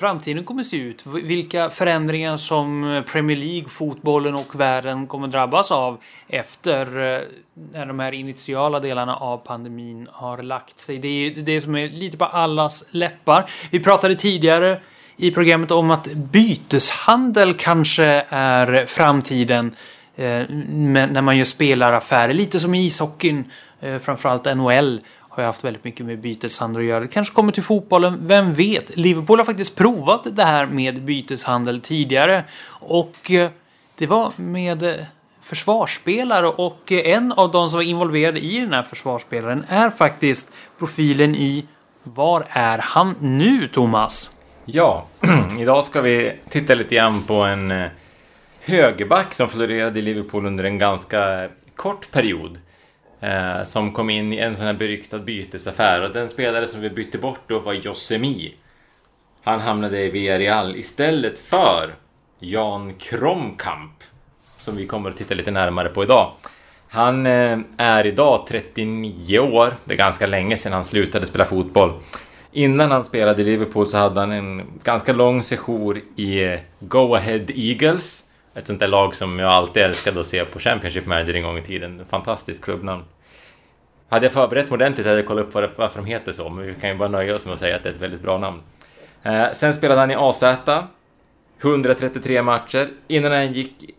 framtiden 0.00 0.44
kommer 0.44 0.62
se 0.62 0.76
ut. 0.76 1.06
Vilka 1.06 1.70
förändringar 1.70 2.36
som 2.36 2.92
eh, 2.92 3.02
Premier 3.02 3.36
League, 3.36 3.68
fotbollen 3.68 4.34
och 4.34 4.60
världen 4.60 5.06
kommer 5.06 5.28
drabbas 5.28 5.70
av 5.70 5.98
efter 6.28 6.86
eh, 6.86 7.20
när 7.72 7.86
de 7.86 7.98
här 7.98 8.12
initiala 8.12 8.80
delarna 8.80 9.16
av 9.16 9.36
pandemin 9.38 10.08
har 10.12 10.42
lagt 10.42 10.78
sig. 10.78 10.98
Det 10.98 11.08
är 11.08 11.30
det 11.30 11.60
som 11.60 11.76
är 11.76 11.88
lite 11.88 12.16
på 12.16 12.24
allas 12.24 12.84
läppar. 12.90 13.50
Vi 13.70 13.80
pratade 13.80 14.14
tidigare 14.14 14.80
i 15.16 15.30
programmet 15.30 15.70
om 15.70 15.90
att 15.90 16.08
byteshandel 16.14 17.54
kanske 17.54 18.24
är 18.28 18.86
framtiden 18.86 19.74
eh, 20.16 20.42
när 20.48 21.22
man 21.22 21.36
gör 21.36 21.44
spelaraffärer. 21.44 22.34
Lite 22.34 22.60
som 22.60 22.74
i 22.74 22.86
ishockeyn, 22.86 23.44
framförallt 24.02 24.56
NHL 24.56 25.00
har 25.30 25.42
ju 25.42 25.46
haft 25.46 25.64
väldigt 25.64 25.84
mycket 25.84 26.06
med 26.06 26.20
byteshandel 26.20 26.82
att 26.82 26.88
göra. 26.88 27.00
Det 27.00 27.08
kanske 27.08 27.34
kommer 27.34 27.52
till 27.52 27.62
fotbollen, 27.62 28.18
vem 28.26 28.52
vet? 28.52 28.96
Liverpool 28.96 29.38
har 29.38 29.44
faktiskt 29.44 29.76
provat 29.76 30.26
det 30.36 30.44
här 30.44 30.66
med 30.66 31.02
byteshandel 31.02 31.80
tidigare 31.80 32.44
och 32.68 33.30
eh, 33.30 33.50
det 33.98 34.06
var 34.06 34.32
med 34.36 34.82
eh, 34.82 34.94
försvarsspelare 35.42 36.46
och 36.46 36.92
eh, 36.92 37.16
en 37.16 37.32
av 37.32 37.50
de 37.50 37.68
som 37.68 37.76
var 37.76 37.84
involverade 37.84 38.40
i 38.40 38.60
den 38.60 38.72
här 38.72 38.82
försvarsspelaren 38.82 39.64
är 39.68 39.90
faktiskt 39.90 40.52
profilen 40.78 41.34
i 41.34 41.66
Var 42.02 42.44
är 42.48 42.78
han 42.78 43.14
nu, 43.20 43.68
Thomas? 43.68 44.30
Ja, 44.64 45.06
idag 45.58 45.84
ska 45.84 46.00
vi 46.00 46.32
titta 46.48 46.74
lite 46.74 46.94
grann 46.94 47.22
på 47.22 47.34
en 47.34 47.88
högerback 48.60 49.34
som 49.34 49.48
florerade 49.48 49.98
i 49.98 50.02
Liverpool 50.02 50.46
under 50.46 50.64
en 50.64 50.78
ganska 50.78 51.48
kort 51.76 52.10
period. 52.10 52.58
Eh, 53.20 53.62
som 53.62 53.92
kom 53.92 54.10
in 54.10 54.32
i 54.32 54.38
en 54.38 54.56
sån 54.56 54.66
här 54.66 54.72
beryktad 54.72 55.18
bytesaffär 55.18 56.02
och 56.02 56.10
den 56.10 56.28
spelare 56.28 56.66
som 56.66 56.80
vi 56.80 56.90
bytte 56.90 57.18
bort 57.18 57.40
då 57.46 57.58
var 57.58 57.72
Josemi. 57.72 58.54
Han 59.42 59.60
hamnade 59.60 60.00
i 60.00 60.10
Villarreal 60.10 60.76
istället 60.76 61.38
för 61.38 61.94
Jan 62.38 62.94
Kromkamp. 62.94 63.92
Som 64.58 64.76
vi 64.76 64.86
kommer 64.86 65.10
att 65.10 65.16
titta 65.16 65.34
lite 65.34 65.50
närmare 65.50 65.88
på 65.88 66.02
idag. 66.02 66.32
Han 66.88 67.26
eh, 67.26 67.58
är 67.76 68.06
idag 68.06 68.44
39 68.48 69.38
år. 69.38 69.76
Det 69.84 69.94
är 69.94 69.98
ganska 69.98 70.26
länge 70.26 70.56
sedan 70.56 70.72
han 70.72 70.84
slutade 70.84 71.26
spela 71.26 71.44
fotboll. 71.44 72.00
Innan 72.52 72.90
han 72.90 73.04
spelade 73.04 73.42
i 73.42 73.44
Liverpool 73.44 73.86
så 73.86 73.96
hade 73.96 74.20
han 74.20 74.32
en 74.32 74.62
ganska 74.82 75.12
lång 75.12 75.42
sejour 75.42 76.02
i 76.16 76.44
eh, 76.44 76.58
Go 76.80 77.14
Ahead 77.14 77.44
Eagles. 77.54 78.24
Ett 78.54 78.66
sånt 78.66 78.80
där 78.80 78.88
lag 78.88 79.14
som 79.14 79.38
jag 79.38 79.52
alltid 79.52 79.82
älskade 79.82 80.20
att 80.20 80.26
se 80.26 80.44
på 80.44 80.58
Championship 80.58 81.06
Manager 81.06 81.34
en 81.34 81.42
gång 81.42 81.58
i 81.58 81.62
tiden. 81.62 82.04
Fantastiskt 82.10 82.64
klubbnamn. 82.64 83.04
Hade 84.08 84.26
jag 84.26 84.32
förberett 84.32 84.70
mig 84.70 84.74
ordentligt 84.74 85.06
hade 85.06 85.18
jag 85.18 85.26
kollat 85.26 85.44
upp 85.44 85.78
varför 85.78 85.98
de 85.98 86.06
heter 86.06 86.32
så, 86.32 86.48
men 86.48 86.66
vi 86.66 86.74
kan 86.74 86.90
ju 86.90 86.96
bara 86.96 87.08
nöja 87.08 87.36
oss 87.36 87.44
med 87.44 87.52
att 87.52 87.58
säga 87.58 87.76
att 87.76 87.82
det 87.82 87.88
är 87.88 87.92
ett 87.92 88.00
väldigt 88.00 88.22
bra 88.22 88.38
namn. 88.38 88.60
Eh, 89.22 89.46
sen 89.52 89.74
spelade 89.74 90.00
han 90.00 90.10
i 90.10 90.14
AZ, 90.18 90.44
133 91.62 92.42
matcher. 92.42 92.90
Innan 93.08 93.32
han 93.32 93.52
gick 93.52 93.94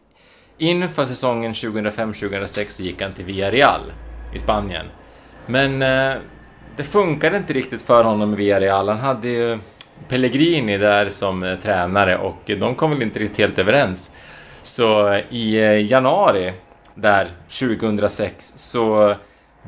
inför 0.57 1.05
säsongen 1.05 1.53
2005-2006 1.53 2.69
så 2.69 2.83
gick 2.83 3.01
han 3.01 3.13
till 3.13 3.25
Villarreal 3.25 3.81
i 4.35 4.39
Spanien. 4.39 4.85
Men 5.45 5.81
eh, 5.81 6.21
det 6.77 6.83
funkade 6.83 7.37
inte 7.37 7.53
riktigt 7.53 7.81
för 7.81 8.03
honom 8.03 8.33
i 8.33 8.35
Villarreal. 8.35 8.89
Han 8.89 8.99
hade 8.99 9.29
ju 9.29 9.59
Pellegrini 10.09 10.77
där 10.77 11.09
som 11.09 11.43
eh, 11.43 11.59
tränare 11.59 12.17
och 12.17 12.51
de 12.59 12.75
kom 12.75 12.91
väl 12.91 13.01
inte 13.01 13.19
riktigt 13.19 13.37
helt 13.37 13.59
överens. 13.59 14.11
Så 14.61 15.07
eh, 15.07 15.23
i 15.29 15.59
eh, 15.59 15.91
januari 15.91 16.53
där 16.95 17.27
2006 17.47 18.53
så 18.55 19.15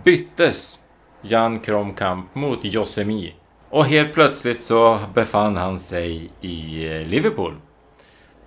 byttes 0.04 0.80
Jan 1.22 1.60
Kromkamp 1.60 2.36
mot 2.36 2.66
Josemi. 2.66 3.34
Och 3.70 3.86
helt 3.86 4.14
plötsligt 4.14 4.62
så 4.62 5.00
befann 5.14 5.58
han 5.58 5.80
sig 5.80 6.30
i 6.42 6.86
eh, 6.88 7.08
Liverpool. 7.08 7.54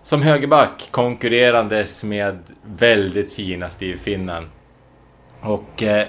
Som 0.03 0.23
högerback 0.23 0.89
konkurrerandes 0.91 2.05
med 2.05 2.39
väldigt 2.63 3.33
fina 3.33 3.71
Steve 3.71 3.99
Finnan. 3.99 4.51
Och 5.41 5.83
eh, 5.83 6.07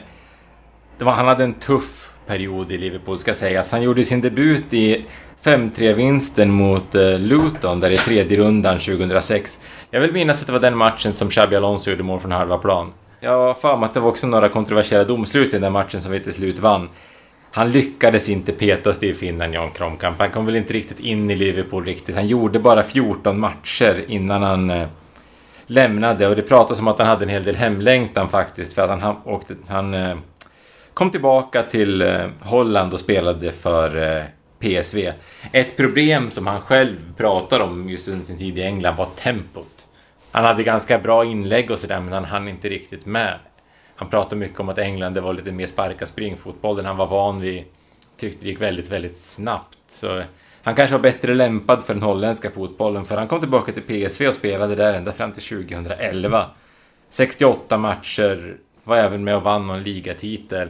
var, 0.98 1.12
han 1.12 1.28
hade 1.28 1.44
en 1.44 1.54
tuff 1.54 2.14
period 2.28 2.72
i 2.72 2.78
Liverpool 2.78 3.20
ska 3.20 3.34
sägas. 3.34 3.72
Han 3.72 3.82
gjorde 3.82 4.04
sin 4.04 4.22
debut 4.22 4.74
i 4.74 5.06
5-3-vinsten 5.44 6.52
mot 6.52 6.96
eh, 6.96 7.20
Luton 7.20 7.80
där 7.80 7.92
i 7.92 7.96
tredje 7.96 8.38
rundan 8.38 8.80
2006. 8.80 9.60
Jag 9.92 10.02
vill 10.02 10.12
minnas 10.12 10.42
att 10.42 10.48
det 10.48 10.54
var 10.54 10.60
den 10.60 10.78
matchen 10.78 11.14
som 11.14 11.30
Xabi 11.30 11.56
Alonso 11.56 11.90
gjorde 11.90 12.04
mål 12.04 12.20
från 12.20 12.32
halva 12.32 12.58
plan. 12.58 12.94
Jag 13.20 13.32
har 13.32 13.54
för 13.54 13.78
mig 13.78 13.86
att 13.86 13.94
det 13.94 14.00
var 14.00 14.10
också 14.10 14.28
några 14.28 14.50
kontroversiella 14.50 15.04
domslut 15.04 15.48
i 15.48 15.52
den 15.52 15.62
där 15.62 15.70
matchen 15.70 16.02
som 16.02 16.12
vi 16.12 16.20
till 16.20 16.34
slut 16.34 16.60
vann. 16.60 16.90
Han 17.52 17.72
lyckades 17.72 18.30
inte 18.30 18.52
peta 18.52 18.94
Steve 18.94 19.14
Finland, 19.14 19.54
Jan 19.54 19.72
Kromkamp. 19.72 20.20
Han 20.20 20.32
kom 20.32 20.46
väl 20.46 20.56
inte 20.56 20.74
riktigt 20.74 21.00
in 21.00 21.32
i 21.32 21.36
Liverpool 21.36 21.86
riktigt. 21.86 22.16
Han 22.16 22.28
gjorde 22.28 22.60
bara 22.60 22.84
14 22.84 23.40
matcher 23.40 24.06
innan 24.08 24.44
han 24.44 24.70
eh, 24.70 24.88
lämnade 25.68 26.28
och 26.28 26.36
det 26.36 26.42
pratas 26.42 26.80
om 26.80 26.88
att 26.88 27.00
han 27.00 27.08
hade 27.08 27.26
en 27.26 27.30
hel 27.30 27.44
del 27.44 27.56
hemlängtan 27.56 28.30
faktiskt 28.30 28.74
för 28.74 28.82
att 28.82 28.90
han, 28.90 29.02
han, 29.02 29.16
åkte, 29.26 29.56
han 29.68 29.94
eh, 29.94 30.18
kom 30.94 31.10
tillbaka 31.10 31.64
till 31.64 32.02
eh, 32.02 32.28
Holland 32.42 32.94
och 32.94 33.00
spelade 33.00 33.52
för 33.52 34.18
eh, 34.18 34.24
PSV. 34.60 35.14
Ett 35.52 35.78
problem 35.78 36.32
som 36.32 36.48
han 36.48 36.62
själv 36.62 37.14
pratar 37.18 37.60
om 37.60 37.90
just 37.90 38.08
under 38.08 38.26
sin 38.26 38.38
tid 38.38 38.58
i 38.58 38.62
England 38.62 38.96
var 38.98 39.08
tempot. 39.16 39.88
Han 40.32 40.46
hade 40.46 40.64
ganska 40.64 41.00
bra 41.00 41.26
inlägg 41.26 41.72
och 41.72 41.80
sådär 41.80 42.00
men 42.00 42.14
han 42.14 42.26
hann 42.26 42.48
inte 42.48 42.70
riktigt 42.70 43.06
med. 43.06 43.40
Han 43.96 44.10
pratade 44.10 44.36
mycket 44.36 44.60
om 44.60 44.70
att 44.70 44.78
England 44.78 45.14
det 45.14 45.22
var 45.22 45.34
lite 45.34 45.52
mer 45.52 45.68
sparka 45.68 46.06
springfotboll 46.06 46.80
än 46.80 46.86
han 46.86 46.98
var 46.98 47.08
van 47.08 47.42
vid. 47.42 47.64
Tyckte 48.18 48.44
det 48.44 48.50
gick 48.50 48.62
väldigt, 48.62 48.92
väldigt 48.92 49.18
snabbt. 49.18 49.78
Så 49.88 50.24
han 50.64 50.76
kanske 50.76 50.96
var 50.96 51.04
bättre 51.04 51.34
lämpad 51.34 51.84
för 51.84 51.94
den 51.94 52.04
holländska 52.04 52.50
fotbollen 52.50 53.06
för 53.06 53.18
han 53.18 53.28
kom 53.28 53.40
tillbaka 53.40 53.72
till 53.72 53.84
PSV 53.84 54.28
och 54.28 54.34
spelade 54.34 54.76
där 54.76 54.94
ända 54.94 55.12
fram 55.12 55.32
till 55.32 55.44
2011. 55.44 56.46
68 57.10 57.78
matcher, 57.78 58.58
var 58.84 58.98
även 58.98 59.24
med 59.24 59.36
och 59.36 59.44
vann 59.44 59.68
någon 59.68 59.84
ligatitel. 59.84 60.70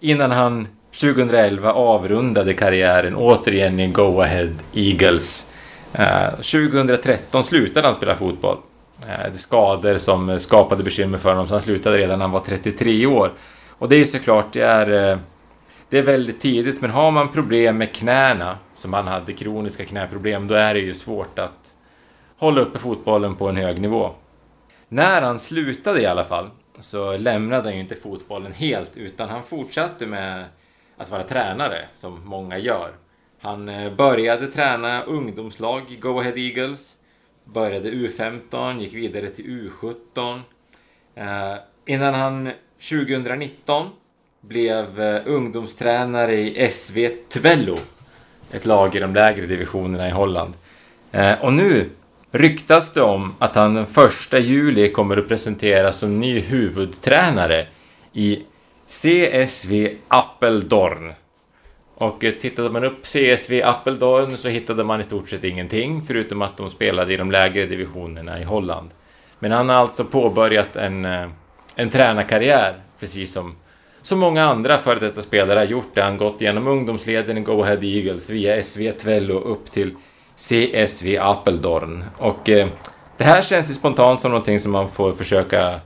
Innan 0.00 0.30
han 0.30 0.68
2011 0.92 1.72
avrundade 1.72 2.54
karriären 2.54 3.16
återigen 3.16 3.80
i 3.80 3.88
Go 3.88 4.20
Ahead 4.20 4.50
Eagles. 4.72 5.52
Eh, 5.92 6.30
2013 6.30 7.44
slutade 7.44 7.86
han 7.86 7.94
spela 7.94 8.14
fotboll. 8.14 8.58
Eh, 9.02 9.32
det 9.32 9.38
skador 9.38 9.98
som 9.98 10.40
skapade 10.40 10.82
bekymmer 10.82 11.18
för 11.18 11.28
honom, 11.28 11.48
så 11.48 11.54
han 11.54 11.62
slutade 11.62 11.98
redan 11.98 12.18
när 12.18 12.24
han 12.24 12.32
var 12.32 12.40
33 12.40 13.06
år. 13.06 13.32
Och 13.68 13.88
det 13.88 13.96
är 13.96 14.04
såklart, 14.04 14.52
det 14.52 14.60
är, 14.60 15.10
eh, 15.10 15.18
det 15.88 15.98
är 15.98 16.02
väldigt 16.02 16.40
tidigt, 16.40 16.80
men 16.80 16.90
har 16.90 17.10
man 17.10 17.28
problem 17.28 17.78
med 17.78 17.94
knäna, 17.94 18.58
som 18.74 18.92
han 18.92 19.06
hade 19.06 19.32
kroniska 19.32 19.84
knäproblem, 19.84 20.48
då 20.48 20.54
är 20.54 20.74
det 20.74 20.80
ju 20.80 20.94
svårt 20.94 21.38
att 21.38 21.74
hålla 22.38 22.60
uppe 22.60 22.78
fotbollen 22.78 23.34
på 23.34 23.48
en 23.48 23.56
hög 23.56 23.80
nivå. 23.80 24.10
När 24.88 25.22
han 25.22 25.38
slutade 25.38 26.02
i 26.02 26.06
alla 26.06 26.24
fall, 26.24 26.50
så 26.78 27.16
lämnade 27.16 27.62
han 27.62 27.74
ju 27.74 27.80
inte 27.80 27.94
fotbollen 27.94 28.52
helt, 28.52 28.96
utan 28.96 29.28
han 29.28 29.42
fortsatte 29.42 30.06
med 30.06 30.44
att 31.00 31.10
vara 31.10 31.22
tränare, 31.22 31.84
som 31.94 32.20
många 32.24 32.58
gör. 32.58 32.90
Han 33.40 33.68
eh, 33.68 33.92
började 33.92 34.46
träna 34.46 35.02
ungdomslag 35.02 35.82
i 35.88 35.96
Go 35.96 36.18
Ahead 36.18 36.36
Eagles, 36.36 36.96
började 37.44 37.90
U15, 37.90 38.80
gick 38.80 38.94
vidare 38.94 39.30
till 39.30 39.44
U17. 39.44 40.40
Eh, 41.14 41.54
innan 41.86 42.14
han 42.14 42.50
2019 42.90 43.90
blev 44.40 45.00
eh, 45.00 45.22
ungdomstränare 45.26 46.34
i 46.34 46.70
SV 46.70 47.08
Twello, 47.28 47.78
ett 48.52 48.66
lag 48.66 48.94
i 48.94 48.98
de 48.98 49.14
lägre 49.14 49.46
divisionerna 49.46 50.08
i 50.08 50.10
Holland. 50.10 50.54
Och 51.40 51.52
nu 51.52 51.90
ryktas 52.30 52.92
det 52.92 53.02
om 53.02 53.34
att 53.38 53.54
han 53.54 53.74
den 53.74 53.86
1 54.32 54.32
juli 54.32 54.92
kommer 54.92 55.16
att 55.16 55.28
presenteras 55.28 55.98
som 55.98 56.20
ny 56.20 56.40
huvudtränare 56.40 57.66
i 58.12 58.42
CSV 58.90 59.88
Appeldorn. 60.08 61.12
Och 61.94 62.24
eh, 62.24 62.32
tittade 62.32 62.70
man 62.70 62.84
upp 62.84 63.02
CSV 63.02 63.62
Appeldorn 63.64 64.36
så 64.36 64.48
hittade 64.48 64.84
man 64.84 65.00
i 65.00 65.04
stort 65.04 65.28
sett 65.28 65.44
ingenting 65.44 66.02
förutom 66.06 66.42
att 66.42 66.56
de 66.56 66.70
spelade 66.70 67.14
i 67.14 67.16
de 67.16 67.30
lägre 67.30 67.66
divisionerna 67.66 68.40
i 68.40 68.44
Holland. 68.44 68.90
Men 69.38 69.52
han 69.52 69.68
har 69.68 69.76
alltså 69.76 70.04
påbörjat 70.04 70.76
en, 70.76 71.04
eh, 71.04 71.28
en 71.74 71.90
tränarkarriär, 71.90 72.74
precis 73.00 73.32
som 73.32 73.56
så 74.02 74.16
många 74.16 74.44
andra 74.44 74.78
före 74.78 74.98
detta 74.98 75.22
spelare 75.22 75.58
har 75.58 75.66
gjort 75.66 75.94
det. 75.94 76.02
Han 76.02 76.18
gått 76.18 76.40
genom 76.40 76.66
ungdomsleden 76.66 77.38
i 77.38 77.40
Go 77.40 77.62
Ahead 77.62 77.82
Eagles 77.82 78.30
via 78.30 78.62
SV 78.62 78.92
Tvello 78.92 79.34
upp 79.34 79.72
till 79.72 79.94
CSV 80.36 81.18
Appeldorn. 81.18 82.04
Och 82.18 82.48
eh, 82.48 82.68
det 83.16 83.24
här 83.24 83.42
känns 83.42 83.70
ju 83.70 83.74
spontant 83.74 84.20
som 84.20 84.30
någonting 84.30 84.60
som 84.60 84.72
man 84.72 84.88
får 84.88 85.12
försöka 85.12 85.80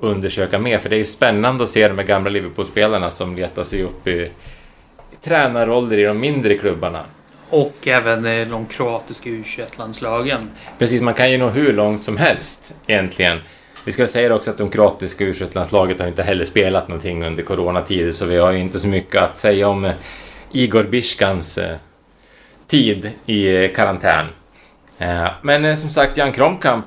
undersöka 0.00 0.58
mer, 0.58 0.78
för 0.78 0.88
det 0.88 0.96
är 0.96 1.04
spännande 1.04 1.64
att 1.64 1.70
se 1.70 1.88
de 1.88 1.98
här 1.98 2.06
gamla 2.06 2.30
Liverpool-spelarna 2.30 3.10
som 3.10 3.36
letar 3.36 3.64
sig 3.64 3.82
upp 3.82 4.06
i, 4.06 4.10
i 4.10 5.16
tränarroller 5.22 5.98
i 5.98 6.04
de 6.04 6.20
mindre 6.20 6.58
klubbarna. 6.58 7.04
Och 7.50 7.88
även 7.88 8.26
eh, 8.26 8.48
de 8.48 8.66
kroatiska 8.66 9.30
U21-landslagen. 9.30 10.50
Precis, 10.78 11.02
man 11.02 11.14
kan 11.14 11.30
ju 11.30 11.38
nå 11.38 11.48
hur 11.48 11.72
långt 11.72 12.04
som 12.04 12.16
helst 12.16 12.74
egentligen. 12.86 13.38
Vi 13.84 13.92
ska 13.92 14.06
säga 14.06 14.34
också 14.34 14.50
att 14.50 14.58
de 14.58 14.70
kroatiska 14.70 15.24
U21-landslaget 15.24 15.98
har 15.98 16.06
inte 16.06 16.22
heller 16.22 16.44
spelat 16.44 16.88
någonting 16.88 17.24
under 17.24 17.42
coronatid, 17.42 18.16
så 18.16 18.26
vi 18.26 18.36
har 18.36 18.52
ju 18.52 18.58
inte 18.58 18.78
så 18.78 18.88
mycket 18.88 19.22
att 19.22 19.38
säga 19.38 19.68
om 19.68 19.84
eh, 19.84 19.92
Igor 20.52 20.84
Biskans 20.84 21.58
eh, 21.58 21.76
tid 22.66 23.10
i 23.26 23.68
karantän. 23.68 24.26
Men 25.42 25.76
som 25.76 25.90
sagt, 25.90 26.16
Jan 26.16 26.32
Kromkamp, 26.32 26.86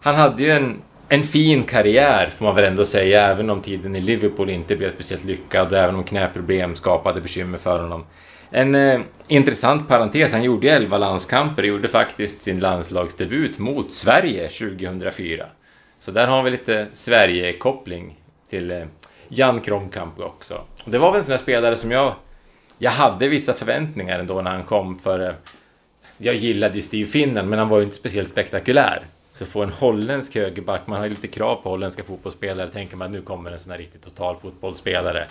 han 0.00 0.14
hade 0.14 0.42
ju 0.42 0.50
en 0.50 0.76
en 1.08 1.22
fin 1.22 1.64
karriär 1.64 2.30
får 2.36 2.44
man 2.44 2.54
väl 2.54 2.64
ändå 2.64 2.84
säga, 2.84 3.26
även 3.26 3.50
om 3.50 3.62
tiden 3.62 3.96
i 3.96 4.00
Liverpool 4.00 4.50
inte 4.50 4.76
blev 4.76 4.92
speciellt 4.92 5.24
lyckad, 5.24 5.72
även 5.72 5.94
om 5.94 6.04
knäproblem 6.04 6.76
skapade 6.76 7.20
bekymmer 7.20 7.58
för 7.58 7.78
honom. 7.78 8.04
En 8.50 8.74
eh, 8.74 9.00
intressant 9.28 9.88
parentes, 9.88 10.32
han 10.32 10.42
gjorde 10.42 10.70
11 10.70 10.98
landskamper 10.98 11.62
och 11.62 11.68
gjorde 11.68 11.88
faktiskt 11.88 12.42
sin 12.42 12.60
landslagsdebut 12.60 13.58
mot 13.58 13.92
Sverige 13.92 14.48
2004. 14.48 15.46
Så 16.00 16.10
där 16.10 16.26
har 16.26 16.42
vi 16.42 16.50
lite 16.50 16.86
Sverige-koppling 16.92 18.18
till 18.50 18.70
eh, 18.70 18.84
Jan 19.28 19.60
Kromkamp 19.60 20.20
också. 20.20 20.54
Och 20.84 20.90
det 20.90 20.98
var 20.98 21.10
väl 21.10 21.18
en 21.18 21.24
sån 21.24 21.30
där 21.30 21.38
spelare 21.38 21.76
som 21.76 21.90
jag... 21.90 22.14
Jag 22.80 22.90
hade 22.90 23.28
vissa 23.28 23.54
förväntningar 23.54 24.18
ändå 24.18 24.42
när 24.42 24.50
han 24.50 24.64
kom, 24.64 24.98
för 24.98 25.20
eh, 25.20 25.32
jag 26.18 26.34
gillade 26.34 26.74
ju 26.74 26.82
Steve 26.82 27.08
Finnan, 27.08 27.48
men 27.48 27.58
han 27.58 27.68
var 27.68 27.78
ju 27.78 27.84
inte 27.84 27.96
speciellt 27.96 28.28
spektakulär. 28.28 29.02
Så 29.38 29.46
få 29.46 29.62
en 29.62 29.72
holländsk 29.72 30.34
högerback, 30.34 30.86
man 30.86 31.00
har 31.00 31.08
lite 31.08 31.28
krav 31.28 31.56
på 31.56 31.68
holländska 31.68 32.04
fotbollsspelare, 32.04 32.70
tänker 32.70 32.96
man 32.96 33.06
att 33.06 33.12
nu 33.12 33.22
kommer 33.22 33.52
en 33.52 33.60
sån 33.60 33.70
här 33.70 33.78
riktigt 33.78 34.02
total 34.02 34.36
fotbollsspelare. 34.36 35.24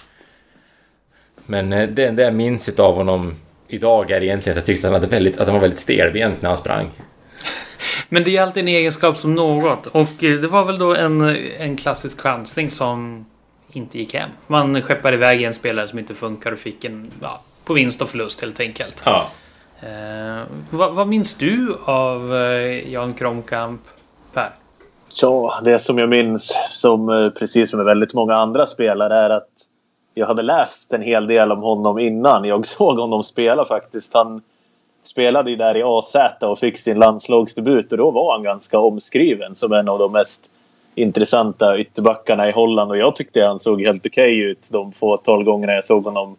Men 1.46 1.74
eh, 1.74 1.90
det 1.90 2.06
enda 2.06 2.24
jag 2.24 2.34
minns 2.34 2.70
av 2.70 2.96
honom 2.96 3.36
idag 3.68 4.12
är 4.12 4.24
egentligen 4.24 4.54
att 4.54 4.62
jag 4.62 4.66
tyckte 4.66 4.88
att 4.88 4.94
han, 4.94 5.02
hade 5.02 5.16
väldigt, 5.16 5.38
att 5.38 5.48
han 5.48 5.54
var 5.54 5.62
väldigt 5.62 5.80
stelbent 5.80 6.42
när 6.42 6.50
han 6.50 6.58
sprang. 6.58 6.92
Men 8.10 8.24
det 8.24 8.38
är 8.38 8.42
alltid 8.42 8.64
en 8.64 8.68
egenskap 8.68 9.18
som 9.18 9.36
något. 9.36 9.88
Och 9.88 10.24
eh, 10.24 10.40
det 10.40 10.48
var 10.48 10.66
väl 10.66 10.78
då 10.78 10.96
en, 10.96 11.38
en 11.60 11.78
klassisk 11.78 12.22
chansning 12.22 12.70
som 12.70 13.26
inte 13.72 14.00
gick 14.00 14.14
hem. 14.14 14.30
Man 14.48 14.82
skeppade 14.82 15.16
iväg 15.16 15.44
en 15.44 15.54
spelare 15.54 15.88
som 15.88 16.00
inte 16.00 16.16
funkar 16.16 16.52
och 16.52 16.60
fick 16.60 16.86
en, 16.86 17.12
ja, 17.22 17.42
på 17.66 17.74
vinst 17.74 18.02
och 18.02 18.10
förlust 18.10 18.42
helt 18.42 18.60
enkelt. 18.60 19.02
Ja. 19.06 19.30
Eh, 19.80 20.44
vad, 20.70 20.96
vad 20.96 21.08
minns 21.08 21.34
du 21.34 21.78
av 21.86 22.36
eh, 22.36 22.92
Jan 22.92 23.14
Kromkamp? 23.14 23.82
Ja, 25.10 25.60
det 25.64 25.80
som 25.80 25.98
jag 25.98 26.10
minns, 26.10 26.56
som 26.72 27.10
eh, 27.10 27.30
precis 27.30 27.70
som 27.70 27.78
med 27.78 27.86
väldigt 27.86 28.14
många 28.14 28.36
andra 28.36 28.66
spelare, 28.66 29.16
är 29.16 29.30
att 29.30 29.50
jag 30.14 30.28
hade 30.28 30.42
läst 30.42 30.94
en 30.94 31.02
hel 31.02 31.28
del 31.28 31.52
om 31.52 31.62
honom 31.62 32.00
innan 32.00 32.46
jag 32.46 32.66
såg 32.68 33.00
honom 33.00 33.24
spela 33.24 33.66
faktiskt. 33.66 34.14
Han 34.14 34.42
spelade 35.04 35.50
ju 35.50 35.56
där 35.56 35.78
i 35.78 35.84
AZ 35.84 36.16
och 36.42 36.60
fick 36.60 36.78
sin 36.78 37.00
landslagsdebut 37.00 37.92
och 37.92 37.98
då 37.98 38.12
var 38.12 38.34
han 38.34 38.44
ganska 38.44 38.80
omskriven 38.80 39.56
som 39.56 39.74
en 39.74 39.90
av 39.90 40.00
de 40.00 40.12
mest 40.12 40.44
intressanta 40.96 41.78
ytterbackarna 41.78 42.50
i 42.50 42.52
Holland 42.52 42.92
och 42.92 42.98
jag 42.98 43.16
tyckte 43.16 43.46
han 43.46 43.60
såg 43.60 43.82
helt 43.82 44.06
okej 44.06 44.36
okay 44.36 44.52
ut 44.52 44.70
de 44.72 44.92
fåtal 44.92 45.44
gångerna 45.44 45.74
jag 45.74 45.86
såg 45.86 46.06
honom 46.06 46.36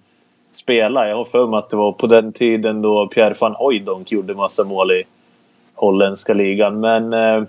spela. 0.53 1.09
Jag 1.09 1.17
har 1.17 1.25
för 1.25 1.47
mig 1.47 1.59
att 1.59 1.71
det 1.71 1.77
var 1.77 1.93
på 1.93 2.07
den 2.07 2.33
tiden 2.33 2.83
då 2.83 3.07
Pierre 3.07 3.35
van 3.41 3.55
Hooijdonk 3.55 4.13
gjorde 4.13 4.35
massa 4.35 4.65
mål 4.65 4.91
i 4.91 5.05
holländska 5.75 6.35
ligan. 6.35 6.81
Men 6.81 7.13
eh, 7.13 7.43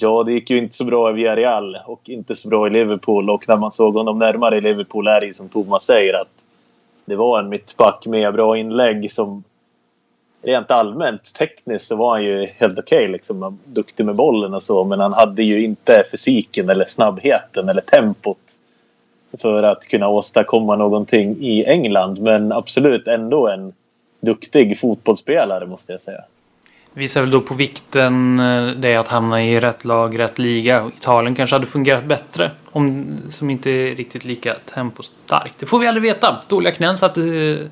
ja, 0.00 0.22
det 0.22 0.32
gick 0.32 0.50
ju 0.50 0.58
inte 0.58 0.76
så 0.76 0.84
bra 0.84 1.10
i 1.10 1.12
Villarreal 1.12 1.78
och 1.86 2.08
inte 2.08 2.36
så 2.36 2.48
bra 2.48 2.66
i 2.66 2.70
Liverpool. 2.70 3.30
Och 3.30 3.48
när 3.48 3.56
man 3.56 3.72
såg 3.72 3.94
honom 3.94 4.18
närmare 4.18 4.56
i 4.56 4.60
Liverpool 4.60 5.06
är 5.06 5.20
det 5.20 5.26
ju 5.26 5.34
som 5.34 5.48
Thomas 5.48 5.84
säger 5.84 6.20
att 6.20 6.28
det 7.04 7.16
var 7.16 7.38
en 7.38 7.48
mittback 7.48 8.06
med 8.06 8.34
bra 8.34 8.56
inlägg 8.56 9.12
som 9.12 9.44
rent 10.42 10.70
allmänt 10.70 11.34
tekniskt 11.34 11.86
så 11.86 11.96
var 11.96 12.10
han 12.10 12.24
ju 12.24 12.46
helt 12.46 12.78
okej. 12.78 12.98
Okay, 12.98 13.12
liksom, 13.12 13.58
duktig 13.64 14.06
med 14.06 14.14
bollen 14.14 14.54
och 14.54 14.62
så. 14.62 14.84
Men 14.84 15.00
han 15.00 15.12
hade 15.12 15.42
ju 15.42 15.64
inte 15.64 16.04
fysiken 16.10 16.70
eller 16.70 16.84
snabbheten 16.84 17.68
eller 17.68 17.82
tempot 17.82 18.38
för 19.38 19.62
att 19.62 19.84
kunna 19.88 20.08
åstadkomma 20.08 20.76
någonting 20.76 21.36
i 21.40 21.64
England. 21.64 22.18
Men 22.18 22.52
absolut 22.52 23.08
ändå 23.08 23.48
en 23.48 23.72
duktig 24.20 24.78
fotbollsspelare 24.78 25.66
måste 25.66 25.92
jag 25.92 26.00
säga. 26.00 26.24
Visar 26.92 27.20
väl 27.20 27.30
då 27.30 27.40
på 27.40 27.54
vikten 27.54 28.36
det 28.36 28.74
det 28.74 28.96
att 28.96 29.08
hamna 29.08 29.44
i 29.44 29.60
rätt 29.60 29.84
lag, 29.84 30.18
rätt 30.18 30.38
liga. 30.38 30.90
Italien 30.96 31.34
kanske 31.34 31.56
hade 31.56 31.66
fungerat 31.66 32.04
bättre. 32.04 32.50
Om, 32.70 33.18
som 33.30 33.50
inte 33.50 33.70
är 33.70 33.94
riktigt 33.94 34.24
lika 34.24 34.54
tempostarkt. 34.54 35.54
Det 35.58 35.66
får 35.66 35.78
vi 35.78 35.86
aldrig 35.86 36.02
veta. 36.02 36.40
Dåliga 36.48 36.72
knän 36.72 36.98
satte, 36.98 37.22
eh, 37.22 37.66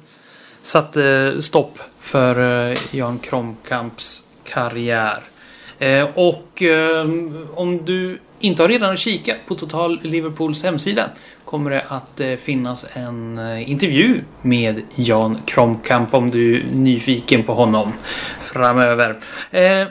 satte 0.63 1.05
eh, 1.05 1.41
stopp 1.41 1.79
för 2.01 2.97
Jan 2.97 3.19
Kromkamps 3.19 4.23
karriär. 4.45 5.23
Och 6.15 6.63
om 7.55 7.85
du 7.85 8.19
inte 8.41 8.63
har 8.63 8.69
redan 8.69 8.97
kikat 8.97 9.37
på 9.47 9.55
Total 9.55 10.01
Liverpools 10.03 10.65
hemsida 10.65 11.11
kommer 11.47 11.71
det 11.71 11.85
att 11.89 12.21
eh, 12.21 12.37
finnas 12.37 12.87
en 12.93 13.39
eh, 13.39 13.71
intervju 13.71 14.21
med 14.43 14.83
Jan 14.95 15.39
Kromkamp 15.45 16.15
om 16.15 16.31
du 16.31 16.57
är 16.57 16.65
nyfiken 16.73 17.43
på 17.43 17.55
honom 17.55 17.93
framöver. 18.41 19.19
Eh, 19.51 19.87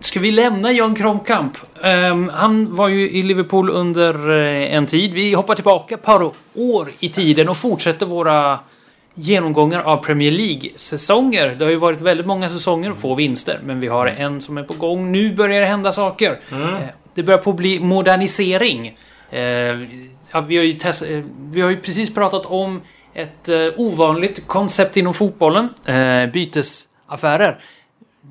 ska 0.00 0.20
vi 0.20 0.30
lämna 0.30 0.72
Jan 0.72 0.94
Kromkamp? 0.94 1.58
Ehm, 1.82 2.30
han 2.34 2.74
var 2.74 2.88
ju 2.88 3.10
i 3.10 3.22
Liverpool 3.22 3.70
under 3.70 4.30
en 4.30 4.86
tid. 4.86 5.12
Vi 5.12 5.34
hoppar 5.34 5.54
tillbaka 5.54 5.94
ett 5.94 6.02
par 6.02 6.32
år 6.54 6.88
i 7.00 7.08
tiden 7.08 7.48
och 7.48 7.56
fortsätter 7.56 8.06
våra 8.06 8.58
genomgångar 9.14 9.80
av 9.80 9.96
Premier 9.96 10.30
League-säsonger. 10.30 11.54
Det 11.58 11.64
har 11.64 11.72
ju 11.72 11.76
varit 11.76 12.00
väldigt 12.00 12.26
många 12.26 12.50
säsonger 12.50 12.90
och 12.90 12.98
få 12.98 13.14
vinster, 13.14 13.60
men 13.64 13.80
vi 13.80 13.86
har 13.86 14.06
en 14.06 14.40
som 14.40 14.58
är 14.58 14.62
på 14.62 14.74
gång. 14.74 15.12
Nu 15.12 15.34
börjar 15.34 15.60
det 15.60 15.66
hända 15.66 15.92
saker. 15.92 16.40
Mm. 16.52 16.82
Det 17.14 17.22
börjar 17.22 17.38
på 17.38 17.50
att 17.50 17.56
bli 17.56 17.80
modernisering. 17.80 18.96
Ja, 20.32 20.40
vi, 20.40 20.56
har 20.56 20.64
ju 20.64 20.72
test, 20.72 21.02
eh, 21.02 21.22
vi 21.50 21.60
har 21.60 21.70
ju 21.70 21.80
precis 21.80 22.14
pratat 22.14 22.46
om 22.46 22.82
ett 23.14 23.48
eh, 23.48 23.68
ovanligt 23.76 24.46
koncept 24.46 24.96
inom 24.96 25.14
fotbollen. 25.14 25.68
Eh, 25.84 26.26
bytesaffärer. 26.26 27.58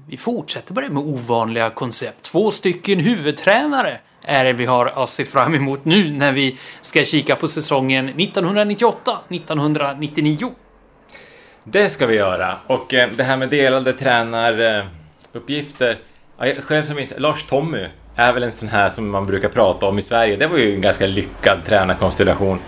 Vi 0.08 0.18
fortsätter 0.18 0.74
bara 0.74 0.90
med 0.90 1.04
ovanliga 1.04 1.70
koncept. 1.70 2.22
Två 2.22 2.52
stycken 2.52 3.00
huvudtränare 3.00 4.00
är 4.22 4.46
det 4.46 4.54
vi 4.54 4.66
har 4.66 4.86
att 4.86 5.10
se 5.10 5.26
fram 5.26 5.56
emot 5.56 5.86
nu 5.86 6.12
när 6.12 6.32
vi 6.32 6.58
ska 6.82 7.04
kika 7.04 7.36
på 7.36 7.48
säsongen 7.48 8.10
1998-1999. 8.10 10.52
Det 11.64 11.90
ska 11.90 12.06
vi 12.06 12.16
göra. 12.16 12.56
Och 12.68 12.94
eh, 12.94 13.10
det 13.16 13.24
här 13.24 13.38
med 13.38 13.50
delade 13.50 13.94
tränaruppgifter. 13.94 16.00
Själv 16.62 16.84
som 16.84 16.96
minns 16.96 17.14
Lars 17.18 17.44
Tommy 17.44 17.88
är 18.16 18.34
väl 18.34 18.44
en 18.44 18.52
sån 18.52 18.70
här 18.70 18.90
som 18.90 19.10
man 19.10 19.26
brukar 19.26 19.50
prata 19.50 19.86
om 19.86 19.98
i 19.98 20.02
Sverige. 20.02 20.36
Det 20.36 20.48
var 20.48 20.58
ju 20.58 20.76
en 20.76 20.82
ganska 20.82 21.08
lyckad 21.08 21.66
tränarkonstellation. 21.66 22.60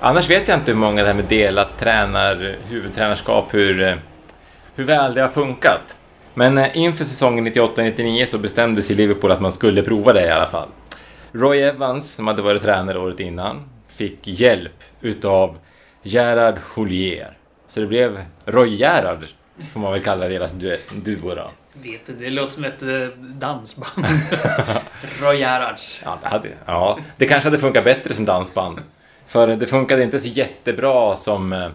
Annars 0.00 0.30
vet 0.30 0.48
jag 0.48 0.58
inte 0.58 0.72
hur 0.72 0.78
många 0.78 1.02
det 1.02 1.08
här 1.08 1.14
med 1.14 1.24
delat 1.24 1.78
tränar, 1.78 2.58
huvudtränarskap, 2.68 3.54
hur, 3.54 3.82
eh, 3.82 3.94
hur 4.74 4.84
väl 4.84 5.14
det 5.14 5.20
har 5.20 5.28
funkat. 5.28 5.96
Men 6.34 6.58
eh, 6.58 6.76
inför 6.76 7.04
säsongen 7.04 7.46
98-99 7.46 8.26
så 8.26 8.38
bestämdes 8.38 8.90
i 8.90 8.94
Liverpool 8.94 9.32
att 9.32 9.40
man 9.40 9.52
skulle 9.52 9.82
prova 9.82 10.12
det 10.12 10.26
i 10.26 10.30
alla 10.30 10.46
fall. 10.46 10.68
Roy 11.32 11.62
Evans, 11.62 12.14
som 12.14 12.26
hade 12.26 12.42
varit 12.42 12.62
tränare 12.62 12.98
året 12.98 13.20
innan, 13.20 13.68
fick 13.88 14.18
hjälp 14.22 14.82
utav 15.00 15.58
Gerard 16.02 16.58
Houllier. 16.74 17.36
Så 17.68 17.80
det 17.80 17.86
blev 17.86 18.24
Roy 18.44 18.74
Gerard, 18.74 19.26
får 19.72 19.80
man 19.80 19.92
väl 19.92 20.02
kalla 20.02 20.28
deras 20.28 20.52
duo 20.92 21.34
då 21.34 21.50
vet 21.82 22.08
inte, 22.08 22.24
det 22.24 22.30
låter 22.30 22.52
som 22.52 22.64
ett 22.64 22.82
eh, 22.82 23.18
dansband. 23.18 24.06
Roy 25.20 25.36
Gerhards. 25.36 26.02
Ja, 26.04 26.18
det, 26.22 26.28
hade, 26.28 26.48
ja, 26.66 26.98
det 27.16 27.26
kanske 27.26 27.46
hade 27.48 27.58
funkat 27.58 27.84
bättre 27.84 28.14
som 28.14 28.24
dansband. 28.24 28.78
För 29.26 29.46
det 29.46 29.66
funkade 29.66 30.02
inte 30.02 30.20
så 30.20 30.28
jättebra 30.28 31.16
som, 31.16 31.52
eh, 31.52 31.68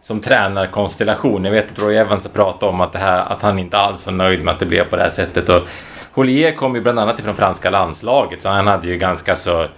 som 0.00 0.20
tränarkonstellation. 0.20 1.44
Jag 1.44 1.52
vet 1.52 1.72
att 1.72 1.78
Roy 1.78 1.96
Evans 1.96 2.24
har 2.24 2.30
pratat 2.30 2.62
om 2.62 2.80
att, 2.80 2.92
det 2.92 2.98
här, 2.98 3.32
att 3.32 3.42
han 3.42 3.58
inte 3.58 3.76
alls 3.76 4.06
var 4.06 4.12
nöjd 4.12 4.44
med 4.44 4.54
att 4.54 4.60
det 4.60 4.66
blev 4.66 4.84
på 4.84 4.96
det 4.96 5.02
här 5.02 5.10
sättet. 5.10 5.48
Och 5.48 5.68
Holier 6.12 6.52
kom 6.52 6.74
ju 6.74 6.80
bland 6.80 6.98
annat 6.98 7.18
ifrån 7.18 7.36
franska 7.36 7.70
landslaget, 7.70 8.42
så 8.42 8.48
han 8.48 8.66
hade 8.66 8.88
ju 8.88 8.96
ganska 8.96 9.36
så 9.36 9.68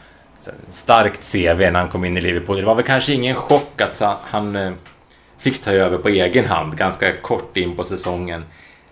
starkt 0.70 1.32
CV 1.32 1.58
när 1.58 1.80
han 1.80 1.88
kom 1.88 2.04
in 2.04 2.16
i 2.16 2.20
Liverpool. 2.20 2.56
Det 2.56 2.66
var 2.66 2.74
väl 2.74 2.84
kanske 2.84 3.12
ingen 3.12 3.36
chock 3.36 3.80
att 3.80 4.20
han 4.22 4.56
eh, 4.56 4.72
fick 5.38 5.62
ta 5.62 5.70
över 5.70 5.98
på 5.98 6.08
egen 6.08 6.44
hand 6.44 6.76
ganska 6.76 7.16
kort 7.16 7.56
in 7.56 7.76
på 7.76 7.84
säsongen. 7.84 8.44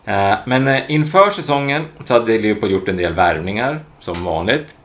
Eh, 0.04 0.38
men 0.46 0.68
eh, 0.68 0.90
inför 0.90 1.30
säsongen 1.30 1.84
så 2.04 2.14
hade 2.14 2.38
Liverpool 2.38 2.70
gjort 2.70 2.88
en 2.88 2.96
del 2.96 3.14
värvningar, 3.14 3.80
som 3.98 4.24
vanligt. 4.24 4.78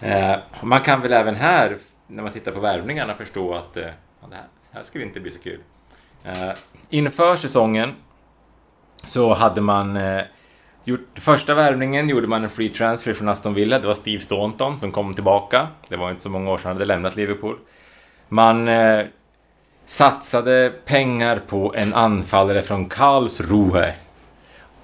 Eh, 0.00 0.34
man 0.62 0.80
kan 0.80 1.00
väl 1.00 1.12
även 1.12 1.34
här, 1.34 1.76
när 2.06 2.22
man 2.22 2.32
tittar 2.32 2.52
på 2.52 2.60
värvningarna, 2.60 3.14
förstå 3.14 3.54
att 3.54 3.74
det 3.74 3.94
här, 4.30 4.44
här 4.72 4.82
skulle 4.82 5.04
inte 5.04 5.20
bli 5.20 5.30
så 5.30 5.38
kul. 5.38 5.60
Inför 6.90 7.36
säsongen 7.36 7.94
så 9.02 9.34
hade 9.34 9.60
man 9.60 9.98
gjort... 10.84 11.00
Första 11.14 11.54
värvningen 11.54 12.08
gjorde 12.08 12.26
man 12.26 12.44
en 12.44 12.50
free 12.50 12.68
transfer 12.68 13.14
från 13.14 13.28
Aston 13.28 13.54
Villa. 13.54 13.78
Det 13.78 13.86
var 13.86 13.94
Steve 13.94 14.22
Staunton 14.22 14.78
som 14.78 14.92
kom 14.92 15.14
tillbaka. 15.14 15.68
Det 15.88 15.96
var 15.96 16.10
inte 16.10 16.22
så 16.22 16.28
många 16.28 16.50
år 16.50 16.58
sedan 16.58 16.66
han 16.66 16.76
hade 16.76 16.84
lämnat 16.84 17.16
Liverpool. 17.16 17.56
Man 18.28 18.68
satsade 19.86 20.72
pengar 20.84 21.40
på 21.48 21.74
en 21.76 21.94
anfallare 21.94 22.62
från 22.62 22.88
Karlsruhe 22.88 23.94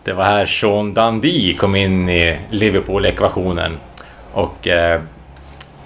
det 0.04 0.12
var 0.12 0.24
här 0.24 0.46
Sean 0.46 0.94
Dundee 0.94 1.54
kom 1.54 1.76
in 1.76 2.08
i 2.08 2.38
Liverpool-ekvationen. 2.50 3.78
Och 4.32 4.68
eh, 4.68 5.00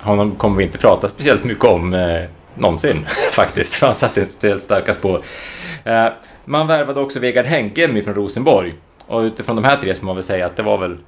honom 0.00 0.34
kommer 0.34 0.56
vi 0.56 0.64
inte 0.64 0.78
prata 0.78 1.08
speciellt 1.08 1.44
mycket 1.44 1.64
om 1.64 1.94
eh, 1.94 2.22
någonsin 2.54 3.06
faktiskt, 3.32 3.74
för 3.74 3.86
han 3.86 3.94
satte 3.94 4.20
inte 4.20 4.32
speciellt 4.32 4.62
starka 4.62 4.94
spår. 4.94 5.20
Eh, 5.84 6.06
man 6.44 6.66
värvade 6.66 7.00
också 7.00 7.20
Vegard 7.20 7.46
Henkelmy 7.46 8.02
från 8.02 8.14
Rosenborg. 8.14 8.74
Och 9.06 9.20
utifrån 9.20 9.56
de 9.56 9.64
här 9.64 9.76
tre 9.76 9.94
så 9.94 10.04
man 10.04 10.16
väl 10.16 10.24
säga 10.24 10.46
att 10.46 10.56
det 10.56 10.62
var 10.62 10.78
väl 10.78 10.98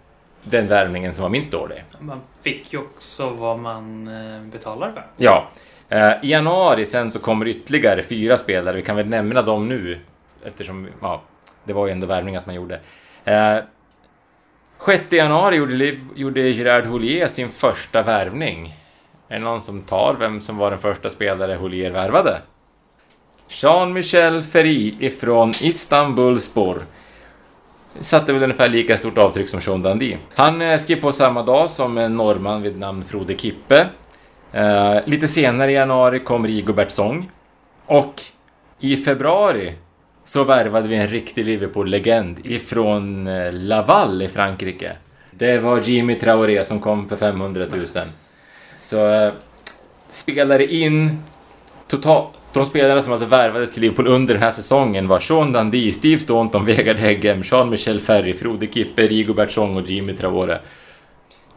den 0.45 0.69
värvningen 0.69 1.15
som 1.15 1.23
var 1.23 1.31
minst 1.31 1.53
dålig. 1.53 1.85
Man 1.99 2.21
fick 2.43 2.73
ju 2.73 2.79
också 2.79 3.31
vad 3.31 3.59
man 3.59 4.09
eh, 4.09 4.43
betalar 4.53 4.93
för. 4.93 5.07
Ja. 5.17 5.49
Eh, 5.89 6.13
I 6.23 6.31
januari 6.31 6.87
sen 6.87 7.11
så 7.11 7.19
kommer 7.19 7.49
ytterligare 7.49 8.03
fyra 8.03 8.37
spelare, 8.37 8.77
vi 8.77 8.83
kan 8.83 8.97
väl 8.97 9.09
nämna 9.09 9.43
dem 9.43 9.69
nu 9.69 10.01
eftersom 10.45 10.89
ja, 11.03 11.23
det 11.65 11.73
var 11.73 11.87
ju 11.87 11.93
ändå 11.93 12.07
värvningar 12.07 12.41
som 12.41 12.51
man 12.51 12.57
gjorde. 12.57 12.81
Eh, 13.25 13.57
6 14.87 15.13
januari 15.13 15.57
gjorde, 15.57 15.97
gjorde 16.15 16.41
Gerard 16.41 16.87
Houllier 16.87 17.27
sin 17.27 17.51
första 17.51 18.03
värvning. 18.03 18.75
Är 19.29 19.39
det 19.39 19.45
någon 19.45 19.63
som 19.63 19.83
tar 19.83 20.17
vem 20.19 20.41
som 20.41 20.57
var 20.57 20.71
den 20.71 20.81
första 20.81 21.11
spelare 21.11 21.55
Houllier 21.55 21.91
värvade? 21.91 22.41
Jean-Michel 23.49 24.43
Ferry 24.43 24.95
ifrån 25.01 25.51
Istanbulspor. 25.63 26.83
Satte 28.01 28.33
väl 28.33 28.43
ungefär 28.43 28.69
lika 28.69 28.97
stort 28.97 29.19
avtryck 29.19 29.49
som 29.49 29.61
Sean 29.61 29.83
Dundee. 29.83 30.19
Han 30.35 30.63
eh, 30.63 30.79
skrev 30.79 31.01
på 31.01 31.13
samma 31.13 31.43
dag 31.43 31.71
som 31.71 31.99
en 31.99 32.17
norrman 32.17 32.63
vid 32.63 32.79
namn 32.79 33.05
Frode 33.05 33.39
Kippe. 33.39 33.87
Eh, 34.53 34.97
lite 35.07 35.29
senare 35.29 35.71
i 35.71 35.75
januari 35.75 36.21
kom 36.21 36.47
Rigobert 36.47 36.91
Song. 36.91 37.31
Och 37.87 38.23
i 38.81 38.97
februari 38.97 39.75
så 40.25 40.45
värvade 40.45 40.89
vi 40.89 40.97
en 40.97 41.09
riktig 41.09 41.45
Liverpool-legend 41.45 42.39
ifrån 42.45 43.27
eh, 43.27 43.53
Laval 43.53 44.23
i 44.23 44.29
Frankrike. 44.29 44.93
Det 45.31 45.59
var 45.59 45.81
Jimmy 45.81 46.15
Traoré 46.15 46.65
som 46.65 46.81
kom 46.81 47.09
för 47.09 47.17
500 47.17 47.67
000. 47.73 47.87
Så 48.81 49.09
äh, 49.09 49.33
spelare 50.09 50.67
in 50.67 51.23
totalt 51.89 52.29
de 52.55 52.67
spelarna 52.67 53.03
som 53.03 53.13
alltså 53.13 53.27
värvades 53.27 53.73
till 53.73 53.83
Liverpool 53.83 54.07
under 54.07 54.35
den 54.35 54.43
här 54.43 54.51
säsongen 54.51 55.09
var 55.09 55.21
Sean 55.21 55.53
Dundee, 55.53 55.93
Steve 55.93 56.19
Staunton, 56.19 56.65
Vegard 56.65 56.97
Heggem, 56.97 57.43
Jean-Michel 57.43 58.01
Ferry, 58.01 58.35
Frode 58.35 58.67
Kippe, 58.67 59.07
Rigobert 59.07 59.51
Song 59.51 59.77
och 59.77 59.91
Jimmy 59.91 60.13
Traoré. 60.13 60.59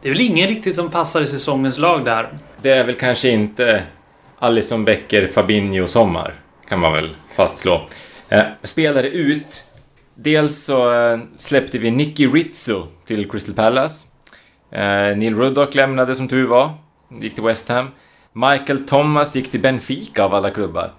Det 0.02 0.08
är 0.08 0.12
väl 0.12 0.20
ingen 0.20 0.48
riktigt 0.48 0.74
som 0.74 0.90
passar 0.90 1.22
i 1.22 1.26
säsongens 1.26 1.78
lag 1.78 2.04
där? 2.04 2.28
Det 2.62 2.70
är 2.70 2.84
väl 2.84 2.94
kanske 2.94 3.28
inte 3.28 3.82
Alisson 4.38 4.84
Becker 4.84 5.26
Fabinho 5.26 5.86
sommar. 5.86 6.32
Kan 6.68 6.80
man 6.80 6.92
väl 6.92 7.10
fastslå. 7.36 7.88
Eh, 8.28 8.46
spelade 8.62 9.08
ut. 9.08 9.64
Dels 10.14 10.64
så 10.64 10.94
eh, 10.94 11.18
släppte 11.36 11.78
vi 11.78 11.90
Nicky 11.90 12.26
Rizzo 12.26 12.86
till 13.04 13.30
Crystal 13.30 13.54
Palace. 13.54 14.06
Eh, 14.70 15.16
Neil 15.16 15.36
Ruddock 15.36 15.74
lämnade 15.74 16.14
som 16.14 16.28
tur 16.28 16.46
var. 16.46 16.70
Gick 17.20 17.34
till 17.34 17.44
West 17.44 17.68
Ham. 17.68 17.88
Michael 18.32 18.86
Thomas 18.86 19.36
gick 19.36 19.50
till 19.50 19.60
Benfica 19.60 20.24
av 20.24 20.34
alla 20.34 20.50
klubbar. 20.50 20.92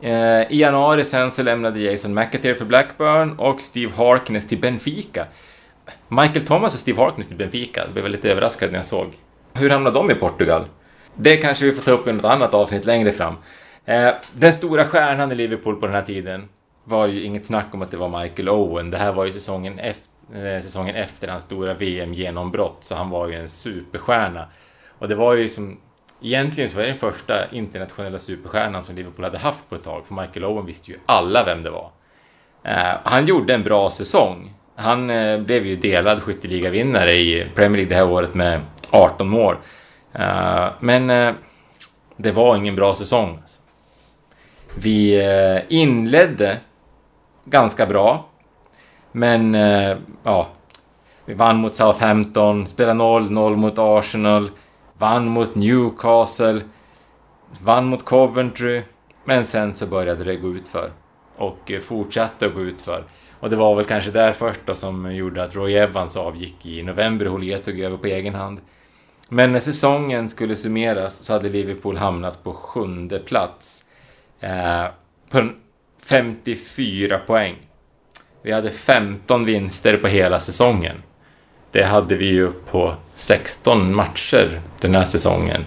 Eh, 0.00 0.52
I 0.52 0.60
januari 0.60 1.04
sen 1.04 1.30
så 1.30 1.42
lämnade 1.42 1.80
Jason 1.80 2.14
McAteer 2.14 2.54
för 2.54 2.64
Blackburn 2.64 3.32
och 3.38 3.60
Steve 3.60 3.92
Harkness 3.96 4.48
till 4.48 4.60
Benfica. 4.60 5.26
Michael 6.08 6.46
Thomas 6.46 6.74
och 6.74 6.80
Steve 6.80 7.02
Harkness 7.02 7.26
till 7.26 7.36
Benfica. 7.36 7.80
Jag 7.84 7.92
blev 7.92 8.08
lite 8.08 8.30
överraskad 8.30 8.70
när 8.70 8.78
jag 8.78 8.86
såg. 8.86 9.12
Hur 9.52 9.70
hamnade 9.70 9.98
de 9.98 10.10
i 10.10 10.14
Portugal? 10.14 10.64
Det 11.14 11.36
kanske 11.36 11.64
vi 11.64 11.72
får 11.72 11.82
ta 11.82 11.90
upp 11.90 12.08
i 12.08 12.12
något 12.12 12.24
annat 12.24 12.54
avsnitt 12.54 12.84
längre 12.84 13.12
fram. 13.12 13.34
Eh, 13.84 14.10
den 14.32 14.52
stora 14.52 14.84
stjärnan 14.84 15.32
i 15.32 15.34
Liverpool 15.34 15.76
på 15.76 15.86
den 15.86 15.94
här 15.94 16.02
tiden 16.02 16.48
var 16.84 17.06
ju 17.06 17.22
inget 17.22 17.46
snack 17.46 17.66
om 17.72 17.82
att 17.82 17.90
det 17.90 17.96
var 17.96 18.22
Michael 18.22 18.48
Owen. 18.48 18.90
Det 18.90 18.98
här 18.98 19.12
var 19.12 19.24
ju 19.24 19.32
säsongen 19.32 19.78
efter, 19.78 20.56
eh, 20.56 20.62
säsongen 20.62 20.96
efter 20.96 21.28
hans 21.28 21.44
stora 21.44 21.74
VM-genombrott, 21.74 22.78
så 22.80 22.94
han 22.94 23.10
var 23.10 23.28
ju 23.28 23.34
en 23.34 23.48
superstjärna. 23.48 24.46
Och 24.98 25.08
det 25.08 25.14
var 25.14 25.34
ju 25.34 25.48
som... 25.48 25.80
Egentligen 26.22 26.70
så 26.70 26.76
var 26.76 26.82
det 26.82 26.88
den 26.88 26.98
första 26.98 27.50
internationella 27.50 28.18
superstjärnan 28.18 28.82
som 28.82 28.94
Liverpool 28.94 29.24
hade 29.24 29.38
haft 29.38 29.68
på 29.68 29.74
ett 29.74 29.84
tag, 29.84 30.06
för 30.06 30.14
Michael 30.14 30.44
Owen 30.44 30.66
visste 30.66 30.90
ju 30.90 30.98
alla 31.06 31.44
vem 31.44 31.62
det 31.62 31.70
var. 31.70 31.90
Eh, 32.62 32.96
han 33.04 33.26
gjorde 33.26 33.54
en 33.54 33.62
bra 33.62 33.90
säsong. 33.90 34.54
Han 34.76 35.10
eh, 35.10 35.40
blev 35.40 35.66
ju 35.66 35.76
delad 35.76 36.22
skytteligavinnare 36.22 37.12
i 37.12 37.46
Premier 37.54 37.76
League 37.76 37.88
det 37.88 37.94
här 37.94 38.12
året 38.12 38.34
med 38.34 38.60
18 38.90 39.28
mål. 39.28 39.56
Eh, 40.12 40.66
men 40.80 41.10
eh, 41.10 41.34
det 42.16 42.30
var 42.30 42.56
ingen 42.56 42.76
bra 42.76 42.94
säsong. 42.94 43.42
Vi 44.74 45.24
eh, 45.24 45.62
inledde 45.68 46.58
ganska 47.44 47.86
bra. 47.86 48.26
Men 49.12 49.54
eh, 49.54 49.96
ja, 50.22 50.48
vi 51.24 51.34
vann 51.34 51.56
mot 51.56 51.74
Southampton, 51.74 52.66
spelade 52.66 53.00
0-0 53.00 53.56
mot 53.56 53.74
Arsenal, 53.78 54.50
vann 54.98 55.28
mot 55.28 55.54
Newcastle, 55.54 56.60
vann 57.60 57.86
mot 57.86 58.04
Coventry. 58.04 58.82
Men 59.24 59.44
sen 59.44 59.72
så 59.72 59.86
började 59.86 60.24
det 60.24 60.36
gå 60.36 60.48
ut 60.48 60.68
för 60.68 60.90
och 61.36 61.70
eh, 61.70 61.80
fortsatte 61.80 62.46
att 62.46 62.54
gå 62.54 62.60
ut 62.60 62.82
för. 62.82 63.04
Och 63.40 63.50
det 63.50 63.56
var 63.56 63.74
väl 63.74 63.84
kanske 63.84 64.10
där 64.10 64.32
först 64.32 64.60
då 64.66 64.74
som 64.74 65.14
gjorde 65.14 65.42
att 65.42 65.54
Roy 65.54 65.74
Evans 65.74 66.16
avgick 66.16 66.66
i 66.66 66.82
november. 66.82 67.26
Houllier 67.26 67.58
tog 67.58 67.80
över 67.80 67.96
på 67.96 68.06
egen 68.06 68.34
hand. 68.34 68.60
Men 69.28 69.52
när 69.52 69.60
säsongen 69.60 70.28
skulle 70.28 70.56
summeras 70.56 71.16
så 71.16 71.32
hade 71.32 71.48
Liverpool 71.48 71.96
hamnat 71.96 72.44
på 72.44 72.52
sjunde 72.52 73.18
plats. 73.18 73.84
Eh, 74.40 74.84
på 75.30 75.48
54 76.06 77.18
poäng. 77.18 77.54
Vi 78.42 78.52
hade 78.52 78.70
15 78.70 79.44
vinster 79.44 79.96
på 79.96 80.08
hela 80.08 80.40
säsongen. 80.40 81.02
Det 81.70 81.84
hade 81.84 82.14
vi 82.16 82.26
ju 82.26 82.50
på 82.50 82.94
16 83.14 83.94
matcher 83.94 84.60
den 84.80 84.94
här 84.94 85.04
säsongen. 85.04 85.64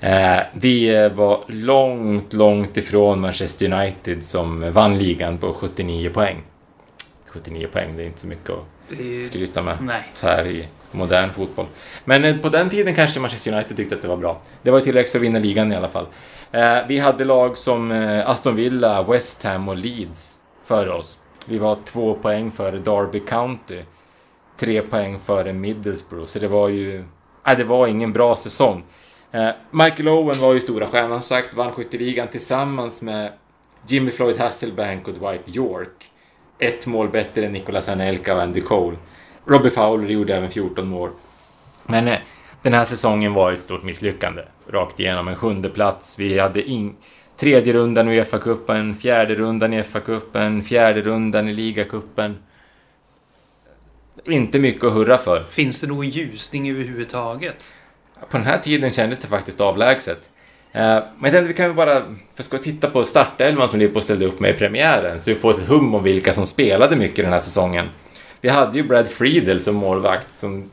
Eh, 0.00 0.38
vi 0.52 1.08
var 1.14 1.44
långt, 1.48 2.32
långt 2.32 2.76
ifrån 2.76 3.20
Manchester 3.20 3.72
United 3.72 4.24
som 4.24 4.72
vann 4.72 4.98
ligan 4.98 5.38
på 5.38 5.52
79 5.54 6.10
poäng. 6.10 6.42
79 7.26 7.68
poäng, 7.72 7.96
det 7.96 8.02
är 8.02 8.06
inte 8.06 8.20
så 8.20 8.26
mycket 8.26 8.50
att 8.50 9.26
skryta 9.26 9.62
med 9.62 9.76
Nej. 9.80 10.02
så 10.14 10.26
här 10.26 10.46
i 10.46 10.66
modern 10.90 11.30
fotboll. 11.30 11.66
Men 12.04 12.24
eh, 12.24 12.36
på 12.36 12.48
den 12.48 12.70
tiden 12.70 12.94
kanske 12.94 13.20
Manchester 13.20 13.52
United 13.52 13.76
tyckte 13.76 13.94
att 13.94 14.02
det 14.02 14.08
var 14.08 14.16
bra. 14.16 14.40
Det 14.62 14.70
var 14.70 14.80
tillräckligt 14.80 15.12
för 15.12 15.18
att 15.18 15.24
vinna 15.24 15.38
ligan 15.38 15.72
i 15.72 15.76
alla 15.76 15.88
fall. 15.88 16.06
Eh, 16.50 16.78
vi 16.88 16.98
hade 16.98 17.24
lag 17.24 17.58
som 17.58 17.90
eh, 17.90 18.30
Aston 18.30 18.56
Villa, 18.56 19.02
West 19.02 19.42
Ham 19.42 19.68
och 19.68 19.76
Leeds 19.76 20.40
före 20.64 20.92
oss. 20.92 21.18
Vi 21.46 21.58
var 21.58 21.78
två 21.84 22.14
poäng 22.14 22.50
före 22.50 22.78
Derby 22.78 23.20
County. 23.20 23.82
Tre 24.56 24.82
poäng 24.82 25.18
före 25.18 25.52
Middlesbrough, 25.52 26.26
så 26.26 26.38
det 26.38 26.48
var 26.48 26.68
ju... 26.68 27.04
Nej, 27.46 27.56
det 27.56 27.64
var 27.64 27.86
ingen 27.86 28.12
bra 28.12 28.36
säsong. 28.36 28.84
Eh, 29.30 29.48
Michael 29.70 30.08
Owen 30.08 30.40
var 30.40 30.54
ju 30.54 30.60
stora 30.60 30.86
stjärnan, 30.86 31.22
som 31.22 31.36
sagt, 31.36 31.54
vann 31.54 31.72
skytteligan 31.72 32.28
tillsammans 32.28 33.02
med 33.02 33.32
Jimmy 33.86 34.10
Floyd 34.10 34.38
Hasselbank 34.38 35.08
och 35.08 35.14
Dwight 35.14 35.56
York. 35.56 36.10
Ett 36.58 36.86
mål 36.86 37.08
bättre 37.08 37.46
än 37.46 37.52
Nicolas 37.52 37.88
Anelka 37.88 38.34
och 38.34 38.42
Andy 38.42 38.60
Cole. 38.60 38.96
Robbie 39.44 39.70
Fowler 39.70 40.08
gjorde 40.08 40.36
även 40.36 40.50
14 40.50 40.88
mål. 40.88 41.10
Men 41.84 42.16
den 42.62 42.72
här 42.72 42.84
säsongen 42.84 43.34
var 43.34 43.52
ett 43.52 43.60
stort 43.60 43.82
misslyckande. 43.82 44.42
Rakt 44.68 45.00
igenom 45.00 45.28
en 45.28 45.36
sjunde 45.36 45.68
plats. 45.68 46.18
Vi 46.18 46.38
hade 46.38 46.62
in, 46.62 46.96
tredje 47.36 47.72
rundan 47.72 48.08
i 48.08 48.20
Uefa-cupen, 48.20 48.94
fjärde 48.94 49.34
rundan 49.34 49.72
i 49.72 49.82
Uefa-cupen, 49.82 50.62
fjärde 50.62 51.02
rundan 51.02 51.48
i 51.48 51.52
ligacupen. 51.52 52.36
Inte 54.24 54.58
mycket 54.58 54.84
att 54.84 54.92
hurra 54.92 55.18
för. 55.18 55.42
Finns 55.42 55.80
det 55.80 55.86
någon 55.86 56.08
ljusning 56.08 56.70
överhuvudtaget? 56.70 57.70
På 58.30 58.36
den 58.36 58.46
här 58.46 58.58
tiden 58.58 58.92
kändes 58.92 59.18
det 59.18 59.28
faktiskt 59.28 59.60
avlägset. 59.60 60.30
Eh, 60.72 60.82
men 60.82 61.04
jag 61.20 61.32
tänkte 61.32 61.48
vi 61.48 61.54
kan 61.54 61.66
väl 61.66 61.76
bara, 61.76 62.02
för 62.34 62.42
ska 62.42 62.58
titta 62.58 62.90
på 62.90 63.04
startelvan 63.04 63.68
som 63.68 63.78
Liverpool 63.78 64.02
ställde 64.02 64.26
upp 64.26 64.40
med 64.40 64.50
i 64.50 64.58
premiären, 64.58 65.20
så 65.20 65.30
vi 65.30 65.36
får 65.36 65.50
ett 65.50 65.68
hum 65.68 65.94
om 65.94 66.02
vilka 66.02 66.32
som 66.32 66.46
spelade 66.46 66.96
mycket 66.96 67.24
den 67.24 67.32
här 67.32 67.40
säsongen. 67.40 67.88
Vi 68.40 68.48
hade 68.48 68.76
ju 68.76 68.82
Brad 68.82 69.08
Friedel 69.08 69.60
som 69.60 69.74
målvakt 69.74 70.34
som 70.34 70.70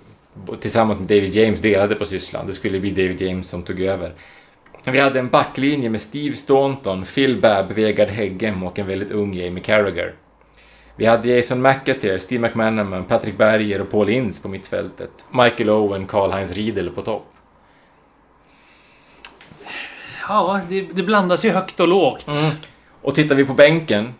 tillsammans 0.60 1.00
med 1.00 1.08
David 1.08 1.36
James 1.36 1.60
delade 1.60 1.96
på 1.96 2.06
sysslan. 2.06 2.48
Det 2.48 2.54
skulle 2.54 2.80
bli 2.80 2.90
David 2.90 3.22
James 3.22 3.50
som 3.50 3.64
tog 3.64 3.82
över. 3.82 4.14
Vi 4.86 5.00
hade 5.00 5.20
en 5.20 5.30
backlinje 5.30 5.90
med 5.90 6.02
Steve 6.02 6.36
Staunton, 6.36 7.06
Phil 7.06 7.42
Babb, 7.42 7.72
Vegard 7.72 8.10
Heggem 8.10 8.64
och 8.64 8.80
en 8.80 8.88
väldigt 8.88 9.12
ung 9.12 9.34
Jamie 9.34 9.64
Carragher. 9.64 10.14
Vi 10.96 11.06
hade 11.06 11.28
Jason 11.28 11.62
McAteer, 11.62 12.20
Steve 12.20 12.42
McManaman, 12.48 13.06
Patrick 13.06 13.38
Berger 13.38 13.82
och 13.82 13.92
Paul 13.92 14.10
Ince 14.10 14.42
på 14.42 14.48
mittfältet. 14.48 15.26
Michael 15.32 15.70
Owen, 15.70 16.08
Karl-Heinz 16.08 16.52
Riedel 16.52 16.90
på 16.90 17.02
topp. 17.02 17.28
Ja, 20.28 20.62
det, 20.70 20.82
det 20.82 21.04
blandas 21.04 21.46
ju 21.46 21.50
högt 21.50 21.80
och 21.80 21.88
lågt. 21.88 22.28
Mm. 22.28 22.52
Och 23.02 23.16
tittar 23.16 23.36
vi 23.36 23.46
på 23.46 23.54
bänken 23.54 24.14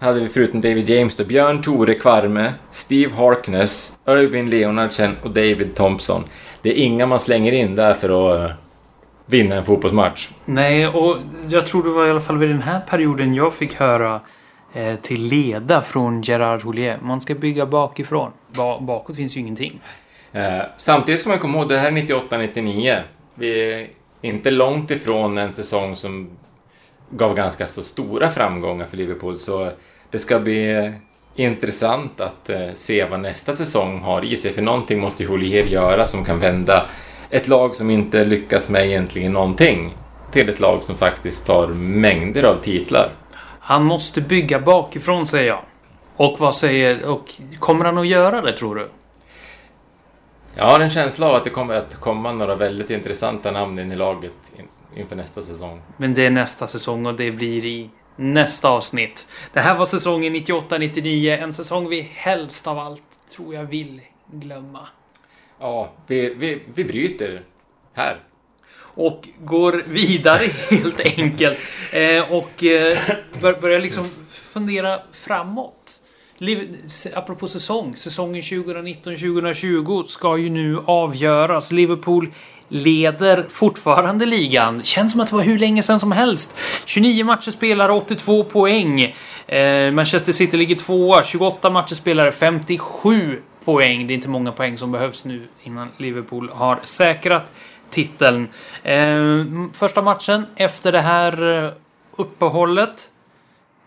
hade 0.00 0.20
vi 0.20 0.28
förutom 0.28 0.60
David 0.60 0.90
James 0.90 1.16
då 1.16 1.24
Björn 1.24 1.62
Tore 1.62 1.94
Kvarme, 1.94 2.52
Steve 2.70 3.14
Harkness, 3.14 3.98
Irvin 4.08 4.50
Leonardsen 4.50 5.16
och 5.22 5.30
David 5.30 5.74
Thompson. 5.74 6.24
Det 6.62 6.70
är 6.70 6.84
inga 6.84 7.06
man 7.06 7.20
slänger 7.20 7.52
in 7.52 7.76
där 7.76 7.94
för 7.94 8.32
att 8.32 8.50
eh, 8.50 8.56
vinna 9.26 9.56
en 9.56 9.64
fotbollsmatch. 9.64 10.28
Nej, 10.44 10.86
och 10.86 11.16
jag 11.48 11.66
tror 11.66 11.82
det 11.82 11.90
var 11.90 12.06
i 12.06 12.10
alla 12.10 12.20
fall 12.20 12.38
vid 12.38 12.48
den 12.48 12.62
här 12.62 12.80
perioden 12.80 13.34
jag 13.34 13.54
fick 13.54 13.74
höra 13.74 14.20
eh, 14.72 14.96
till 14.96 15.22
leda 15.22 15.82
från 15.82 16.22
Gerard 16.22 16.62
Houllier. 16.62 16.98
Man 17.02 17.20
ska 17.20 17.34
bygga 17.34 17.66
bakifrån. 17.66 18.30
Ba 18.52 18.80
bakåt 18.80 19.16
finns 19.16 19.36
ju 19.36 19.40
ingenting. 19.40 19.80
Eh, 20.32 20.62
samtidigt 20.78 21.20
ska 21.20 21.28
man 21.28 21.38
komma 21.38 21.58
ihåg, 21.58 21.68
det 21.68 21.78
här 21.78 21.88
är 21.88 21.92
98-99. 21.92 23.00
Vi 23.34 23.72
är 23.72 23.88
inte 24.22 24.50
långt 24.50 24.90
ifrån 24.90 25.38
en 25.38 25.52
säsong 25.52 25.96
som 25.96 26.30
gav 27.10 27.34
ganska 27.34 27.66
så 27.66 27.82
stora 27.82 28.30
framgångar 28.30 28.86
för 28.86 28.96
Liverpool. 28.96 29.36
Så 29.36 29.70
det 30.10 30.18
ska 30.18 30.38
bli 30.38 30.92
intressant 31.34 32.20
att 32.20 32.50
eh, 32.50 32.72
se 32.74 33.04
vad 33.04 33.20
nästa 33.20 33.56
säsong 33.56 34.00
har 34.00 34.24
i 34.24 34.36
sig. 34.36 34.52
För 34.52 34.62
någonting 34.62 35.00
måste 35.00 35.22
ju 35.22 35.28
Holier 35.28 35.66
göra 35.66 36.06
som 36.06 36.24
kan 36.24 36.38
vända 36.38 36.86
ett 37.30 37.48
lag 37.48 37.76
som 37.76 37.90
inte 37.90 38.24
lyckas 38.24 38.68
med 38.68 38.86
egentligen 38.86 39.32
någonting 39.32 39.96
till 40.32 40.48
ett 40.48 40.60
lag 40.60 40.82
som 40.82 40.96
faktiskt 40.96 41.46
tar 41.46 41.68
mängder 41.68 42.42
av 42.42 42.62
titlar. 42.62 43.12
Han 43.60 43.84
måste 43.84 44.20
bygga 44.20 44.60
bakifrån, 44.60 45.26
säger 45.26 45.48
jag. 45.48 45.60
Och 46.16 46.40
vad 46.40 46.54
säger... 46.54 47.04
Och 47.04 47.34
kommer 47.58 47.84
han 47.84 47.98
att 47.98 48.06
göra 48.06 48.40
det, 48.40 48.52
tror 48.56 48.74
du? 48.74 48.88
Jag 50.54 50.64
har 50.64 50.80
en 50.80 50.90
känsla 50.90 51.28
av 51.28 51.34
att 51.34 51.44
det 51.44 51.50
kommer 51.50 51.74
att 51.74 51.94
komma 51.94 52.32
några 52.32 52.54
väldigt 52.54 52.90
intressanta 52.90 53.50
namn 53.50 53.78
in 53.78 53.92
i 53.92 53.96
laget 53.96 54.32
inför 54.96 55.16
nästa 55.16 55.42
säsong. 55.42 55.82
Men 55.96 56.14
det 56.14 56.26
är 56.26 56.30
nästa 56.30 56.66
säsong 56.66 57.06
och 57.06 57.14
det 57.14 57.30
blir 57.30 57.64
i 57.64 57.90
nästa 58.16 58.68
avsnitt. 58.68 59.26
Det 59.52 59.60
här 59.60 59.78
var 59.78 59.86
säsongen 59.86 60.36
98-99. 60.36 61.42
En 61.42 61.52
säsong 61.52 61.88
vi 61.88 62.00
helst 62.00 62.66
av 62.66 62.78
allt 62.78 63.02
tror 63.34 63.54
jag 63.54 63.64
vill 63.64 64.00
glömma. 64.32 64.88
Ja, 65.60 65.92
vi, 66.06 66.34
vi, 66.34 66.62
vi 66.74 66.84
bryter 66.84 67.42
här. 67.94 68.20
Och 68.94 69.28
går 69.38 69.82
vidare 69.86 70.46
helt 70.70 71.00
enkelt. 71.00 71.58
Eh, 71.92 72.32
och 72.32 72.64
eh, 72.64 72.98
börjar 73.40 73.80
liksom 73.80 74.06
fundera 74.28 75.00
framåt. 75.12 76.02
Apropå 77.14 77.48
säsong, 77.48 77.96
säsongen 77.96 78.42
2019-2020 78.42 80.04
ska 80.04 80.36
ju 80.38 80.50
nu 80.50 80.78
avgöras. 80.86 81.72
Liverpool 81.72 82.32
leder 82.70 83.46
fortfarande 83.50 84.26
ligan. 84.26 84.82
Känns 84.82 85.12
som 85.12 85.20
att 85.20 85.28
det 85.28 85.36
var 85.36 85.42
hur 85.42 85.58
länge 85.58 85.82
sedan 85.82 86.00
som 86.00 86.12
helst. 86.12 86.54
29 86.84 87.24
matcher 87.24 87.50
spelare, 87.50 87.92
82 87.92 88.44
poäng. 88.44 89.14
Eh, 89.46 89.92
Manchester 89.92 90.32
City 90.32 90.56
ligger 90.56 90.76
tvåa, 90.76 91.24
28 91.24 91.70
matcher 91.70 91.94
spelare, 91.94 92.32
57 92.32 93.42
poäng. 93.64 94.06
Det 94.06 94.12
är 94.12 94.14
inte 94.14 94.28
många 94.28 94.52
poäng 94.52 94.78
som 94.78 94.92
behövs 94.92 95.24
nu 95.24 95.48
innan 95.62 95.88
Liverpool 95.96 96.50
har 96.54 96.80
säkrat 96.84 97.52
titeln. 97.90 98.48
Eh, 98.82 99.44
första 99.72 100.02
matchen 100.02 100.46
efter 100.56 100.92
det 100.92 101.00
här 101.00 101.64
eh, 101.64 101.70
uppehållet. 102.16 103.10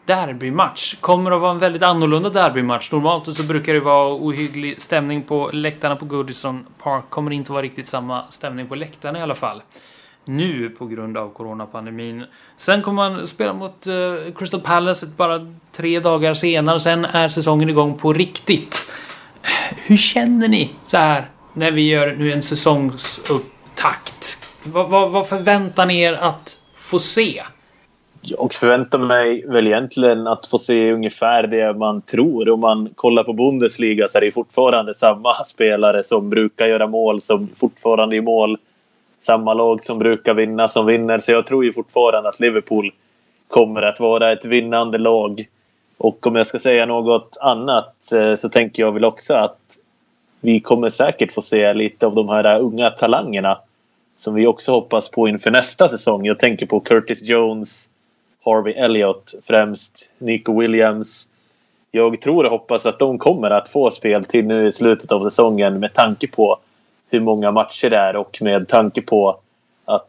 Derbymatch. 0.06 0.96
Kommer 1.00 1.32
att 1.32 1.42
vara 1.42 1.52
en 1.52 1.60
väldigt 1.60 1.82
annorlunda 1.82 2.30
derbymatch. 2.30 2.92
Normalt 2.92 3.36
så 3.36 3.44
brukar 3.44 3.74
det 3.74 3.80
vara 3.80 4.14
ohygglig 4.14 4.82
stämning 4.82 5.24
på 5.24 5.50
läktarna 5.54 5.96
på 5.96 6.06
Goodison 6.06 6.66
Park. 6.84 7.04
Kommer 7.10 7.32
inte 7.32 7.52
vara 7.52 7.62
riktigt 7.62 7.88
samma 7.88 8.24
stämning 8.30 8.68
på 8.68 8.76
läktarna 8.76 9.20
i 9.20 9.22
alla 9.22 9.36
fall. 9.36 9.62
Nu 10.26 10.70
på 10.70 10.86
grund 10.86 11.18
av 11.18 11.34
coronapandemin. 11.34 12.26
Sen 12.58 12.82
kommer 12.82 13.10
man 13.10 13.28
spela 13.28 13.54
mot 13.54 13.88
uh, 13.88 14.16
Crystal 14.36 14.62
Palace 14.62 15.08
bara 15.18 15.54
tre 15.72 16.00
dagar 16.00 16.34
senare. 16.34 16.80
Sen 16.80 17.06
är 17.06 17.30
säsongen 17.30 17.70
igång 17.70 17.98
på 17.98 18.14
riktigt. 18.14 18.92
Hur 19.76 19.98
känner 19.98 20.48
ni 20.48 20.72
så 20.86 20.98
här 20.98 21.30
när 21.54 21.72
vi 21.72 21.90
gör 21.90 22.16
nu 22.16 22.32
en 22.32 22.42
säsongsupptakt? 22.42 24.46
Vad, 24.64 24.90
vad, 24.90 25.12
vad 25.12 25.28
förväntar 25.28 25.86
ni 25.86 26.02
er 26.02 26.14
att 26.14 26.58
få 26.76 27.00
se? 27.00 27.44
Jag 28.26 28.54
förväntar 28.54 29.00
mig 29.00 29.46
väl 29.48 29.68
egentligen 29.68 30.28
att 30.28 30.46
få 30.46 30.58
se 30.58 30.92
ungefär 30.92 31.48
det 31.48 31.74
man 31.74 32.02
tror. 32.02 32.50
Om 32.50 32.60
man 32.60 32.90
kollar 32.96 33.24
på 33.24 33.34
Bundesliga 33.34 34.08
så 34.08 34.18
är 34.18 34.22
det 34.22 34.32
fortfarande 34.32 34.94
samma 34.94 35.34
spelare 35.46 36.04
som 36.04 36.30
brukar 36.30 36.66
göra 36.66 36.88
mål 36.88 37.22
som 37.22 37.50
fortfarande 37.58 38.18
är 38.18 38.22
mål. 38.22 38.58
Samma 39.20 39.54
lag 39.54 39.84
som 39.84 40.00
brukar 40.00 40.34
vinna 40.34 40.68
som 40.68 40.86
vinner. 40.86 41.20
Så 41.20 41.32
jag 41.32 41.46
tror 41.46 41.66
ju 41.66 41.74
fortfarande 41.74 42.30
att 42.30 42.40
Liverpool 42.40 42.92
kommer 43.48 43.82
att 43.82 44.00
vara 44.00 44.32
ett 44.32 44.46
vinnande 44.46 44.98
lag. 44.98 45.46
Och 45.98 46.28
om 46.28 46.36
jag 46.36 46.48
ska 46.48 46.60
säga 46.60 46.86
något 46.86 47.38
annat 47.42 48.12
eh, 48.12 48.36
så 48.36 48.50
tänker 48.50 48.84
jag 48.84 48.92
väl 48.92 49.06
också 49.06 49.34
att 49.34 49.60
vi 50.42 50.60
kommer 50.60 50.90
säkert 50.90 51.34
få 51.34 51.42
se 51.42 51.74
lite 51.74 52.06
av 52.06 52.16
de 52.16 52.30
här 52.30 52.60
unga 52.60 52.90
talangerna 52.90 53.58
som 54.18 54.34
vi 54.34 54.48
också 54.48 54.72
hoppas 54.72 55.12
på 55.12 55.28
inför 55.28 55.52
nästa 55.52 55.88
säsong. 55.88 56.26
Jag 56.26 56.40
tänker 56.40 56.66
på 56.66 56.80
Curtis 56.80 57.24
Jones, 57.24 57.90
Harvey 58.46 58.74
Elliott 58.74 59.34
främst, 59.44 60.10
Nico 60.18 60.60
Williams. 60.60 61.28
Jag 61.92 62.22
tror 62.22 62.44
och 62.46 62.52
hoppas 62.52 62.86
att 62.86 63.00
de 63.00 63.20
kommer 63.20 63.50
att 63.50 63.70
få 63.70 63.90
spel 63.90 64.26
till 64.26 64.46
nu 64.46 64.68
i 64.68 64.72
slutet 64.72 65.12
av 65.12 65.24
säsongen 65.24 65.80
med 65.80 65.94
tanke 65.94 66.28
på 66.28 66.58
hur 67.10 67.20
många 67.20 67.52
matcher 67.52 67.90
det 67.90 67.98
är 67.98 68.16
och 68.16 68.38
med 68.42 68.68
tanke 68.68 69.02
på 69.02 69.40
att 69.86 70.08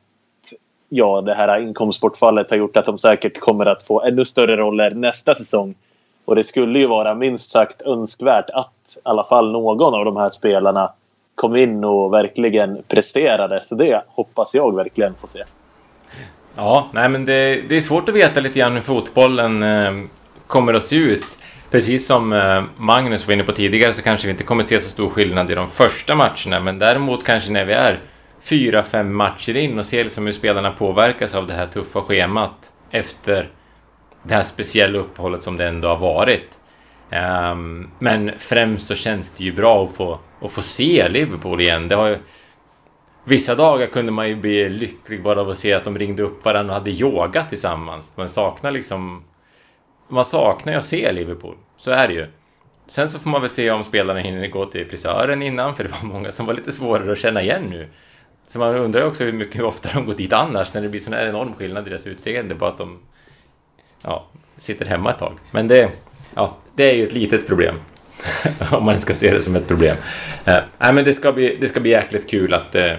ja, 0.88 1.20
det 1.20 1.34
här 1.34 1.60
inkomstbortfallet 1.60 2.50
har 2.50 2.56
gjort 2.56 2.76
att 2.76 2.86
de 2.86 2.98
säkert 2.98 3.40
kommer 3.40 3.66
att 3.66 3.82
få 3.82 4.02
ännu 4.02 4.24
större 4.24 4.56
roller 4.56 4.90
nästa 4.90 5.34
säsong. 5.34 5.74
Och 6.24 6.36
det 6.36 6.44
skulle 6.44 6.78
ju 6.78 6.86
vara 6.86 7.14
minst 7.14 7.50
sagt 7.50 7.82
önskvärt 7.82 8.50
att 8.50 8.96
i 8.96 9.00
alla 9.02 9.24
fall 9.24 9.52
någon 9.52 9.94
av 9.94 10.04
de 10.04 10.16
här 10.16 10.30
spelarna 10.30 10.92
kom 11.34 11.56
in 11.56 11.84
och 11.84 12.12
verkligen 12.12 12.82
presterade. 12.88 13.60
Så 13.62 13.74
det 13.74 14.02
hoppas 14.08 14.54
jag 14.54 14.76
verkligen 14.76 15.14
få 15.14 15.26
se. 15.26 15.44
Ja, 16.56 16.90
nej 16.92 17.08
men 17.08 17.24
det, 17.24 17.62
det 17.68 17.76
är 17.76 17.80
svårt 17.80 18.08
att 18.08 18.14
veta 18.14 18.40
lite 18.40 18.58
grann 18.58 18.72
hur 18.72 18.80
fotbollen 18.80 19.62
eh, 19.62 19.92
kommer 20.46 20.74
att 20.74 20.84
se 20.84 20.96
ut. 20.96 21.38
Precis 21.70 22.06
som 22.06 22.32
eh, 22.32 22.64
Magnus 22.76 23.26
var 23.26 23.34
inne 23.34 23.44
på 23.44 23.52
tidigare 23.52 23.92
så 23.92 24.02
kanske 24.02 24.26
vi 24.26 24.30
inte 24.30 24.44
kommer 24.44 24.62
se 24.62 24.80
så 24.80 24.88
stor 24.88 25.10
skillnad 25.10 25.50
i 25.50 25.54
de 25.54 25.68
första 25.68 26.14
matcherna, 26.14 26.60
men 26.60 26.78
däremot 26.78 27.24
kanske 27.24 27.50
när 27.50 27.64
vi 27.64 27.72
är 27.72 28.00
fyra, 28.42 28.82
fem 28.82 29.14
matcher 29.14 29.56
in 29.56 29.78
och 29.78 29.86
ser 29.86 30.04
liksom 30.04 30.26
hur 30.26 30.32
spelarna 30.32 30.70
påverkas 30.70 31.34
av 31.34 31.46
det 31.46 31.54
här 31.54 31.66
tuffa 31.66 32.00
schemat 32.00 32.72
efter 32.90 33.48
det 34.22 34.34
här 34.34 34.42
speciella 34.42 34.98
uppehållet 34.98 35.42
som 35.42 35.56
det 35.56 35.66
ändå 35.66 35.88
har 35.88 35.96
varit. 35.96 36.58
Um, 37.52 37.90
men 37.98 38.32
främst 38.38 38.86
så 38.86 38.94
känns 38.94 39.30
det 39.30 39.44
ju 39.44 39.52
bra 39.52 39.84
att 39.84 39.96
få, 39.96 40.18
att 40.40 40.52
få 40.52 40.62
se 40.62 41.08
Liverpool 41.08 41.60
igen. 41.60 41.88
Det 41.88 41.94
har 41.94 42.06
ju, 42.06 42.18
vissa 43.24 43.54
dagar 43.54 43.86
kunde 43.86 44.12
man 44.12 44.28
ju 44.28 44.36
bli 44.36 44.68
lycklig 44.68 45.22
bara 45.22 45.40
av 45.40 45.50
att 45.50 45.58
se 45.58 45.72
att 45.72 45.84
de 45.84 45.98
ringde 45.98 46.22
upp 46.22 46.44
varandra 46.44 46.74
och 46.74 46.78
hade 46.78 46.90
yoga 46.90 47.44
tillsammans. 47.44 48.12
Man 48.16 48.28
saknar 48.28 48.70
liksom... 48.70 49.24
Man 50.08 50.24
saknar 50.24 50.72
ju 50.72 50.78
att 50.78 50.84
se 50.84 51.12
Liverpool. 51.12 51.54
Så 51.76 51.90
är 51.90 52.08
det 52.08 52.14
ju. 52.14 52.26
Sen 52.86 53.08
så 53.08 53.18
får 53.18 53.30
man 53.30 53.40
väl 53.40 53.50
se 53.50 53.70
om 53.70 53.84
spelarna 53.84 54.20
hinner 54.20 54.48
gå 54.48 54.66
till 54.66 54.86
frisören 54.86 55.42
innan, 55.42 55.76
för 55.76 55.84
det 55.84 55.90
var 55.90 56.08
många 56.08 56.32
som 56.32 56.46
var 56.46 56.54
lite 56.54 56.72
svårare 56.72 57.12
att 57.12 57.18
känna 57.18 57.42
igen 57.42 57.62
nu. 57.70 57.88
Så 58.48 58.58
man 58.58 58.74
undrar 58.74 59.00
ju 59.00 59.06
också 59.06 59.24
hur 59.24 59.32
mycket 59.32 59.58
hur 59.58 59.64
ofta 59.64 59.88
de 59.94 60.06
går 60.06 60.14
dit 60.14 60.32
annars, 60.32 60.74
när 60.74 60.80
det 60.80 60.88
blir 60.88 61.00
sån 61.00 61.12
här 61.12 61.26
enorm 61.26 61.54
skillnad 61.54 61.86
i 61.86 61.90
deras 61.90 62.06
utseende 62.06 62.54
på 62.54 62.66
att 62.66 62.78
de 62.78 62.98
ja, 64.02 64.26
sitter 64.56 64.86
hemma 64.86 65.10
ett 65.10 65.18
tag. 65.18 65.38
Men 65.50 65.68
det, 65.68 65.90
ja, 66.34 66.56
det 66.74 66.90
är 66.90 66.94
ju 66.94 67.06
ett 67.06 67.12
litet 67.12 67.46
problem. 67.46 67.74
Om 68.70 68.84
man 68.84 69.00
ska 69.00 69.14
se 69.14 69.30
det 69.30 69.42
som 69.42 69.56
ett 69.56 69.68
problem. 69.68 69.96
Uh, 70.48 70.58
nej, 70.78 70.92
men 70.92 71.04
det 71.04 71.14
ska 71.14 71.32
bli, 71.32 71.56
det 71.60 71.68
ska 71.68 71.80
bli 71.80 71.90
jäkligt 71.90 72.30
kul 72.30 72.54
att, 72.54 72.74
uh, 72.74 72.92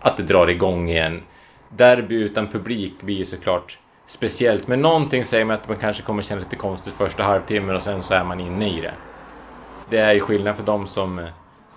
att 0.00 0.16
det 0.16 0.22
drar 0.22 0.50
igång 0.50 0.88
igen. 0.88 1.22
Derby 1.68 2.14
utan 2.14 2.46
publik 2.46 2.94
blir 3.02 3.16
ju 3.16 3.24
såklart 3.24 3.78
speciellt, 4.06 4.68
men 4.68 4.82
någonting 4.82 5.24
säger 5.24 5.44
mig 5.44 5.54
att 5.54 5.68
man 5.68 5.76
kanske 5.76 6.02
kommer 6.02 6.22
känna 6.22 6.40
lite 6.40 6.56
konstigt 6.56 6.94
första 6.94 7.22
halvtimmen 7.22 7.76
och 7.76 7.82
sen 7.82 8.02
så 8.02 8.14
är 8.14 8.24
man 8.24 8.40
inne 8.40 8.78
i 8.78 8.80
det. 8.80 8.94
Det 9.90 9.98
är 9.98 10.12
ju 10.12 10.20
skillnad 10.20 10.56
för 10.56 10.62
de 10.62 10.86
som, 10.86 11.26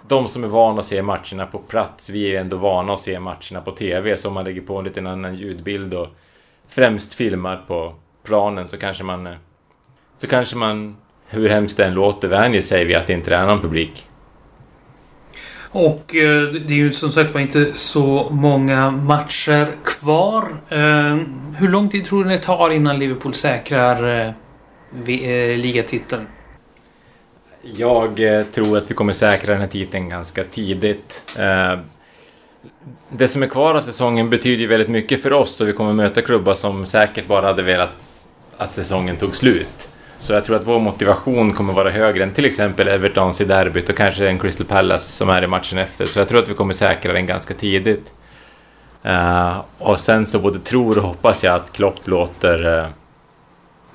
de 0.08 0.28
som 0.28 0.44
är 0.44 0.48
vana 0.48 0.80
att 0.80 0.86
se 0.86 1.02
matcherna 1.02 1.46
på 1.46 1.60
plats. 1.60 2.10
Vi 2.10 2.26
är 2.26 2.30
ju 2.30 2.38
ändå 2.38 2.58
vana 2.58 2.94
att 2.94 3.00
se 3.00 3.20
matcherna 3.20 3.62
på 3.66 3.72
TV, 3.72 4.18
så 4.18 4.28
om 4.28 4.34
man 4.34 4.46
lägger 4.46 4.62
på 4.62 4.78
en 4.78 4.84
liten 4.84 5.08
annan 5.08 5.36
ljudbild 5.36 5.94
och 5.94 6.08
främst 6.68 7.14
filmar 7.14 7.64
på 7.68 7.94
planen 8.24 8.68
så 8.68 8.78
kanske 8.78 9.04
man... 9.04 9.36
Så 10.16 10.28
kanske 10.28 10.58
man, 10.58 10.98
hur 11.28 11.50
hemskt 11.50 11.78
det 11.78 11.86
än 11.86 11.94
låter, 11.94 12.28
vänjer 12.28 12.62
sig 12.62 12.86
vid 12.86 12.96
att 12.96 13.08
det 13.08 13.14
inte 13.14 13.36
är 13.36 13.46
någon 13.46 13.62
publik. 13.62 14.08
Och 15.74 16.16
eh, 16.16 16.42
det 16.42 16.74
är 16.74 16.78
ju 16.78 16.92
som 16.92 17.12
sagt 17.12 17.34
var 17.34 17.42
inte 17.42 17.72
så 17.76 18.28
många 18.32 18.92
matcher 18.92 19.68
kvar. 19.84 20.44
Eh, 20.70 21.18
hur 21.58 21.68
lång 21.68 21.90
tid 21.90 22.06
tror 22.06 22.26
ni 22.26 22.34
det 22.34 22.44
tar 22.44 22.70
innan 22.70 23.00
Liverpool 23.00 23.34
säkrar 23.34 24.26
eh, 24.28 25.58
ligatiteln? 25.58 26.28
Jag 27.62 28.22
tror 28.54 28.78
att 28.78 28.92
vi 28.92 28.94
kommer 28.94 29.14
säkra 29.14 29.52
den 29.52 29.62
här 29.62 29.68
titeln 29.68 30.10
ganska 30.10 30.44
tidigt. 30.44 31.38
Det 33.10 33.28
som 33.28 33.44
är 33.44 33.48
kvar 33.48 33.76
av 33.76 33.82
säsongen 33.82 34.30
betyder 34.30 34.62
ju 34.62 34.68
väldigt 34.68 34.90
mycket 34.90 35.22
för 35.22 35.34
oss 35.34 35.62
och 35.62 35.68
vi 35.68 35.74
kommer 35.74 35.94
möta 35.94 36.22
klubbar 36.22 36.54
som 36.54 36.86
säkert 36.86 37.28
bara 37.28 37.48
hade 37.48 37.64
velat 37.64 38.28
att 38.58 38.74
säsongen 38.74 39.18
tog 39.18 39.36
slut. 39.36 39.90
Så 40.24 40.34
jag 40.34 40.46
tror 40.46 40.56
att 40.56 40.68
vår 40.68 40.80
motivation 40.80 41.54
kommer 41.54 41.74
vara 41.74 41.90
högre 41.90 42.24
än 42.24 42.32
till 42.32 42.46
exempel 42.46 42.88
Evertons 42.88 43.42
i 43.42 43.46
derbyt 43.46 43.90
och 43.90 43.98
kanske 43.98 44.28
en 44.28 44.40
Crystal 44.40 44.66
Palace 44.66 45.12
som 45.12 45.30
är 45.30 45.44
i 45.44 45.48
matchen 45.48 45.78
efter. 45.78 46.06
Så 46.06 46.20
jag 46.20 46.28
tror 46.28 46.40
att 46.40 46.50
vi 46.50 46.54
kommer 46.54 46.74
säkra 46.74 47.14
den 47.14 47.26
ganska 47.26 47.54
tidigt. 47.54 48.14
Uh, 49.06 49.62
och 49.78 50.00
sen 50.00 50.28
så 50.28 50.40
både 50.40 50.60
tror 50.60 50.98
och 50.98 51.04
hoppas 51.04 51.44
jag 51.44 51.56
att 51.56 51.74
Klopp 51.74 52.08
låter 52.08 52.66
uh, 52.66 52.88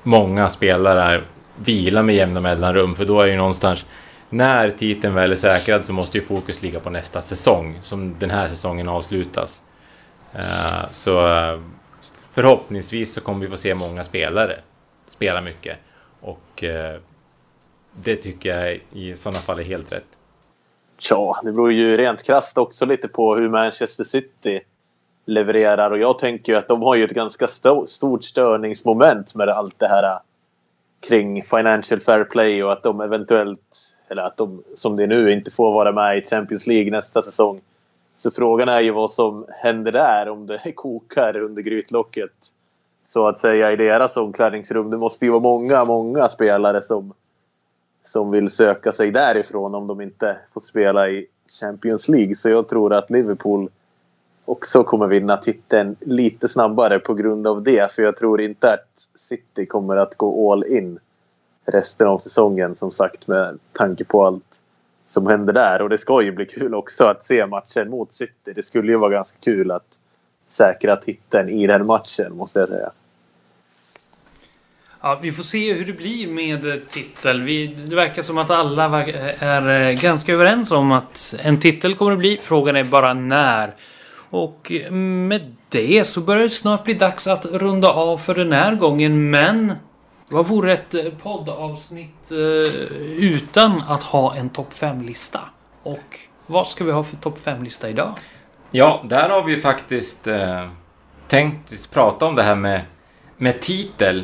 många 0.03 0.49
spelare 0.49 1.21
vila 1.55 2.03
med 2.03 2.15
jämna 2.15 2.41
mellanrum, 2.41 2.95
för 2.95 3.05
då 3.05 3.21
är 3.21 3.27
ju 3.27 3.37
någonstans 3.37 3.85
när 4.29 4.71
titeln 4.71 5.15
väl 5.15 5.31
är 5.31 5.35
säkrad 5.35 5.85
så 5.85 5.93
måste 5.93 6.17
ju 6.17 6.23
fokus 6.23 6.61
ligga 6.61 6.79
på 6.79 6.89
nästa 6.89 7.21
säsong, 7.21 7.79
som 7.81 8.15
den 8.19 8.29
här 8.29 8.47
säsongen 8.47 8.87
avslutas. 8.87 9.61
Uh, 10.35 10.91
så 10.91 11.11
förhoppningsvis 12.33 13.13
så 13.13 13.21
kommer 13.21 13.41
vi 13.41 13.47
få 13.47 13.57
se 13.57 13.75
många 13.75 14.03
spelare 14.03 14.59
spela 15.07 15.41
mycket. 15.41 15.77
Och 16.21 16.63
eh, 16.63 16.99
det 17.93 18.15
tycker 18.15 18.49
jag 18.49 18.81
i 18.93 19.15
sådana 19.15 19.39
fall 19.39 19.59
är 19.59 19.63
helt 19.63 19.91
rätt. 19.91 20.17
Ja, 21.09 21.41
det 21.43 21.51
beror 21.51 21.71
ju 21.71 21.97
rent 21.97 22.23
krasst 22.23 22.57
också 22.57 22.85
lite 22.85 23.07
på 23.07 23.35
hur 23.35 23.49
Manchester 23.49 24.03
City 24.03 24.61
levererar. 25.25 25.91
Och 25.91 25.99
jag 25.99 26.19
tänker 26.19 26.53
ju 26.53 26.59
att 26.59 26.67
de 26.67 26.81
har 26.81 26.95
ju 26.95 27.03
ett 27.03 27.11
ganska 27.11 27.47
stort 27.87 28.23
störningsmoment 28.23 29.35
med 29.35 29.49
allt 29.49 29.79
det 29.79 29.87
här 29.87 30.19
kring 31.07 31.43
Financial 31.43 32.01
Fair 32.01 32.23
Play 32.23 32.63
och 32.63 32.71
att 32.71 32.83
de 32.83 33.01
eventuellt, 33.01 33.77
eller 34.07 34.21
att 34.21 34.37
de 34.37 34.63
som 34.75 34.95
det 34.95 35.03
är 35.03 35.07
nu, 35.07 35.31
inte 35.31 35.51
får 35.51 35.71
vara 35.71 35.91
med 35.91 36.17
i 36.17 36.25
Champions 36.25 36.67
League 36.67 36.91
nästa 36.91 37.21
säsong. 37.21 37.61
Så 38.17 38.31
frågan 38.31 38.69
är 38.69 38.79
ju 38.79 38.91
vad 38.91 39.11
som 39.11 39.45
händer 39.49 39.91
där 39.91 40.29
om 40.29 40.47
det 40.47 40.71
kokar 40.75 41.37
under 41.37 41.61
grytlocket 41.61 42.31
så 43.09 43.27
att 43.27 43.39
säga 43.39 43.71
i 43.71 43.75
deras 43.75 44.17
omklädningsrum. 44.17 44.89
Det 44.89 44.97
måste 44.97 45.25
ju 45.25 45.31
vara 45.31 45.41
många, 45.41 45.85
många 45.85 46.27
spelare 46.27 46.81
som, 46.81 47.13
som 48.05 48.31
vill 48.31 48.49
söka 48.49 48.91
sig 48.91 49.11
därifrån 49.11 49.75
om 49.75 49.87
de 49.87 50.01
inte 50.01 50.37
får 50.53 50.61
spela 50.61 51.09
i 51.09 51.27
Champions 51.61 52.09
League. 52.09 52.35
Så 52.35 52.49
jag 52.49 52.67
tror 52.67 52.93
att 52.93 53.09
Liverpool 53.09 53.69
också 54.45 54.83
kommer 54.83 55.07
vinna 55.07 55.37
titeln 55.37 55.95
lite 55.99 56.47
snabbare 56.47 56.99
på 56.99 57.13
grund 57.13 57.47
av 57.47 57.63
det. 57.63 57.91
För 57.91 58.03
jag 58.03 58.15
tror 58.15 58.41
inte 58.41 58.73
att 58.73 58.87
City 59.15 59.65
kommer 59.65 59.97
att 59.97 60.17
gå 60.17 60.51
all 60.51 60.65
in 60.65 60.99
resten 61.65 62.07
av 62.07 62.19
säsongen 62.19 62.75
som 62.75 62.91
sagt 62.91 63.27
med 63.27 63.59
tanke 63.71 64.03
på 64.03 64.25
allt 64.25 64.63
som 65.05 65.27
händer 65.27 65.53
där. 65.53 65.81
Och 65.81 65.89
det 65.89 65.97
ska 65.97 66.21
ju 66.21 66.31
bli 66.31 66.45
kul 66.45 66.75
också 66.75 67.03
att 67.03 67.23
se 67.23 67.45
matchen 67.45 67.89
mot 67.89 68.13
City. 68.13 68.53
Det 68.55 68.63
skulle 68.63 68.91
ju 68.91 68.97
vara 68.97 69.11
ganska 69.11 69.37
kul 69.39 69.71
att 69.71 69.98
säkra 70.49 70.95
titeln 70.95 71.49
i 71.49 71.67
den 71.67 71.85
matchen 71.85 72.35
måste 72.37 72.59
jag 72.59 72.69
säga. 72.69 72.91
Ja, 75.01 75.19
vi 75.21 75.31
får 75.31 75.43
se 75.43 75.73
hur 75.73 75.85
det 75.85 75.93
blir 75.93 76.27
med 76.27 76.89
titel. 76.89 77.41
Vi, 77.41 77.67
det 77.67 77.95
verkar 77.95 78.21
som 78.21 78.37
att 78.37 78.49
alla 78.49 79.03
är 79.39 79.85
eh, 79.85 80.01
ganska 80.01 80.33
överens 80.33 80.71
om 80.71 80.91
att 80.91 81.35
en 81.39 81.59
titel 81.59 81.95
kommer 81.95 82.11
det 82.11 82.17
bli. 82.17 82.39
Frågan 82.43 82.75
är 82.75 82.83
bara 82.83 83.13
när. 83.13 83.75
Och 84.29 84.71
med 84.91 85.55
det 85.69 86.07
så 86.07 86.21
börjar 86.21 86.43
det 86.43 86.49
snart 86.49 86.83
bli 86.83 86.93
dags 86.93 87.27
att 87.27 87.45
runda 87.45 87.89
av 87.89 88.17
för 88.17 88.35
den 88.35 88.51
här 88.51 88.75
gången, 88.75 89.29
men 89.29 89.73
vad 90.29 90.47
vore 90.47 90.73
ett 90.73 90.93
eh, 90.93 91.03
poddavsnitt 91.21 92.31
eh, 92.31 92.37
utan 93.17 93.81
att 93.87 94.03
ha 94.03 94.35
en 94.35 94.49
topp 94.49 94.73
5-lista? 94.73 95.39
Och 95.83 96.19
vad 96.45 96.67
ska 96.67 96.83
vi 96.83 96.91
ha 96.91 97.03
för 97.03 97.15
topp 97.15 97.39
5-lista 97.43 97.89
idag? 97.89 98.13
Ja, 98.71 99.03
där 99.03 99.29
har 99.29 99.43
vi 99.43 99.61
faktiskt 99.61 100.27
eh, 100.27 100.69
tänkt 101.27 101.91
prata 101.91 102.25
om 102.25 102.35
det 102.35 102.43
här 102.43 102.55
med, 102.55 102.81
med 103.37 103.61
titel. 103.61 104.23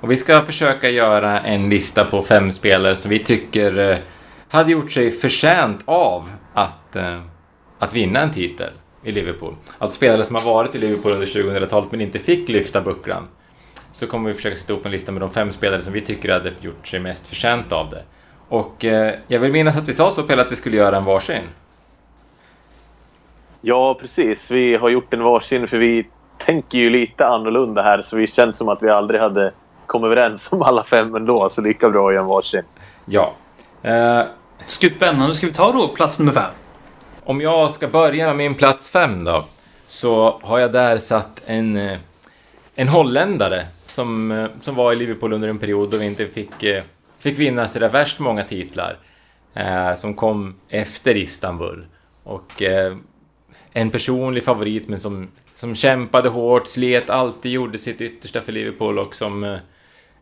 Och 0.00 0.10
vi 0.10 0.16
ska 0.16 0.42
försöka 0.42 0.90
göra 0.90 1.40
en 1.40 1.68
lista 1.68 2.04
på 2.04 2.22
fem 2.22 2.52
spelare 2.52 2.96
som 2.96 3.10
vi 3.10 3.18
tycker 3.18 3.78
eh, 3.78 3.98
hade 4.48 4.72
gjort 4.72 4.90
sig 4.90 5.10
förtjänt 5.10 5.82
av 5.84 6.30
att, 6.54 6.96
eh, 6.96 7.20
att 7.78 7.94
vinna 7.94 8.20
en 8.20 8.32
titel 8.32 8.70
i 9.02 9.12
Liverpool. 9.12 9.54
Alltså 9.78 9.96
spelare 9.96 10.24
som 10.24 10.36
har 10.36 10.42
varit 10.42 10.74
i 10.74 10.78
Liverpool 10.78 11.12
under 11.12 11.26
2000-talet 11.26 11.90
men 11.90 12.00
inte 12.00 12.18
fick 12.18 12.48
lyfta 12.48 12.80
bucklan. 12.80 13.28
Så 13.92 14.06
kommer 14.06 14.28
vi 14.28 14.34
försöka 14.34 14.56
sätta 14.56 14.72
ihop 14.72 14.86
en 14.86 14.92
lista 14.92 15.12
med 15.12 15.22
de 15.22 15.30
fem 15.30 15.52
spelare 15.52 15.82
som 15.82 15.92
vi 15.92 16.00
tycker 16.00 16.32
hade 16.32 16.52
gjort 16.60 16.86
sig 16.86 17.00
mest 17.00 17.26
förtjänt 17.26 17.72
av 17.72 17.90
det. 17.90 18.02
Och 18.48 18.84
eh, 18.84 19.14
jag 19.28 19.40
vill 19.40 19.52
minnas 19.52 19.76
att 19.76 19.88
vi 19.88 19.92
sa 19.92 20.10
så 20.10 20.22
Pelle 20.22 20.42
att 20.42 20.52
vi 20.52 20.56
skulle 20.56 20.76
göra 20.76 20.96
en 20.96 21.04
varsin. 21.04 21.42
Ja, 23.68 23.94
precis. 24.00 24.50
Vi 24.50 24.76
har 24.76 24.88
gjort 24.88 25.14
en 25.14 25.22
varsin 25.22 25.68
för 25.68 25.78
vi 25.78 26.06
tänker 26.38 26.78
ju 26.78 26.90
lite 26.90 27.26
annorlunda 27.26 27.82
här 27.82 28.02
så 28.02 28.16
vi 28.16 28.26
känns 28.26 28.56
som 28.56 28.68
att 28.68 28.82
vi 28.82 28.90
aldrig 28.90 29.20
hade 29.20 29.52
kommit 29.86 30.06
överens 30.06 30.52
om 30.52 30.62
alla 30.62 30.84
fem 30.84 31.14
ändå. 31.14 31.48
Så 31.48 31.60
lika 31.60 31.90
bra 31.90 32.08
att 32.08 32.14
göra 32.14 32.22
en 32.22 32.28
varsin. 32.28 32.62
Ja. 33.04 33.32
Eh, 33.82 34.22
Spännande. 34.66 35.34
Ska 35.34 35.46
vi 35.46 35.52
ta 35.52 35.72
då 35.72 35.88
plats 35.88 36.18
nummer 36.18 36.32
fem? 36.32 36.50
Om 37.24 37.40
jag 37.40 37.70
ska 37.70 37.88
börja 37.88 38.26
med 38.26 38.36
min 38.36 38.54
plats 38.54 38.90
fem 38.90 39.24
då, 39.24 39.44
så 39.86 40.40
har 40.42 40.58
jag 40.58 40.72
där 40.72 40.98
satt 40.98 41.42
en, 41.46 41.76
eh, 41.76 41.98
en 42.74 42.88
holländare 42.88 43.66
som, 43.86 44.30
eh, 44.30 44.46
som 44.60 44.74
var 44.74 44.92
i 44.92 44.96
Liverpool 44.96 45.32
under 45.32 45.48
en 45.48 45.58
period 45.58 45.90
då 45.90 45.96
vi 45.96 46.06
inte 46.06 46.26
fick, 46.26 46.62
eh, 46.62 46.82
fick 47.18 47.38
vinna 47.38 47.68
så 47.68 47.78
där 47.78 47.88
värst 47.88 48.18
många 48.18 48.42
titlar. 48.42 48.96
Eh, 49.54 49.94
som 49.94 50.14
kom 50.14 50.54
efter 50.68 51.16
Istanbul. 51.16 51.86
Och 52.24 52.62
eh, 52.62 52.96
en 53.76 53.90
personlig 53.90 54.44
favorit 54.44 54.88
men 54.88 55.00
som, 55.00 55.28
som 55.54 55.74
kämpade 55.74 56.28
hårt, 56.28 56.66
slet, 56.66 57.10
alltid 57.10 57.52
gjorde 57.52 57.78
sitt 57.78 58.00
yttersta 58.00 58.40
för 58.40 58.52
Liverpool 58.52 58.98
och 58.98 59.14
som 59.14 59.44
eh, 59.44 59.58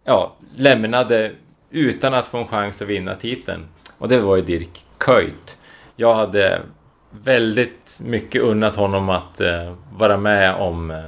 ja, 0.05 0.37
lämnade 0.57 1.33
utan 1.71 2.15
att 2.15 2.27
få 2.27 2.39
en 2.39 2.47
chans 2.47 2.83
att 2.83 2.89
vinna 2.89 3.15
titeln. 3.15 3.65
Och 3.99 4.09
det 4.09 4.21
var 4.21 4.37
ju 4.37 4.43
Dirk 4.43 4.85
Kuyt. 4.99 5.59
Jag 5.97 6.15
hade 6.15 6.63
väldigt 7.11 8.01
mycket 8.05 8.43
unnat 8.43 8.77
honom 8.77 9.09
att 9.09 9.41
eh, 9.41 9.75
vara 9.93 10.17
med 10.17 10.55
om 10.55 10.91
eh, 10.91 11.05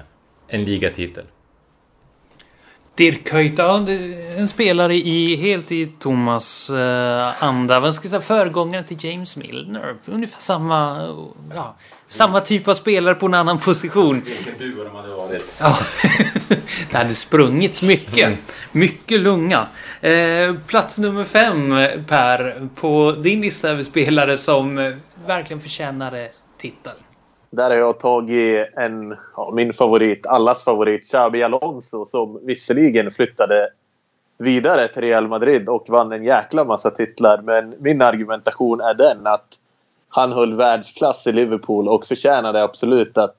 en 0.48 0.64
ligatitel. 0.64 1.24
Dirk 2.96 3.28
Kuyta, 3.28 3.86
en 4.36 4.48
spelare 4.48 4.94
i, 4.94 5.36
helt 5.36 5.72
i 5.72 5.86
Thomas 5.86 6.70
eh, 6.70 7.42
anda. 7.42 7.80
Vad 7.80 7.94
ska 7.94 8.04
jag 8.04 8.10
säga, 8.10 8.20
föregångare 8.20 8.84
till 8.84 9.04
James 9.04 9.36
Milner. 9.36 9.94
Ungefär 10.04 10.40
samma, 10.40 11.08
ja, 11.54 11.76
samma 12.08 12.40
typ 12.40 12.68
av 12.68 12.74
spelare 12.74 13.14
på 13.14 13.26
en 13.26 13.34
annan 13.34 13.58
position. 13.58 14.22
Vilken 14.24 14.58
duo 14.58 14.84
de 14.84 14.96
hade 14.96 15.08
varit. 15.08 15.54
Ja, 15.58 15.78
det 16.90 16.96
hade 16.96 17.14
sprungits 17.14 17.82
mycket. 17.82 18.38
Mycket 18.72 19.20
lunga. 19.20 19.66
Eh, 20.00 20.54
plats 20.66 20.98
nummer 20.98 21.24
fem, 21.24 21.70
Per, 22.08 22.68
på 22.74 23.12
din 23.12 23.40
lista 23.40 23.68
över 23.68 23.82
spelare 23.82 24.38
som 24.38 24.78
eh, 24.78 24.92
verkligen 25.26 25.60
förtjänade 25.60 26.28
titel. 26.58 26.92
Där 27.50 27.70
har 27.70 27.76
jag 27.76 28.00
tagit 28.00 28.68
en, 28.76 29.16
ja, 29.36 29.50
min 29.54 29.72
favorit, 29.72 30.26
allas 30.26 30.64
favorit, 30.64 31.04
Xabi 31.04 31.42
Alonso 31.42 32.04
som 32.04 32.40
visserligen 32.42 33.10
flyttade 33.10 33.68
vidare 34.38 34.88
till 34.88 35.02
Real 35.02 35.28
Madrid 35.28 35.68
och 35.68 35.88
vann 35.88 36.12
en 36.12 36.24
jäkla 36.24 36.64
massa 36.64 36.90
titlar. 36.90 37.42
Men 37.42 37.74
min 37.78 38.02
argumentation 38.02 38.80
är 38.80 38.94
den 38.94 39.26
att 39.26 39.46
han 40.08 40.32
höll 40.32 40.54
världsklass 40.54 41.26
i 41.26 41.32
Liverpool 41.32 41.88
och 41.88 42.06
förtjänade 42.06 42.62
absolut 42.62 43.18
att 43.18 43.36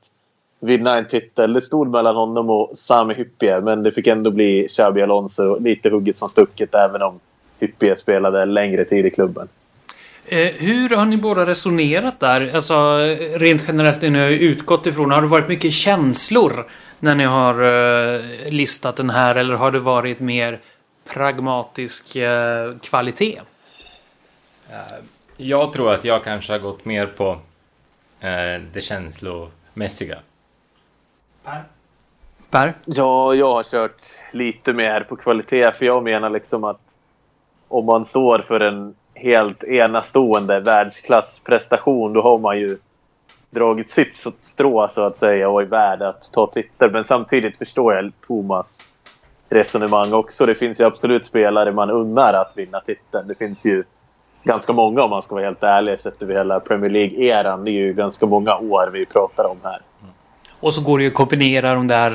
vinna 0.60 0.98
en 0.98 1.08
titel. 1.08 1.54
Det 1.54 1.62
stod 1.62 1.88
mellan 1.88 2.16
honom 2.16 2.50
och 2.50 2.72
Sami 2.76 3.14
Hyppie 3.14 3.62
men 3.62 3.84
det 3.84 3.92
fick 3.92 4.08
ändå 4.08 4.32
bli 4.32 4.68
Xabi 4.70 5.02
Alonso. 5.02 5.60
Lite 5.60 5.90
hugget 5.90 6.18
som 6.18 6.30
stucket 6.30 6.76
även 6.76 7.02
om 7.02 7.20
Hyppie 7.60 7.96
spelade 7.96 8.46
längre 8.46 8.86
tid 8.86 9.06
i 9.06 9.10
klubben. 9.10 9.48
Eh, 10.30 10.54
hur 10.54 10.90
har 10.90 11.06
ni 11.06 11.18
båda 11.18 11.46
resonerat 11.46 12.20
där? 12.20 12.56
Alltså 12.56 12.98
rent 13.36 13.64
generellt 13.68 14.02
det 14.02 14.10
ni 14.10 14.20
har 14.20 14.30
utgått 14.30 14.86
ifrån. 14.86 15.12
Har 15.12 15.22
det 15.22 15.28
varit 15.28 15.48
mycket 15.48 15.74
känslor 15.74 16.68
när 17.00 17.16
ni 17.16 17.24
har 17.24 17.64
eh, 17.64 18.52
listat 18.52 18.96
den 18.96 19.10
här 19.10 19.36
eller 19.36 19.56
har 19.56 19.72
det 19.72 19.80
varit 19.80 20.20
mer 20.20 20.60
pragmatisk 21.14 22.16
eh, 22.16 22.78
kvalitet? 22.78 23.42
Jag 25.38 25.74
tror 25.74 25.94
att 25.94 26.06
jag 26.06 26.24
kanske 26.24 26.54
har 26.54 26.60
gått 26.60 26.86
mer 26.86 27.06
på 27.06 27.40
det 28.74 28.82
känslomässiga. 28.82 30.20
Per? 31.44 31.64
Per? 32.50 32.74
Ja, 32.86 33.34
jag 33.34 33.54
har 33.54 33.64
kört 33.64 34.02
lite 34.32 34.74
mer 34.74 35.02
på 35.02 35.16
kvalitet 35.16 35.72
för 35.72 35.86
jag 35.86 36.04
menar 36.04 36.30
liksom 36.30 36.64
att 36.64 36.80
om 37.68 37.86
man 37.86 38.06
står 38.06 38.40
för 38.40 38.60
en 38.60 38.96
helt 39.18 39.64
enastående 39.64 40.60
världsklassprestation 40.60 42.14
då 42.14 42.22
har 42.22 42.38
man 42.38 42.60
ju 42.60 42.78
dragit 43.50 43.90
sitt 43.90 44.16
strå 44.38 44.88
så 44.88 45.02
att 45.02 45.18
säga 45.18 45.50
och 45.50 45.62
är 45.62 45.66
värd 45.66 46.02
att 46.02 46.32
ta 46.32 46.48
titel. 46.48 46.92
Men 46.92 47.06
samtidigt 47.06 47.58
förstår 47.58 47.94
jag 47.94 48.12
Thomas 48.28 48.82
resonemang 49.50 50.14
också. 50.14 50.46
Det 50.46 50.56
finns 50.56 50.80
ju 50.80 50.84
absolut 50.84 51.26
spelare 51.26 51.72
man 51.72 51.90
unnar 51.90 52.34
att 52.34 52.58
vinna 52.58 52.80
titeln. 52.80 53.28
Det 53.28 53.36
finns 53.36 53.66
ju 53.66 53.84
ganska 54.44 54.74
många 54.74 55.04
om 55.04 55.10
man 55.10 55.22
ska 55.22 55.36
vara 55.36 55.46
helt 55.46 55.64
ärlig 55.64 56.00
sett 56.00 56.22
över 56.22 56.34
hela 56.34 56.60
Premier 56.60 56.90
League-eran. 56.90 57.64
Det 57.64 57.72
är 57.72 57.74
ju 57.74 57.94
ganska 57.94 58.26
många 58.26 58.58
år 58.58 58.90
vi 58.94 59.06
pratar 59.06 59.44
om 59.44 59.58
här. 59.64 59.82
Mm. 60.02 60.14
Och 60.60 60.74
så 60.74 60.82
går 60.82 60.98
det 60.98 61.04
ju 61.04 61.10
att 61.10 61.16
kombinera 61.16 61.74
de 61.76 61.88
där, 61.88 62.12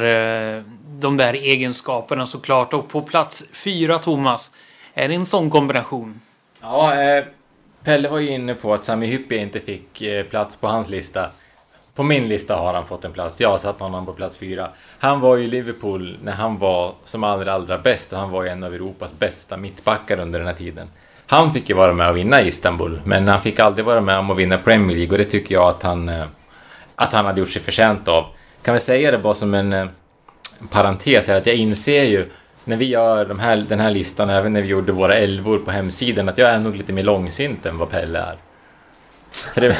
eh, 0.56 0.62
de 1.00 1.16
där 1.16 1.34
egenskaperna 1.34 2.26
såklart. 2.26 2.74
Och 2.74 2.88
på 2.88 3.02
plats 3.02 3.44
fyra, 3.52 3.98
Thomas, 3.98 4.52
är 4.94 5.08
det 5.08 5.14
en 5.14 5.26
sån 5.26 5.50
kombination? 5.50 6.20
Ja, 6.62 7.02
eh, 7.02 7.24
Pelle 7.84 8.08
var 8.08 8.18
ju 8.18 8.30
inne 8.30 8.54
på 8.54 8.74
att 8.74 8.84
Sami 8.84 9.06
Hyppie 9.06 9.38
inte 9.38 9.60
fick 9.60 10.02
eh, 10.02 10.24
plats 10.24 10.56
på 10.56 10.66
hans 10.66 10.88
lista. 10.88 11.30
På 11.94 12.02
min 12.02 12.28
lista 12.28 12.56
har 12.56 12.74
han 12.74 12.86
fått 12.86 13.04
en 13.04 13.12
plats. 13.12 13.40
Jag 13.40 13.48
har 13.48 13.58
satt 13.58 13.80
honom 13.80 14.06
på 14.06 14.12
plats 14.12 14.36
fyra. 14.36 14.68
Han 14.98 15.20
var 15.20 15.36
ju 15.36 15.44
i 15.44 15.48
Liverpool 15.48 16.16
när 16.22 16.32
han 16.32 16.58
var 16.58 16.94
som 17.04 17.24
allra, 17.24 17.52
allra 17.52 17.78
bäst 17.78 18.12
och 18.12 18.18
han 18.18 18.30
var 18.30 18.42
ju 18.42 18.48
en 18.48 18.64
av 18.64 18.74
Europas 18.74 19.18
bästa 19.18 19.56
mittbackar 19.56 20.18
under 20.18 20.38
den 20.38 20.48
här 20.48 20.54
tiden. 20.54 20.88
Han 21.26 21.52
fick 21.52 21.68
ju 21.68 21.74
vara 21.74 21.92
med 21.92 22.08
och 22.08 22.16
vinna 22.16 22.42
Istanbul, 22.42 23.00
men 23.04 23.28
han 23.28 23.42
fick 23.42 23.58
aldrig 23.58 23.84
vara 23.84 24.00
med 24.00 24.18
om 24.18 24.30
att 24.30 24.36
vinna 24.36 24.58
Premier 24.58 24.96
League 24.96 25.12
och 25.12 25.18
det 25.18 25.30
tycker 25.30 25.54
jag 25.54 25.68
att 25.68 25.82
han, 25.82 26.08
eh, 26.08 26.24
att 26.94 27.12
han 27.12 27.26
hade 27.26 27.40
gjort 27.40 27.50
sig 27.50 27.62
förtjänt 27.62 28.08
av. 28.08 28.26
Kan 28.62 28.74
vi 28.74 28.80
säga 28.80 29.10
det 29.10 29.18
bara 29.18 29.34
som 29.34 29.54
en 29.54 29.72
eh, 29.72 29.86
parentes 30.70 31.28
här, 31.28 31.36
att 31.36 31.46
jag 31.46 31.56
inser 31.56 32.04
ju 32.04 32.30
när 32.64 32.76
vi 32.76 32.84
gör 32.84 33.24
de 33.24 33.38
här, 33.38 33.56
den 33.56 33.80
här 33.80 33.90
listan, 33.90 34.30
även 34.30 34.52
när 34.52 34.62
vi 34.62 34.68
gjorde 34.68 34.92
våra 34.92 35.14
elvor 35.14 35.58
på 35.58 35.70
hemsidan, 35.70 36.28
att 36.28 36.38
jag 36.38 36.50
är 36.50 36.58
nog 36.58 36.76
lite 36.76 36.92
mer 36.92 37.02
långsint 37.02 37.66
än 37.66 37.78
vad 37.78 37.90
Pelle 37.90 38.18
är. 38.18 38.36
För 39.32 39.60
det, 39.60 39.68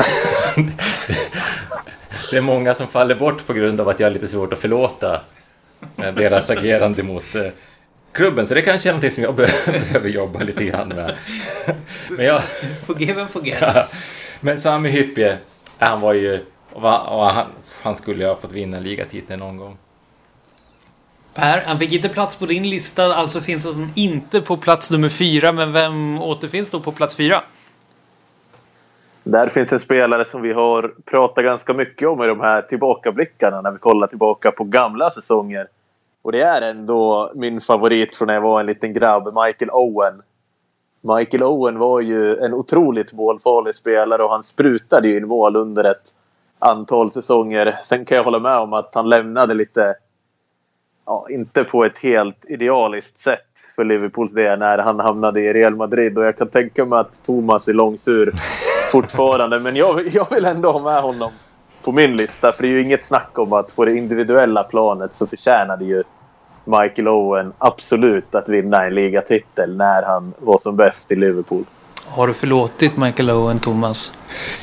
det 2.31 2.37
är 2.37 2.43
många 2.43 2.75
som 2.75 2.87
faller 2.87 3.15
bort 3.15 3.47
på 3.47 3.53
grund 3.53 3.81
av 3.81 3.89
att 3.89 4.01
jag 4.01 4.07
har 4.07 4.13
lite 4.13 4.29
svårt 4.29 4.53
att 4.53 4.59
förlåta 4.59 5.21
eh, 5.97 6.15
deras 6.15 6.51
agerande 6.51 7.03
mot 7.03 7.35
eh, 7.35 7.47
klubben. 8.13 8.47
Så 8.47 8.55
det 8.55 8.63
kanske 8.63 8.89
är 8.89 8.93
någonting 8.93 9.11
som 9.11 9.25
jag 9.25 9.35
behöver 9.63 10.09
jobba 10.09 10.39
lite 10.39 10.65
grann 10.65 10.89
med. 10.89 11.15
Men 12.09 12.27
jag... 12.27 12.43
Forgive 12.87 13.21
and 13.21 13.31
forget. 13.31 13.77
Men 14.41 14.61
Sami 14.61 14.89
Hyppie, 14.89 15.37
han 15.79 16.01
var 16.01 16.13
ju... 16.13 16.45
Och 16.73 17.27
han, 17.27 17.47
han 17.83 17.97
skulle 17.97 18.23
ju 18.23 18.29
ha 18.29 18.37
fått 18.37 18.53
vinna 18.53 18.81
ligatiteln 18.81 19.41
någon 19.41 19.57
gång. 19.57 19.79
Per, 21.35 21.63
han 21.67 21.79
fick 21.79 21.93
inte 21.93 22.09
plats 22.09 22.37
på 22.37 22.47
din 22.47 22.71
lista, 22.71 23.15
alltså 23.15 23.41
finns 23.41 23.65
han 23.65 23.93
inte 23.95 24.41
på 24.41 24.57
plats 24.57 24.91
nummer 24.91 25.09
fyra. 25.09 25.53
Men 25.53 25.73
vem 25.73 26.23
återfinns 26.23 26.71
då 26.71 26.81
på 26.81 26.93
plats 26.93 27.17
fyra? 27.17 27.43
Där 29.25 29.49
finns 29.49 29.73
en 29.73 29.81
spelare 29.81 30.25
som 30.25 30.43
vi 30.43 30.53
har 30.53 30.95
pratat 31.05 31.45
ganska 31.45 31.75
mycket 31.75 32.09
om 32.09 32.23
i 32.23 32.27
de 32.27 32.41
här 32.41 32.63
tillbakablickarna 32.63 33.61
när 33.61 33.71
vi 33.71 33.79
kollar 33.79 34.07
tillbaka 34.07 34.51
på 34.51 34.65
gamla 34.65 35.11
säsonger. 35.11 35.67
Och 36.23 36.33
det 36.33 36.41
är 36.41 36.63
ändå 36.63 37.33
min 37.35 37.61
favorit 37.61 38.17
från 38.17 38.27
när 38.27 38.35
jag 38.35 38.43
var 38.43 38.61
en 38.61 38.67
liten 38.67 38.93
grabb, 38.93 39.25
Michael 39.25 39.71
Owen. 39.71 40.23
Michael 41.01 41.43
Owen 41.43 41.79
var 41.79 42.01
ju 42.01 42.37
en 42.37 42.55
otroligt 42.55 43.13
målfarlig 43.13 43.75
spelare 43.75 44.23
och 44.23 44.31
han 44.31 44.43
sprutade 44.43 45.09
ju 45.09 45.17
in 45.17 45.29
mål 45.29 45.57
under 45.57 45.85
ett 45.85 46.13
antal 46.59 47.11
säsonger. 47.11 47.79
Sen 47.85 48.05
kan 48.05 48.17
jag 48.17 48.25
hålla 48.25 48.39
med 48.39 48.57
om 48.57 48.73
att 48.73 48.95
han 48.95 49.09
lämnade 49.09 49.55
lite 49.55 49.95
ja, 51.07 51.27
inte 51.31 51.65
på 51.65 51.85
ett 51.85 51.99
helt 51.99 52.45
idealiskt 52.49 53.19
sätt 53.19 53.41
för 53.77 53.85
Liverpools 53.85 54.33
del 54.33 54.59
när 54.59 54.79
han 54.79 55.01
hamnade 55.01 55.41
i 55.41 55.53
Real 55.53 55.77
Madrid. 55.77 56.19
Och 56.19 56.25
jag 56.25 56.39
kan 56.39 56.49
tänka 56.49 56.85
mig 56.85 56.99
att 56.99 57.25
Thomas 57.25 57.69
är 57.69 57.73
långsur 57.73 58.33
fortfarande. 58.93 59.59
Men 59.59 59.77
jag, 59.77 60.09
jag 60.09 60.31
vill 60.31 60.45
ändå 60.45 60.73
ha 60.73 60.81
med 60.81 61.03
honom 61.03 61.31
på 61.85 61.93
min 61.93 62.17
lista. 62.17 62.53
För 62.53 62.63
det 62.63 62.69
är 62.69 62.73
ju 62.73 62.81
inget 62.81 63.05
snack 63.05 63.39
om 63.39 63.53
att 63.53 63.77
på 63.77 63.85
det 63.85 63.97
individuella 63.97 64.65
planet 64.65 65.17
så 65.17 65.27
förtjänade 65.27 65.85
ju 65.85 66.03
Michael 66.65 67.09
Owen 67.09 67.53
absolut 67.59 68.35
att 68.35 68.49
vinna 68.49 68.85
en 68.85 68.95
ligatitel 68.95 69.77
när 69.77 70.03
han 70.03 70.33
var 70.39 70.59
som 70.59 70.77
bäst 70.77 71.13
i 71.13 71.17
Liverpool. 71.17 71.65
Har 72.07 72.27
du 72.27 72.35
förlåtit 72.35 72.97
Michael 72.97 73.31
Owen, 73.31 73.61
Thomas? 73.61 74.13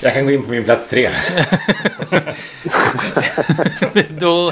Jag 0.02 0.14
kan 0.14 0.26
gå 0.26 0.32
in 0.32 0.44
på 0.44 0.52
min 0.52 0.64
plats 0.64 0.90
tre. 0.90 1.10
då, 4.20 4.52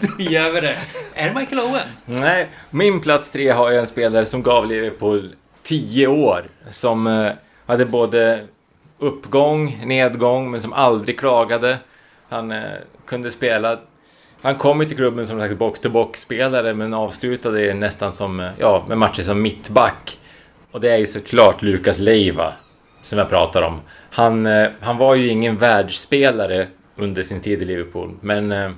då 0.00 0.22
gör 0.22 0.50
vi 0.52 0.60
det. 0.60 0.78
Är 1.14 1.28
det 1.28 1.34
Michael 1.34 1.60
Owen? 1.60 1.88
Nej, 2.04 2.48
min 2.70 3.00
plats 3.00 3.30
tre 3.30 3.48
har 3.48 3.70
jag 3.70 3.80
en 3.80 3.86
spelare 3.86 4.26
som 4.26 4.42
gav 4.42 4.66
Liverpool 4.66 5.24
tio 5.62 6.06
år. 6.06 6.42
Som 6.68 7.06
eh, 7.06 7.32
hade 7.66 7.84
både 7.86 8.46
uppgång, 8.98 9.82
nedgång, 9.84 10.50
men 10.50 10.60
som 10.60 10.72
aldrig 10.72 11.18
klagade. 11.18 11.78
Han 12.28 12.50
eh, 12.50 12.62
kunde 13.06 13.30
spela... 13.30 13.78
Han 14.42 14.54
kom 14.54 14.80
ju 14.80 14.86
till 14.86 14.96
klubben 14.96 15.26
som 15.26 15.40
sagt 15.40 15.58
box-to-box-spelare, 15.58 16.74
men 16.74 16.94
avslutade 16.94 17.74
nästan 17.74 18.12
som, 18.12 18.40
eh, 18.40 18.50
ja, 18.58 18.84
med 18.88 18.98
matcher 18.98 19.22
som 19.22 19.42
mittback. 19.42 20.18
Och 20.72 20.80
det 20.80 20.92
är 20.92 20.98
ju 20.98 21.06
såklart 21.06 21.62
Lukas 21.62 21.98
Leiva, 21.98 22.52
som 23.02 23.18
jag 23.18 23.28
pratar 23.28 23.62
om. 23.62 23.80
Han, 24.10 24.46
eh, 24.46 24.68
han 24.80 24.96
var 24.96 25.14
ju 25.14 25.28
ingen 25.28 25.56
världsspelare 25.56 26.68
under 26.96 27.22
sin 27.22 27.40
tid 27.40 27.62
i 27.62 27.64
Liverpool, 27.64 28.14
men 28.20 28.52
eh, 28.52 28.70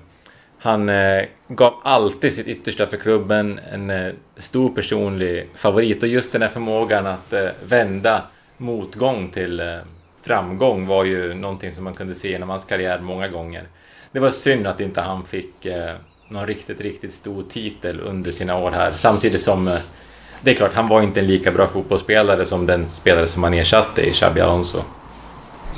han 0.59 0.89
eh, 0.89 1.25
gav 1.49 1.75
alltid 1.85 2.33
sitt 2.33 2.49
yttersta 2.49 2.87
för 2.87 2.97
klubben, 2.97 3.61
en 3.73 3.91
eh, 3.91 4.13
stor 4.37 4.71
personlig 4.71 5.49
favorit 5.55 6.03
och 6.03 6.09
just 6.09 6.33
den 6.33 6.43
här 6.43 6.49
förmågan 6.49 7.07
att 7.07 7.33
eh, 7.33 7.49
vända 7.65 8.23
motgång 8.57 9.31
till 9.31 9.61
eh, 9.61 9.79
framgång 10.23 10.87
var 10.87 11.05
ju 11.05 11.35
någonting 11.35 11.73
som 11.73 11.85
man 11.85 11.95
kunde 11.95 12.15
se 12.15 12.31
genom 12.31 12.49
hans 12.49 12.65
karriär 12.65 13.01
många 13.01 13.29
gånger. 13.29 13.69
Det 14.13 14.21
var 14.21 14.31
synd 14.31 14.67
att 14.67 14.81
inte 14.81 15.01
han 15.01 15.27
fick 15.27 15.67
eh, 15.67 15.95
någon 16.29 16.47
riktigt, 16.47 16.81
riktigt 16.81 17.13
stor 17.13 17.45
titel 17.51 18.01
under 18.01 18.31
sina 18.31 18.59
år 18.59 18.71
här, 18.71 18.91
samtidigt 18.91 19.41
som 19.41 19.67
eh, 19.67 19.79
det 20.45 20.51
är 20.51 20.55
klart, 20.55 20.75
han 20.75 20.89
var 20.89 21.03
inte 21.03 21.21
en 21.21 21.27
lika 21.27 21.53
bra 21.53 21.67
fotbollsspelare 21.67 22.45
som 22.45 22.67
den 22.67 22.87
spelare 22.87 23.29
som 23.29 23.43
han 23.43 23.55
ersatte 23.55 24.03
i 24.03 24.13
Xabi 24.13 24.41
Alonso. 24.41 24.83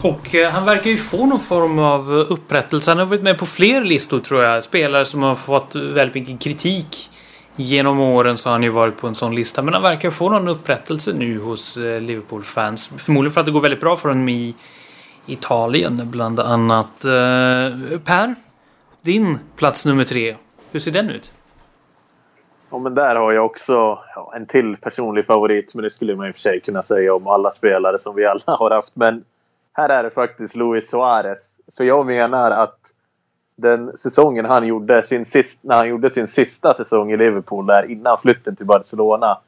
Och 0.02 0.34
eh, 0.34 0.50
han 0.50 0.64
verkar 0.64 0.90
ju 0.90 0.96
få 0.96 1.26
någon 1.26 1.40
form 1.40 1.78
av 1.78 2.00
eh, 2.00 2.32
upprättelse. 2.32 2.90
Han 2.90 2.98
har 2.98 3.06
varit 3.06 3.22
med 3.22 3.38
på 3.38 3.46
fler 3.46 3.84
listor 3.84 4.20
tror 4.20 4.42
jag. 4.42 4.64
Spelare 4.64 5.04
som 5.04 5.22
har 5.22 5.34
fått 5.34 5.74
väldigt 5.74 6.14
mycket 6.14 6.40
kritik. 6.40 7.10
Genom 7.56 8.00
åren 8.00 8.36
så 8.36 8.48
har 8.48 8.52
han 8.52 8.62
ju 8.62 8.68
varit 8.68 8.96
på 8.96 9.06
en 9.06 9.14
sån 9.14 9.34
lista. 9.34 9.62
Men 9.62 9.74
han 9.74 9.82
verkar 9.82 10.10
få 10.10 10.30
någon 10.30 10.48
upprättelse 10.48 11.12
nu 11.12 11.38
hos 11.38 11.76
eh, 11.76 12.00
Liverpool-fans. 12.00 12.90
Förmodligen 12.96 13.32
för 13.32 13.40
att 13.40 13.46
det 13.46 13.52
går 13.52 13.60
väldigt 13.60 13.80
bra 13.80 13.96
för 13.96 14.08
honom 14.08 14.28
i 14.28 14.54
Italien 15.26 16.02
bland 16.10 16.40
annat. 16.40 17.00
Per, 18.04 18.34
din 19.02 19.38
plats 19.56 19.86
nummer 19.86 20.04
tre. 20.04 20.36
Hur 20.72 20.80
ser 20.80 20.90
den 20.90 21.10
ut? 21.10 21.30
Ja, 22.70 22.78
men 22.78 22.94
där 22.94 23.16
har 23.16 23.32
jag 23.32 23.46
också 23.46 23.98
ja, 24.14 24.32
en 24.36 24.46
till 24.46 24.76
personlig 24.76 25.26
favorit. 25.26 25.74
Men 25.74 25.82
det 25.82 25.90
skulle 25.90 26.16
man 26.16 26.26
i 26.26 26.30
och 26.30 26.34
för 26.34 26.40
sig 26.40 26.60
kunna 26.60 26.82
säga 26.82 27.14
om 27.14 27.26
alla 27.26 27.50
spelare 27.50 27.98
som 27.98 28.14
vi 28.14 28.26
alla 28.26 28.40
har 28.46 28.70
haft. 28.70 28.96
Men 28.96 29.24
här 29.72 29.88
är 29.88 30.02
det 30.02 30.10
faktiskt 30.10 30.56
Luis 30.56 30.90
Suarez. 30.90 31.60
För 31.76 31.84
jag 31.84 32.06
menar 32.06 32.50
att 32.50 32.78
den 33.56 33.92
säsongen 33.98 34.44
han 34.44 34.66
gjorde 34.66 35.02
sin 35.02 35.24
sist, 35.24 35.58
när 35.62 35.76
han 35.76 35.88
gjorde 35.88 36.10
sin 36.10 36.26
sista 36.26 36.74
säsong 36.74 37.12
i 37.12 37.16
Liverpool 37.16 37.66
där 37.66 37.90
innan 37.90 38.18
flytten 38.18 38.56
till 38.56 38.66
Barcelona. 38.66 39.38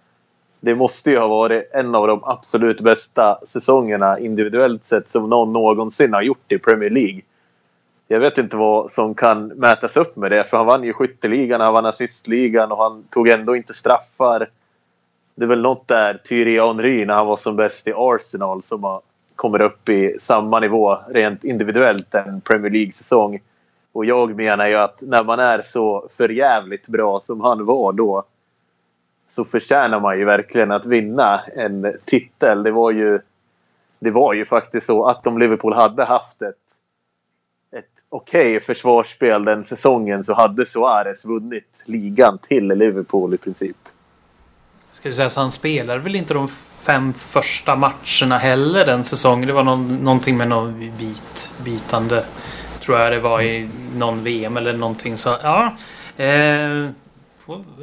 Det 0.61 0.75
måste 0.75 1.11
ju 1.11 1.19
ha 1.19 1.29
varit 1.29 1.71
en 1.73 1.95
av 1.95 2.07
de 2.07 2.25
absolut 2.25 2.81
bästa 2.81 3.39
säsongerna 3.47 4.19
individuellt 4.19 4.85
sett 4.85 5.11
som 5.11 5.31
någon 5.31 5.53
någonsin 5.53 6.13
har 6.13 6.23
gjort 6.23 6.53
i 6.53 6.59
Premier 6.59 6.91
League. 6.91 7.21
Jag 8.11 8.21
vet 8.21 8.39
inte 8.39 8.57
vad 8.57 8.91
som 8.91 9.15
kan 9.15 9.47
mätas 9.47 9.97
upp 9.97 10.17
med 10.17 10.31
det 10.31 10.45
för 10.45 10.57
han 10.57 10.67
vann 10.67 10.85
ju 10.85 10.93
skytteligan, 10.93 11.61
han 11.61 11.73
vann 11.73 11.87
assistligan 11.87 12.73
och 12.73 12.79
han 12.79 13.05
tog 13.11 13.29
ändå 13.29 13.57
inte 13.57 13.75
straffar. 13.75 14.49
Det 15.35 15.45
är 15.45 15.49
väl 15.49 15.63
något 15.63 15.89
där 15.89 16.21
Thierry 16.25 16.61
Henry 16.61 17.07
när 17.07 17.15
han 17.15 17.27
var 17.27 17.37
som 17.37 17.57
bäst 17.57 17.87
i 17.87 17.93
Arsenal 17.97 18.63
som 18.63 18.85
har 18.85 19.01
kommer 19.37 19.61
upp 19.61 19.89
i 19.89 20.17
samma 20.21 20.61
nivå 20.61 20.99
rent 21.09 21.45
individuellt 21.45 22.15
en 22.15 22.41
Premier 22.41 22.71
League-säsong. 22.71 23.41
Och 23.93 24.05
jag 24.05 24.37
menar 24.37 24.67
ju 24.67 24.75
att 24.75 25.01
när 25.01 25.25
man 25.25 25.39
är 25.39 25.61
så 25.61 26.09
förjävligt 26.17 26.89
bra 26.89 27.21
som 27.21 27.41
han 27.41 27.65
var 27.65 27.93
då 27.93 28.25
så 29.29 29.45
förtjänar 29.45 30.01
man 30.01 30.19
ju 30.19 30.25
verkligen 30.25 30.71
att 30.71 30.87
vinna 30.87 31.41
en 31.57 31.97
titel. 32.05 32.63
Det 32.63 32.71
var 32.71 32.91
ju, 32.91 33.19
det 33.99 34.11
var 34.11 34.35
ju 34.35 34.45
faktiskt 34.45 34.87
så 34.87 35.07
att 35.07 35.27
om 35.27 35.39
Liverpool 35.39 35.75
hade 35.75 36.05
haft 36.05 36.43
ett 36.43 36.68
okej 38.11 38.57
okay 38.57 38.61
försvarsspel 38.61 39.45
den 39.45 39.65
säsongen 39.65 40.25
så 40.25 40.35
hade 40.35 40.67
Suarez 40.67 41.25
vunnit 41.25 41.83
ligan 41.85 42.39
till 42.49 42.69
Liverpool 42.69 43.35
i 43.35 43.39
princip. 43.39 43.77
Ska 44.93 45.09
du 45.09 45.15
säga 45.15 45.31
så 45.31 45.41
han 45.41 45.51
spelar 45.51 45.99
väl 45.99 46.17
inte 46.17 46.35
de 46.35 46.49
fem 46.87 47.13
första 47.15 47.77
matcherna 47.77 48.39
heller 48.39 48.87
den 48.87 49.05
säsongen. 49.05 49.47
Det 49.47 49.53
var 49.53 49.63
någon, 49.63 49.97
någonting 49.97 50.37
med 50.37 50.49
någon 50.49 50.93
bit, 50.99 51.53
bitande. 51.65 52.25
Tror 52.81 52.99
jag 52.99 53.13
det 53.13 53.21
var 53.21 53.43
i 53.43 53.69
någon 53.97 54.25
VM 54.25 54.57
eller 54.57 54.73
någonting. 54.73 55.19
Så 55.19 55.37
ja. 55.43 55.77
Eh, 56.17 56.91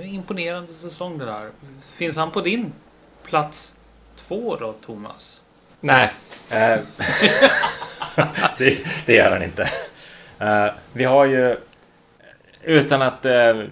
imponerande 0.04 0.74
säsong 0.74 1.18
det 1.18 1.26
där. 1.26 1.50
Finns 1.98 2.16
han 2.16 2.32
på 2.32 2.42
din 2.42 2.74
plats 3.26 3.76
två 4.16 4.56
då, 4.56 4.74
Thomas? 4.74 5.42
Nej. 5.80 6.12
Eh, 6.50 6.58
det, 8.58 8.78
det 9.06 9.14
gör 9.14 9.32
han 9.32 9.44
inte. 9.44 9.70
Uh, 10.42 10.72
vi 10.94 11.04
har 11.04 11.26
ju, 11.26 11.56
utan 12.64 13.02
att 13.02 13.26
uh, 13.26 13.64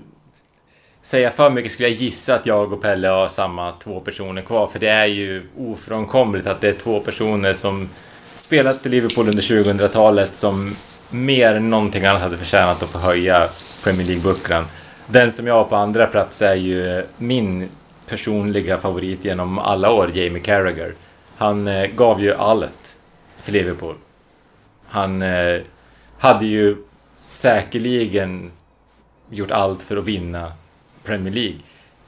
säga 1.02 1.32
för 1.32 1.50
mycket 1.50 1.72
skulle 1.72 1.90
jag 1.90 1.98
gissa 1.98 2.36
att 2.36 2.46
jag 2.46 2.74
och 2.74 2.82
Pelle 2.82 3.08
har 3.08 3.30
samma 3.30 3.72
två 3.84 4.00
personer 4.00 4.42
kvar. 4.42 4.68
För 4.68 4.80
det 4.80 4.90
är 4.90 5.06
ju 5.06 5.50
ofrånkomligt 5.58 6.48
att 6.48 6.62
det 6.62 6.70
är 6.70 6.74
två 6.74 7.00
personer 7.00 7.54
som 7.54 7.90
spelat 8.40 8.86
i 8.86 8.90
Liverpool 8.90 9.26
under 9.28 9.42
2000-talet 9.42 10.36
som 10.36 10.74
mer 11.10 11.56
än 11.56 11.70
någonting 11.70 12.06
annat 12.06 12.22
hade 12.22 12.38
förtjänat 12.38 12.84
att 12.84 12.92
få 12.92 13.10
höja 13.10 13.44
Premier 13.84 14.08
League-bucklan. 14.08 14.64
Den 15.08 15.32
som 15.32 15.48
jag 15.48 15.54
har 15.54 15.64
på 15.64 15.76
andra 15.76 16.06
plats 16.06 16.42
är 16.42 16.56
ju 16.56 17.04
min 17.18 17.68
personliga 18.10 18.78
favorit 18.78 19.26
genom 19.26 19.60
alla 19.60 19.92
år, 19.92 20.12
Jamie 20.14 20.42
Carragher. 20.42 20.94
Han 21.38 21.68
eh, 21.68 21.86
gav 21.86 22.22
ju 22.22 22.34
allt 22.34 23.02
för 23.42 23.52
Liverpool. 23.52 23.96
Han 24.88 25.22
eh, 25.22 25.62
hade 26.24 26.46
ju 26.46 26.78
säkerligen 27.20 28.52
gjort 29.30 29.52
allt 29.52 29.82
för 29.82 29.98
att 29.98 30.04
vinna 30.04 30.54
Premier 31.04 31.34
League. 31.34 31.60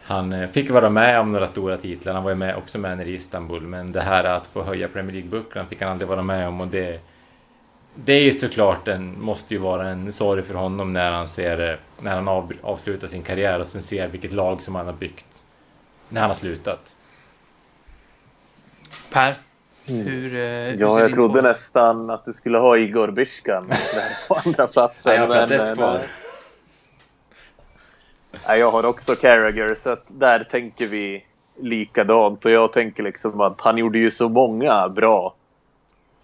Han 0.01 0.33
eh, 0.33 0.49
fick 0.49 0.69
vara 0.69 0.89
med 0.89 1.19
om 1.19 1.31
några 1.31 1.47
stora 1.47 1.77
titlar, 1.77 2.13
han 2.13 2.23
var 2.23 2.31
ju 2.31 2.35
med, 2.35 2.55
också 2.55 2.77
med 2.77 3.07
i 3.07 3.13
Istanbul, 3.13 3.61
men 3.61 3.91
det 3.91 4.01
här 4.01 4.23
att 4.23 4.47
få 4.47 4.63
höja 4.63 4.87
Premier 4.87 5.13
League-bucklan 5.13 5.67
fick 5.67 5.81
han 5.81 5.91
aldrig 5.91 6.07
vara 6.07 6.21
med 6.21 6.47
om 6.47 6.61
och 6.61 6.67
det... 6.67 6.99
Det 7.95 8.13
är 8.13 8.21
ju 8.21 8.31
såklart 8.31 8.87
en, 8.87 9.21
måste 9.21 9.53
ju 9.53 9.59
vara 9.59 9.87
en 9.87 10.13
sorg 10.13 10.43
för 10.43 10.53
honom 10.53 10.93
när 10.93 11.11
han 11.11 11.27
ser, 11.27 11.71
eh, 11.71 11.77
när 12.03 12.15
han 12.15 12.27
av, 12.27 12.53
avslutar 12.61 13.07
sin 13.07 13.23
karriär 13.23 13.59
och 13.59 13.67
sen 13.67 13.81
ser 13.81 14.07
vilket 14.07 14.33
lag 14.33 14.61
som 14.61 14.75
han 14.75 14.85
har 14.85 14.93
byggt 14.93 15.43
när 16.09 16.21
han 16.21 16.29
har 16.29 16.35
slutat. 16.35 16.95
Per? 19.11 19.35
Mm. 19.87 20.07
Hur, 20.07 20.29
hur 20.29 20.77
ja, 20.79 20.99
jag 20.99 21.13
trodde 21.13 21.33
form? 21.33 21.43
nästan 21.43 22.09
att 22.09 22.25
du 22.25 22.33
skulle 22.33 22.57
ha 22.57 22.77
Igor 22.77 23.11
Byskan 23.11 23.71
på 24.27 24.35
andra 24.45 24.67
platsen. 24.67 25.15
Ja, 25.15 25.21
jag 25.21 25.27
har 25.27 25.47
plats 25.47 25.51
ett 25.51 25.75
kvar. 25.75 26.01
Jag 28.47 28.71
har 28.71 28.85
också 28.85 29.15
Carragher, 29.15 29.75
så 29.75 29.89
att 29.89 30.03
där 30.07 30.43
tänker 30.43 30.87
vi 30.87 31.25
likadant. 31.59 32.45
Och 32.45 32.51
jag 32.51 32.73
tänker 32.73 33.03
liksom 33.03 33.41
att 33.41 33.61
han 33.61 33.77
gjorde 33.77 33.97
ju 33.97 34.11
så 34.11 34.29
många 34.29 34.89
bra 34.89 35.33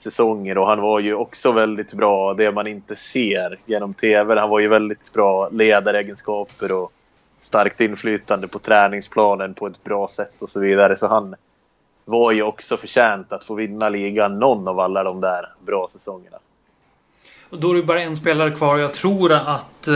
säsonger 0.03 0.57
och 0.57 0.67
han 0.67 0.81
var 0.81 0.99
ju 0.99 1.13
också 1.13 1.51
väldigt 1.51 1.93
bra 1.93 2.33
det 2.33 2.51
man 2.51 2.67
inte 2.67 2.95
ser 2.95 3.59
genom 3.65 3.93
TV. 3.93 4.39
Han 4.39 4.49
var 4.49 4.59
ju 4.59 4.67
väldigt 4.67 5.13
bra 5.13 5.49
ledaregenskaper 5.49 6.71
och 6.71 6.91
starkt 7.41 7.81
inflytande 7.81 8.47
på 8.47 8.59
träningsplanen 8.59 9.53
på 9.53 9.67
ett 9.67 9.83
bra 9.83 10.07
sätt 10.07 10.33
och 10.39 10.49
så 10.49 10.59
vidare. 10.59 10.97
Så 10.97 11.07
han 11.07 11.35
var 12.11 12.31
ju 12.31 12.43
också 12.43 12.77
förtjänt 12.77 13.31
att 13.31 13.43
få 13.43 13.55
vinna 13.55 13.89
ligan 13.89 14.39
någon 14.39 14.67
av 14.67 14.79
alla 14.79 15.03
de 15.03 15.21
där 15.21 15.49
bra 15.65 15.87
säsongerna. 15.91 16.37
Och 17.49 17.59
då 17.59 17.71
är 17.71 17.75
det 17.75 17.83
bara 17.83 18.01
en 18.01 18.15
spelare 18.15 18.51
kvar 18.51 18.75
och 18.75 18.81
jag 18.81 18.93
tror 18.93 19.33
att, 19.33 19.87
uh, 19.87 19.93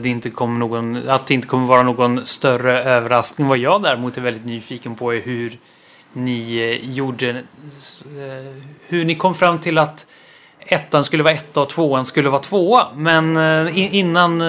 det 0.00 0.06
inte 0.08 0.30
kommer 0.30 0.58
någon, 0.58 1.08
att 1.08 1.26
det 1.26 1.34
inte 1.34 1.48
kommer 1.48 1.66
vara 1.66 1.82
någon 1.82 2.26
större 2.26 2.82
överraskning. 2.82 3.48
Vad 3.48 3.58
jag 3.58 3.82
däremot 3.82 4.16
är 4.16 4.20
väldigt 4.20 4.44
nyfiken 4.44 4.94
på 4.94 5.14
är 5.14 5.20
hur 5.20 5.58
ni 6.12 6.56
eh, 6.56 6.90
gjorde... 6.90 7.30
Uh, 7.30 7.42
hur 8.88 9.04
ni 9.04 9.14
kom 9.14 9.34
fram 9.34 9.58
till 9.58 9.78
att 9.78 10.06
ettan 10.58 11.04
skulle 11.04 11.22
vara 11.22 11.34
etta 11.34 11.60
och 11.60 11.68
tvåan 11.68 12.06
skulle 12.06 12.28
vara 12.28 12.42
tvåa. 12.42 12.86
Men 12.94 13.36
innan, 13.74 14.42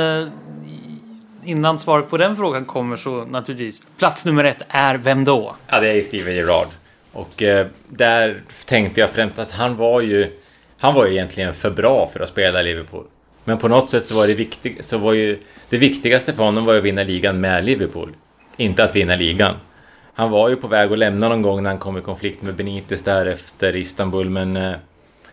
innan 1.47 1.79
svaret 1.79 2.09
på 2.09 2.17
den 2.17 2.35
frågan 2.35 2.65
kommer 2.65 2.95
så 2.95 3.25
naturligtvis. 3.25 3.81
Plats 3.97 4.25
nummer 4.25 4.43
ett 4.43 4.61
är 4.69 4.95
vem 4.97 5.23
då? 5.23 5.55
Ja, 5.67 5.79
det 5.79 5.89
är 5.89 5.93
ju 5.93 6.03
Steven 6.03 6.35
Gerrard. 6.35 6.67
Och 7.11 7.43
eh, 7.43 7.67
där 7.89 8.41
tänkte 8.65 9.01
jag 9.01 9.09
främst 9.09 9.39
att 9.39 9.51
han 9.51 9.75
var 9.75 10.01
ju 10.01 10.31
Han 10.79 10.93
var 10.93 11.05
ju 11.05 11.11
egentligen 11.13 11.53
för 11.53 11.69
bra 11.69 12.09
för 12.13 12.19
att 12.19 12.29
spela 12.29 12.61
i 12.61 12.63
Liverpool. 12.63 13.03
Men 13.43 13.57
på 13.57 13.67
något 13.67 13.89
sätt 13.89 14.05
så 14.05 14.19
var 14.19 14.27
det, 14.27 14.37
viktig, 14.37 14.83
så 14.83 14.97
var 14.97 15.13
ju, 15.13 15.39
det 15.69 15.77
viktigaste 15.77 16.33
för 16.33 16.43
honom 16.43 16.65
var 16.65 16.73
ju 16.73 16.79
att 16.79 16.85
vinna 16.85 17.03
ligan 17.03 17.39
med 17.39 17.65
Liverpool. 17.65 18.15
Inte 18.57 18.83
att 18.83 18.95
vinna 18.95 19.15
ligan. 19.15 19.55
Han 20.13 20.29
var 20.29 20.49
ju 20.49 20.55
på 20.55 20.67
väg 20.67 20.91
att 20.91 20.97
lämna 20.97 21.29
någon 21.29 21.41
gång 21.41 21.63
när 21.63 21.69
han 21.69 21.79
kom 21.79 21.97
i 21.97 22.01
konflikt 22.01 22.41
med 22.41 22.55
Benitez 22.55 23.03
där 23.03 23.25
efter 23.25 23.75
Istanbul, 23.75 24.29
men 24.29 24.57
eh, 24.57 24.73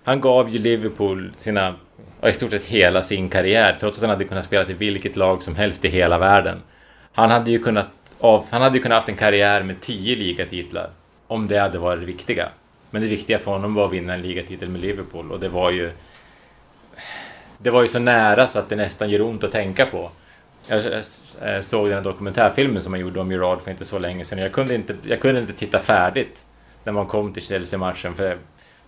han 0.04 0.20
gav 0.20 0.50
ju 0.50 0.58
Liverpool 0.58 1.32
sina, 1.36 1.74
i 2.30 2.32
stort 2.32 2.50
sett 2.50 2.64
hela 2.64 3.02
sin 3.02 3.28
karriär, 3.28 3.76
trots 3.80 3.98
att 3.98 4.02
han 4.02 4.10
hade 4.10 4.24
kunnat 4.24 4.44
spela 4.44 4.64
till 4.64 4.74
vilket 4.74 5.16
lag 5.16 5.42
som 5.42 5.56
helst 5.56 5.84
i 5.84 5.88
hela 5.88 6.18
världen. 6.18 6.62
Han 7.12 7.30
hade 7.30 7.50
ju 7.50 7.58
kunnat, 7.58 7.88
av, 8.20 8.46
han 8.50 8.62
hade 8.62 8.76
ju 8.76 8.82
kunnat 8.82 8.96
haft 8.96 9.08
en 9.08 9.16
karriär 9.16 9.62
med 9.62 9.80
tio 9.80 10.16
ligatitlar, 10.16 10.90
om 11.26 11.48
det 11.48 11.58
hade 11.58 11.78
varit 11.78 12.00
det 12.00 12.06
viktiga. 12.06 12.48
Men 12.90 13.02
det 13.02 13.08
viktiga 13.08 13.38
för 13.38 13.50
honom 13.50 13.74
var 13.74 13.86
att 13.86 13.92
vinna 13.92 14.14
en 14.14 14.22
ligatitel 14.22 14.68
med 14.68 14.80
Liverpool 14.80 15.32
och 15.32 15.40
det 15.40 15.48
var 15.48 15.70
ju... 15.70 15.92
Det 17.58 17.70
var 17.70 17.82
ju 17.82 17.88
så 17.88 17.98
nära 17.98 18.46
så 18.46 18.58
att 18.58 18.68
det 18.68 18.76
nästan 18.76 19.10
gör 19.10 19.22
ont 19.22 19.44
att 19.44 19.52
tänka 19.52 19.86
på. 19.86 20.10
Jag 20.68 20.84
eh, 20.86 21.60
såg 21.60 21.86
den 21.86 21.94
här 21.94 22.04
dokumentärfilmen 22.04 22.82
som 22.82 22.90
man 22.90 23.00
gjorde 23.00 23.20
om 23.20 23.32
Gerard 23.32 23.60
för 23.60 23.70
inte 23.70 23.84
så 23.84 23.98
länge 23.98 24.24
sedan. 24.24 24.38
Jag 24.38 24.52
kunde 24.52 24.74
inte, 24.74 24.96
jag 25.02 25.20
kunde 25.20 25.40
inte 25.40 25.52
titta 25.52 25.78
färdigt 25.78 26.44
när 26.84 26.92
man 26.92 27.06
kom 27.06 27.32
till 27.32 27.42
Chelsea-matchen 27.42 28.14
för 28.14 28.38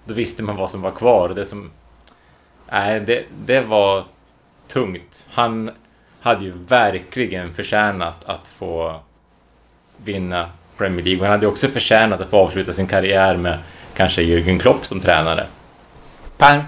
då 0.05 0.15
visste 0.15 0.43
man 0.43 0.57
vad 0.57 0.71
som 0.71 0.83
var 0.83 0.91
kvar. 0.91 1.29
Det 1.29 1.45
som... 1.45 1.71
Nej, 2.71 3.01
det, 3.01 3.25
det 3.45 3.61
var 3.61 4.05
tungt. 4.69 5.25
Han 5.31 5.71
hade 6.21 6.45
ju 6.45 6.53
verkligen 6.69 7.55
förtjänat 7.55 8.25
att 8.25 8.49
få 8.49 9.01
vinna 9.97 10.51
Premier 10.77 11.05
League. 11.05 11.23
Han 11.23 11.31
hade 11.31 11.47
också 11.47 11.69
förtjänat 11.69 12.21
att 12.21 12.29
få 12.29 12.37
avsluta 12.37 12.73
sin 12.73 12.87
karriär 12.87 13.37
med 13.37 13.59
kanske 13.95 14.23
Jürgen 14.23 14.59
Klopp 14.59 14.87
som 14.87 15.01
tränare. 15.01 15.47
Per, 16.39 16.65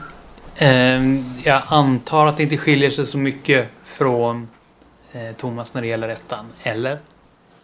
eh, 0.57 1.03
jag 1.45 1.63
antar 1.67 2.27
att 2.27 2.37
det 2.37 2.43
inte 2.43 2.57
skiljer 2.57 2.91
sig 2.91 3.07
så 3.07 3.19
mycket 3.19 3.69
från 3.85 4.49
eh, 5.13 5.37
Thomas 5.37 5.75
när 5.75 5.83
det 5.83 5.89
gäller 5.89 6.09
ettan, 6.09 6.47
eller? 6.63 6.99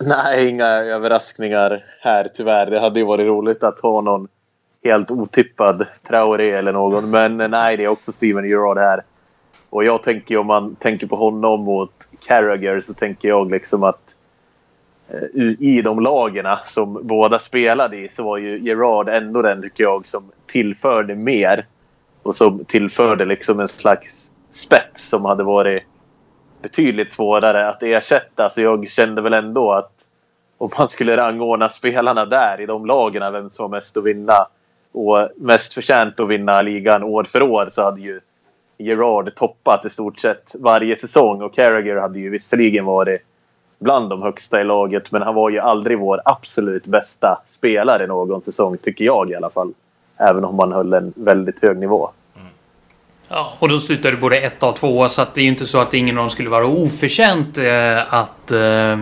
Nej, 0.00 0.48
inga 0.48 0.66
överraskningar 0.66 1.84
här 2.00 2.28
tyvärr. 2.36 2.66
Det 2.66 2.80
hade 2.80 2.98
ju 2.98 3.06
varit 3.06 3.26
roligt 3.26 3.62
att 3.64 3.80
ha 3.80 4.00
någon 4.00 4.28
helt 4.84 5.10
otippad 5.10 5.86
Traoré 6.02 6.50
eller 6.50 6.72
någon. 6.72 7.10
Men 7.10 7.40
eh, 7.40 7.48
nej, 7.48 7.76
det 7.76 7.84
är 7.84 7.88
också 7.88 8.12
Steven 8.12 8.48
Gerrard 8.48 8.78
här. 8.78 9.02
Och 9.70 9.84
jag 9.84 10.02
tänker 10.02 10.36
om 10.36 10.46
man 10.46 10.76
tänker 10.76 11.06
på 11.06 11.16
honom 11.16 11.60
mot 11.60 11.92
Carragher 12.26 12.80
så 12.80 12.94
tänker 12.94 13.28
jag 13.28 13.50
liksom 13.50 13.82
att 13.82 14.00
eh, 15.08 15.52
i 15.58 15.82
de 15.82 16.00
lagen 16.00 16.46
som 16.68 17.00
båda 17.02 17.38
spelade 17.38 17.96
i 17.96 18.08
så 18.08 18.22
var 18.22 18.38
ju 18.38 18.58
Gerard 18.58 19.08
ändå 19.08 19.42
den 19.42 19.62
tycker 19.62 19.84
jag 19.84 20.06
som 20.06 20.32
tillförde 20.46 21.14
mer. 21.14 21.66
Och 22.22 22.36
som 22.36 22.64
tillförde 22.64 23.24
liksom 23.24 23.60
en 23.60 23.68
slags 23.68 24.30
spets 24.52 25.08
som 25.08 25.24
hade 25.24 25.42
varit 25.42 25.82
betydligt 26.62 27.12
svårare 27.12 27.68
att 27.68 27.82
ersätta. 27.82 28.50
Så 28.50 28.60
jag 28.60 28.90
kände 28.90 29.22
väl 29.22 29.32
ändå 29.32 29.72
att 29.72 29.92
om 30.58 30.70
man 30.78 30.88
skulle 30.88 31.16
rangordna 31.16 31.68
spelarna 31.68 32.26
där 32.26 32.60
i 32.60 32.66
de 32.66 32.86
lagen, 32.86 33.32
vem 33.32 33.50
som 33.50 33.70
var 33.70 33.78
mest 33.78 33.96
att 33.96 34.04
vinna 34.04 34.46
och 34.94 35.28
mest 35.36 35.74
förtjänt 35.74 36.20
att 36.20 36.28
vinna 36.28 36.62
ligan 36.62 37.02
år 37.02 37.24
för 37.24 37.42
år 37.42 37.68
så 37.72 37.82
hade 37.82 38.00
ju 38.00 38.20
Gerard 38.78 39.34
toppat 39.34 39.84
i 39.84 39.90
stort 39.90 40.18
sett 40.20 40.54
varje 40.54 40.96
säsong 40.96 41.42
och 41.42 41.54
Carragher 41.54 41.96
hade 41.96 42.18
ju 42.18 42.30
visserligen 42.30 42.84
varit 42.84 43.20
bland 43.78 44.10
de 44.10 44.22
högsta 44.22 44.60
i 44.60 44.64
laget 44.64 45.12
men 45.12 45.22
han 45.22 45.34
var 45.34 45.50
ju 45.50 45.58
aldrig 45.58 45.98
vår 45.98 46.20
absolut 46.24 46.86
bästa 46.86 47.42
spelare 47.46 48.06
någon 48.06 48.42
säsong 48.42 48.78
tycker 48.78 49.04
jag 49.04 49.30
i 49.30 49.34
alla 49.34 49.50
fall. 49.50 49.72
Även 50.16 50.44
om 50.44 50.58
han 50.58 50.72
höll 50.72 50.92
en 50.92 51.12
väldigt 51.16 51.62
hög 51.62 51.78
nivå. 51.78 52.10
Ja, 53.28 53.52
och 53.58 53.68
då 53.68 53.78
slutade 53.78 54.16
både 54.16 54.36
ett 54.36 54.62
och 54.62 54.76
två 54.76 55.08
så 55.08 55.22
att 55.22 55.34
det 55.34 55.40
är 55.40 55.42
ju 55.42 55.48
inte 55.48 55.66
så 55.66 55.80
att 55.80 55.94
ingen 55.94 56.18
av 56.18 56.22
dem 56.22 56.30
skulle 56.30 56.50
vara 56.50 56.66
oförtjänt 56.66 57.58
eh, 57.58 58.14
att 58.14 58.50
eh, 58.50 58.96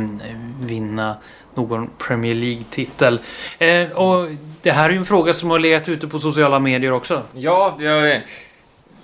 vinna 0.61 1.16
någon 1.55 1.90
Premier 1.98 2.34
League-titel. 2.34 3.20
Eh, 3.59 3.90
och 3.90 4.28
det 4.62 4.70
här 4.70 4.88
är 4.88 4.92
ju 4.92 4.98
en 4.98 5.05
fråga 5.05 5.34
som 5.34 5.50
har 5.50 5.59
legat 5.59 5.88
ute 5.88 6.09
på 6.09 6.18
sociala 6.18 6.59
medier 6.59 6.92
också. 6.92 7.22
Ja, 7.34 7.76
jag, 7.80 8.20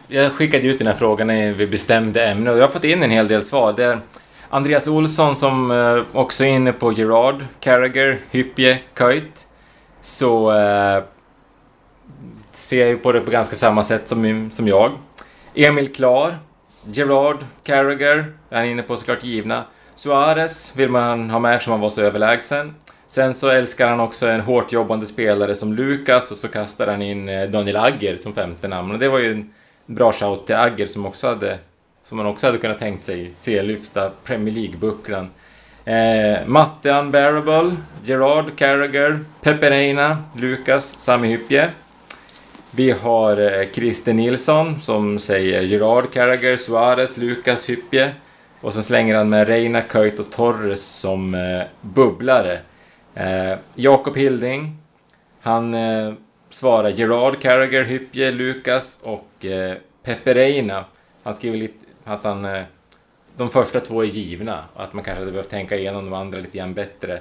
jag 0.09 0.33
skickade 0.33 0.69
ut 0.69 0.79
den 0.79 0.87
här 0.87 0.95
frågan 0.95 1.27
när 1.27 1.53
vi 1.53 1.67
bestämde 1.67 2.27
ämne 2.27 2.51
och 2.51 2.59
jag 2.59 2.63
har 2.63 2.71
fått 2.71 2.85
in 2.85 3.03
en 3.03 3.11
hel 3.11 3.29
del 3.29 3.45
svar. 3.45 3.73
Det 3.73 3.85
är 3.85 4.01
Andreas 4.51 4.87
Olsson 4.87 5.37
som 5.37 5.71
eh, 5.71 6.19
också 6.21 6.45
är 6.45 6.49
inne 6.49 6.73
på 6.73 6.93
Gerard, 6.93 7.45
Carragher, 7.61 8.19
Hyppie, 8.31 8.79
Kuyt. 8.95 9.47
Så 10.03 10.53
eh, 10.53 11.03
ser 12.53 12.81
jag 12.81 12.89
ju 12.89 12.99
på 12.99 13.13
det 13.13 13.21
på 13.21 13.31
ganska 13.31 13.57
samma 13.57 13.85
sätt 13.85 14.09
som, 14.09 14.51
som 14.51 14.69
jag. 14.69 14.93
Emil 15.55 15.95
Klar, 15.95 16.39
Gerard, 16.85 17.45
Carragher, 17.63 18.33
är 18.51 18.57
han 18.57 18.67
inne 18.67 18.83
på 18.83 18.97
såklart 18.97 19.25
givna. 19.25 19.65
Suarez 19.99 20.73
vill 20.77 20.91
man 20.91 21.31
ha 21.31 21.39
med 21.39 21.55
eftersom 21.55 21.71
han 21.71 21.81
var 21.81 21.91
så 21.91 22.01
överlägsen. 22.01 22.75
Sen 23.07 23.35
så 23.35 23.49
älskar 23.49 23.89
han 23.89 24.01
också 24.01 24.27
en 24.27 24.41
hårt 24.41 24.73
jobbande 24.73 25.07
spelare 25.07 25.55
som 25.55 25.73
Lukas 25.73 26.31
och 26.31 26.37
så 26.37 26.49
kastar 26.49 26.87
han 26.87 27.03
in 27.03 27.29
eh, 27.29 27.49
Daniel 27.49 27.77
Agger 27.77 28.17
som 28.17 28.35
femte 28.35 28.69
namn. 28.69 28.91
Och 28.91 28.99
det 28.99 29.09
var 29.09 29.19
ju 29.19 29.33
en 29.33 29.51
bra 29.87 30.13
shout 30.13 30.47
till 30.47 30.55
Agger 30.55 30.87
som 30.87 31.07
också 31.07 31.27
hade 31.27 31.59
som 32.05 32.17
man 32.17 32.27
också 32.27 32.47
hade 32.47 32.59
kunnat 32.59 32.79
tänkt 32.79 33.05
sig 33.05 33.33
se 33.37 33.63
lyfta 33.63 34.11
Premier 34.25 34.55
League-bucklan. 34.55 35.29
Eh, 35.85 36.47
Matte 36.47 36.91
Unbearable, 36.91 37.77
Gerard 38.05 38.57
Carragher, 38.57 39.21
Pepe 39.43 39.71
Reina, 39.71 40.25
Lukas, 40.37 40.97
Sami 40.99 41.29
Hyppie. 41.29 41.69
Vi 42.77 42.91
har 42.91 43.61
eh, 43.61 43.69
Christer 43.73 44.13
Nilsson 44.13 44.81
som 44.81 45.19
säger 45.19 45.63
Gerard 45.63 46.13
Carragher, 46.13 46.57
Suarez, 46.57 47.17
Lukas, 47.17 47.71
Hyppie. 47.71 48.13
Och 48.61 48.73
så 48.73 48.83
slänger 48.83 49.17
han 49.17 49.31
med 49.31 49.49
Reina, 49.49 49.83
Köjt 49.83 50.21
och 50.21 50.33
Torres 50.33 50.83
som 50.83 51.35
eh, 51.35 51.63
bubblare. 51.81 52.61
Eh, 53.15 53.59
Jakob 53.75 54.17
Hilding. 54.17 54.77
Han 55.41 55.75
eh, 55.75 56.13
svarar 56.51 56.89
Gerard, 56.89 57.41
Carragher, 57.41 57.85
Hypje, 57.85 58.31
Lukas 58.31 59.01
och 59.03 59.45
eh, 59.45 59.77
Pepe 60.03 60.35
Reina. 60.35 60.85
Han 61.23 61.37
skriver 61.37 61.59
lite 61.59 61.87
att 62.05 62.25
han... 62.25 62.45
Eh, 62.45 62.63
de 63.37 63.51
första 63.51 63.81
två 63.81 64.03
är 64.03 64.07
givna 64.07 64.65
och 64.75 64.83
att 64.83 64.93
man 64.93 65.05
kanske 65.05 65.21
hade 65.21 65.33
behövt 65.33 65.51
tänka 65.51 65.77
igenom 65.77 66.05
de 66.05 66.15
andra 66.15 66.39
lite 66.39 66.59
grann 66.59 66.75
bättre. 66.75 67.21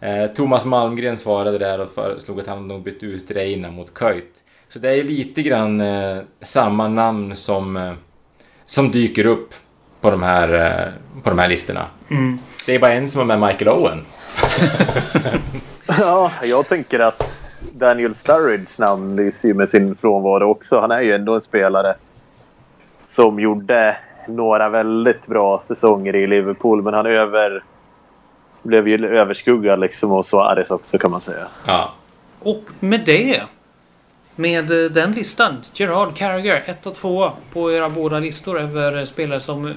Eh, 0.00 0.26
Thomas 0.26 0.64
Malmgren 0.64 1.16
svarade 1.16 1.58
där 1.58 1.80
och 1.80 1.90
föreslog 1.90 2.40
att 2.40 2.46
han 2.46 2.68
nog 2.68 2.82
bytt 2.82 3.02
ut 3.02 3.30
Reina 3.30 3.70
mot 3.70 3.98
Köjt. 3.98 4.44
Så 4.68 4.78
det 4.78 4.90
är 4.90 5.02
lite 5.02 5.42
grann 5.42 5.80
eh, 5.80 6.18
samma 6.40 6.88
namn 6.88 7.36
som, 7.36 7.76
eh, 7.76 7.92
som 8.64 8.90
dyker 8.90 9.26
upp 9.26 9.54
på 10.00 10.10
de 10.10 10.22
här, 10.22 10.54
eh, 10.54 11.22
på 11.22 11.30
de 11.30 11.38
här 11.38 11.48
listorna. 11.48 11.86
Mm. 12.10 12.38
Det 12.66 12.74
är 12.74 12.78
bara 12.78 12.92
en 12.92 13.08
som 13.08 13.30
är 13.30 13.36
med 13.36 13.48
Michael 13.48 13.68
Owen. 13.68 14.04
ja, 15.98 16.32
jag 16.42 16.68
tänker 16.68 17.00
att 17.00 17.56
Daniel 17.72 18.14
Sturridge 18.14 18.70
namn 18.78 19.16
lyser 19.16 19.48
ju 19.48 19.54
med 19.54 19.68
sin 19.68 19.96
frånvaro 19.96 20.50
också. 20.50 20.80
Han 20.80 20.90
är 20.90 21.00
ju 21.00 21.12
ändå 21.12 21.34
en 21.34 21.40
spelare 21.40 21.94
som 23.06 23.40
gjorde 23.40 23.96
några 24.28 24.68
väldigt 24.68 25.26
bra 25.26 25.62
säsonger 25.64 26.16
i 26.16 26.26
Liverpool. 26.26 26.82
Men 26.82 26.94
han 26.94 27.06
över, 27.06 27.62
blev 28.62 28.88
ju 28.88 29.06
överskuggad 29.06 29.80
liksom 29.80 30.12
och 30.12 30.26
Suarez 30.26 30.70
också 30.70 30.98
kan 30.98 31.10
man 31.10 31.20
säga. 31.20 31.46
Ja. 31.66 31.92
Och 32.38 32.62
med 32.80 33.00
det 33.06 33.42
med 34.38 34.84
eh, 34.84 34.90
den 34.90 35.12
listan. 35.12 35.56
Gerard 35.74 36.16
Carragher, 36.16 36.62
1 36.66 36.86
och 36.86 36.94
2 36.94 37.30
på 37.52 37.72
era 37.72 37.90
båda 37.90 38.18
listor 38.18 38.60
över 38.60 38.98
eh, 38.98 39.04
spelare 39.04 39.40
som 39.40 39.66
eh, 39.66 39.72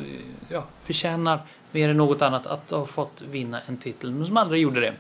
ja, 0.50 0.64
förtjänar 0.82 1.40
mer 1.72 1.90
än 1.90 1.98
något 1.98 2.22
annat 2.22 2.48
att 2.48 2.72
ha 2.72 2.86
fått 2.86 3.24
vinna 3.32 3.60
en 3.68 3.78
titel, 3.78 4.12
men 4.12 4.26
som 4.26 4.38
aldrig 4.38 4.62
gjorde 4.62 4.80
det. 4.80 4.94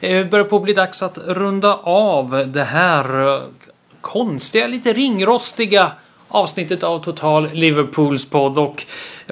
Det 0.00 0.30
börjar 0.30 0.44
på 0.44 0.56
att 0.56 0.62
bli 0.62 0.72
dags 0.72 1.02
att 1.02 1.18
runda 1.18 1.74
av 1.82 2.44
det 2.46 2.64
här 2.64 3.40
konstiga, 4.00 4.66
lite 4.66 4.92
ringrostiga 4.92 5.92
avsnittet 6.28 6.82
av 6.82 6.98
Total 6.98 7.48
Liverpools 7.52 8.24
podd 8.24 8.58
och 8.58 8.84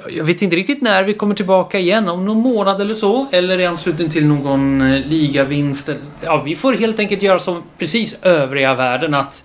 jag 0.09 0.23
vet 0.23 0.41
inte 0.41 0.55
riktigt 0.55 0.81
när 0.81 1.03
vi 1.03 1.13
kommer 1.13 1.35
tillbaka 1.35 1.79
igen, 1.79 2.09
om 2.09 2.25
någon 2.25 2.37
månad 2.37 2.81
eller 2.81 2.95
så, 2.95 3.27
eller 3.31 3.59
i 3.59 3.65
anslutning 3.65 4.09
till 4.09 4.27
någon 4.27 4.91
ligavinst. 5.01 5.89
Ja, 6.21 6.41
vi 6.41 6.55
får 6.55 6.73
helt 6.73 6.99
enkelt 6.99 7.21
göra 7.21 7.39
som 7.39 7.63
precis 7.77 8.17
övriga 8.21 8.73
världen 8.73 9.13
att 9.13 9.43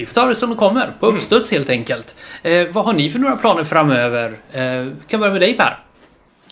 vi 0.00 0.06
får 0.06 0.14
ta 0.14 0.26
det 0.26 0.34
som 0.34 0.50
det 0.50 0.56
kommer, 0.56 0.92
på 1.00 1.06
uppstuds 1.06 1.50
helt 1.50 1.70
enkelt. 1.70 2.16
Eh, 2.42 2.68
vad 2.72 2.84
har 2.84 2.92
ni 2.92 3.10
för 3.10 3.18
några 3.18 3.36
planer 3.36 3.64
framöver? 3.64 4.36
Eh, 4.52 4.86
kan 5.06 5.20
börja 5.20 5.32
med 5.32 5.40
dig 5.40 5.56
Per. 5.56 5.78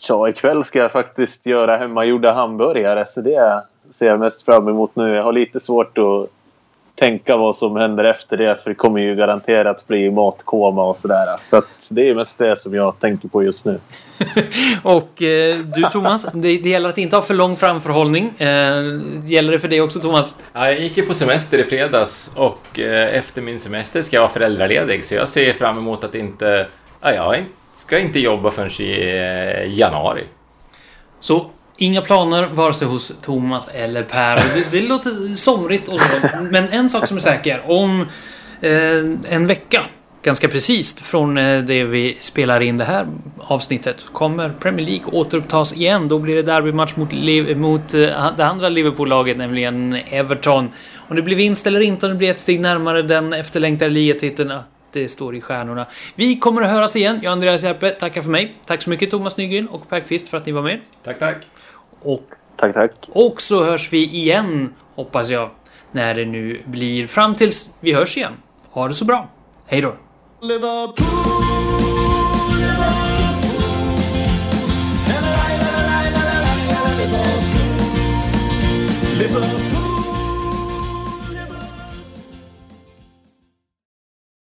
Ja, 0.08 0.28
ikväll 0.28 0.64
ska 0.64 0.78
jag 0.78 0.92
faktiskt 0.92 1.46
göra 1.46 1.76
hemmagjorda 1.76 2.32
hamburgare 2.32 3.04
så 3.06 3.20
det 3.20 3.62
ser 3.90 4.06
jag 4.06 4.20
mest 4.20 4.42
fram 4.42 4.68
emot 4.68 4.96
nu. 4.96 5.14
Jag 5.14 5.22
har 5.22 5.32
lite 5.32 5.60
svårt 5.60 5.98
att 5.98 6.30
tänka 6.98 7.36
vad 7.36 7.56
som 7.56 7.76
händer 7.76 8.04
efter 8.04 8.36
det. 8.36 8.62
För 8.62 8.70
det 8.70 8.74
kommer 8.74 9.00
ju 9.00 9.16
garanterat 9.16 9.86
bli 9.86 10.10
matkoma 10.10 10.84
och 10.84 10.96
sådär. 10.96 11.26
Så 11.44 11.56
att 11.56 11.68
det 11.88 12.08
är 12.08 12.14
mest 12.14 12.38
det 12.38 12.56
som 12.56 12.74
jag 12.74 13.00
tänker 13.00 13.28
på 13.28 13.42
just 13.42 13.64
nu. 13.64 13.80
och 14.82 15.22
eh, 15.22 15.54
du 15.76 15.82
Thomas, 15.92 16.26
det, 16.32 16.58
det, 16.58 16.68
gäller 16.68 16.88
att 16.88 16.98
inte 16.98 17.16
ha 17.16 17.22
för 17.22 17.34
lång 17.34 17.56
framförhållning. 17.56 18.32
Eh, 18.38 18.46
gäller 19.24 19.52
det 19.52 19.58
för 19.58 19.68
dig 19.68 19.80
också 19.80 20.00
Thomas? 20.00 20.34
Ja, 20.52 20.66
jag 20.66 20.80
gick 20.80 20.96
ju 20.96 21.06
på 21.06 21.14
semester 21.14 21.58
i 21.58 21.64
fredags 21.64 22.32
och 22.34 22.78
eh, 22.78 23.14
efter 23.14 23.42
min 23.42 23.58
semester 23.58 24.02
ska 24.02 24.16
jag 24.16 24.22
vara 24.22 24.32
föräldraledig. 24.32 25.04
Så 25.04 25.14
jag 25.14 25.28
ser 25.28 25.52
fram 25.52 25.78
emot 25.78 26.04
att 26.04 26.14
inte... 26.14 26.66
Ja, 27.00 27.14
jag 27.14 27.44
ska 27.76 27.98
inte 27.98 28.20
jobba 28.20 28.50
förrän 28.50 28.70
i 28.80 28.92
eh, 28.92 29.78
januari. 29.78 30.24
Så 31.20 31.46
Inga 31.80 32.02
planer 32.02 32.46
vare 32.46 32.74
sig 32.74 32.88
hos 32.88 33.12
Thomas 33.22 33.68
eller 33.68 34.02
Per. 34.02 34.36
Det, 34.36 34.64
det 34.70 34.80
låter 34.80 35.36
somrigt 35.36 35.88
och 35.88 36.00
så. 36.00 36.42
Men 36.50 36.68
en 36.68 36.90
sak 36.90 37.09
som 37.09 37.16
är 37.16 37.20
säker. 37.20 37.62
Om 37.66 38.00
eh, 38.60 38.70
en 39.28 39.46
vecka, 39.46 39.84
ganska 40.22 40.48
precis 40.48 41.00
från 41.00 41.38
eh, 41.38 41.62
det 41.62 41.84
vi 41.84 42.16
spelar 42.20 42.60
in 42.60 42.78
det 42.78 42.84
här 42.84 43.06
avsnittet, 43.38 44.00
så 44.00 44.09
kommer 44.09 44.50
Premier 44.50 44.86
League 44.86 45.05
återupptas 45.12 45.72
igen. 45.72 46.09
Då 46.09 46.18
blir 46.18 46.36
det 46.36 46.42
derbymatch 46.42 46.96
mot, 46.96 47.12
mot 47.56 47.94
eh, 47.94 48.36
det 48.36 48.44
andra 48.44 48.68
Liverpool-laget, 48.68 49.36
nämligen 49.36 49.98
Everton. 50.10 50.70
Om 51.09 51.16
det 51.16 51.22
blir 51.22 51.36
vinst 51.36 51.66
eller 51.66 51.80
inte, 51.80 52.06
om 52.06 52.12
det 52.12 52.18
blir 52.18 52.30
ett 52.30 52.40
steg 52.40 52.60
närmare 52.60 53.02
den 53.02 53.32
efterlängtade 53.32 53.90
ligatiteln, 53.90 54.52
det 54.92 55.09
står 55.09 55.36
i 55.36 55.40
stjärnorna. 55.40 55.86
Vi 56.14 56.36
kommer 56.38 56.62
att 56.62 56.70
höras 56.70 56.96
igen. 56.96 57.20
Jag, 57.22 57.32
Andreas 57.32 57.62
Järpe, 57.62 57.90
tackar 57.90 58.22
för 58.22 58.30
mig. 58.30 58.55
Tack 58.66 58.82
så 58.82 58.90
mycket 58.90 59.10
Thomas 59.10 59.36
Nygren 59.36 59.68
och 59.68 59.88
Per 59.88 60.00
Kvist 60.00 60.28
för 60.28 60.36
att 60.36 60.46
ni 60.46 60.52
var 60.52 60.62
med. 60.62 60.80
Tack, 61.05 61.18
tack. 61.18 61.36
Och, 62.02 62.24
tack, 62.56 62.74
tack. 62.74 62.92
Och 63.12 63.42
så 63.42 63.64
hörs 63.64 63.92
vi 63.92 64.04
igen, 64.04 64.74
hoppas 64.94 65.30
jag, 65.30 65.50
när 65.92 66.14
det 66.14 66.24
nu 66.24 66.62
blir. 66.64 67.06
Fram 67.06 67.34
tills 67.34 67.76
vi 67.80 67.92
hörs 67.92 68.16
igen. 68.16 68.32
Ha 68.70 68.88
det 68.88 68.94
så 68.94 69.04
bra. 69.04 69.28
Hej 69.66 69.80
då. 69.80 69.94
Liverpool. 70.40 71.68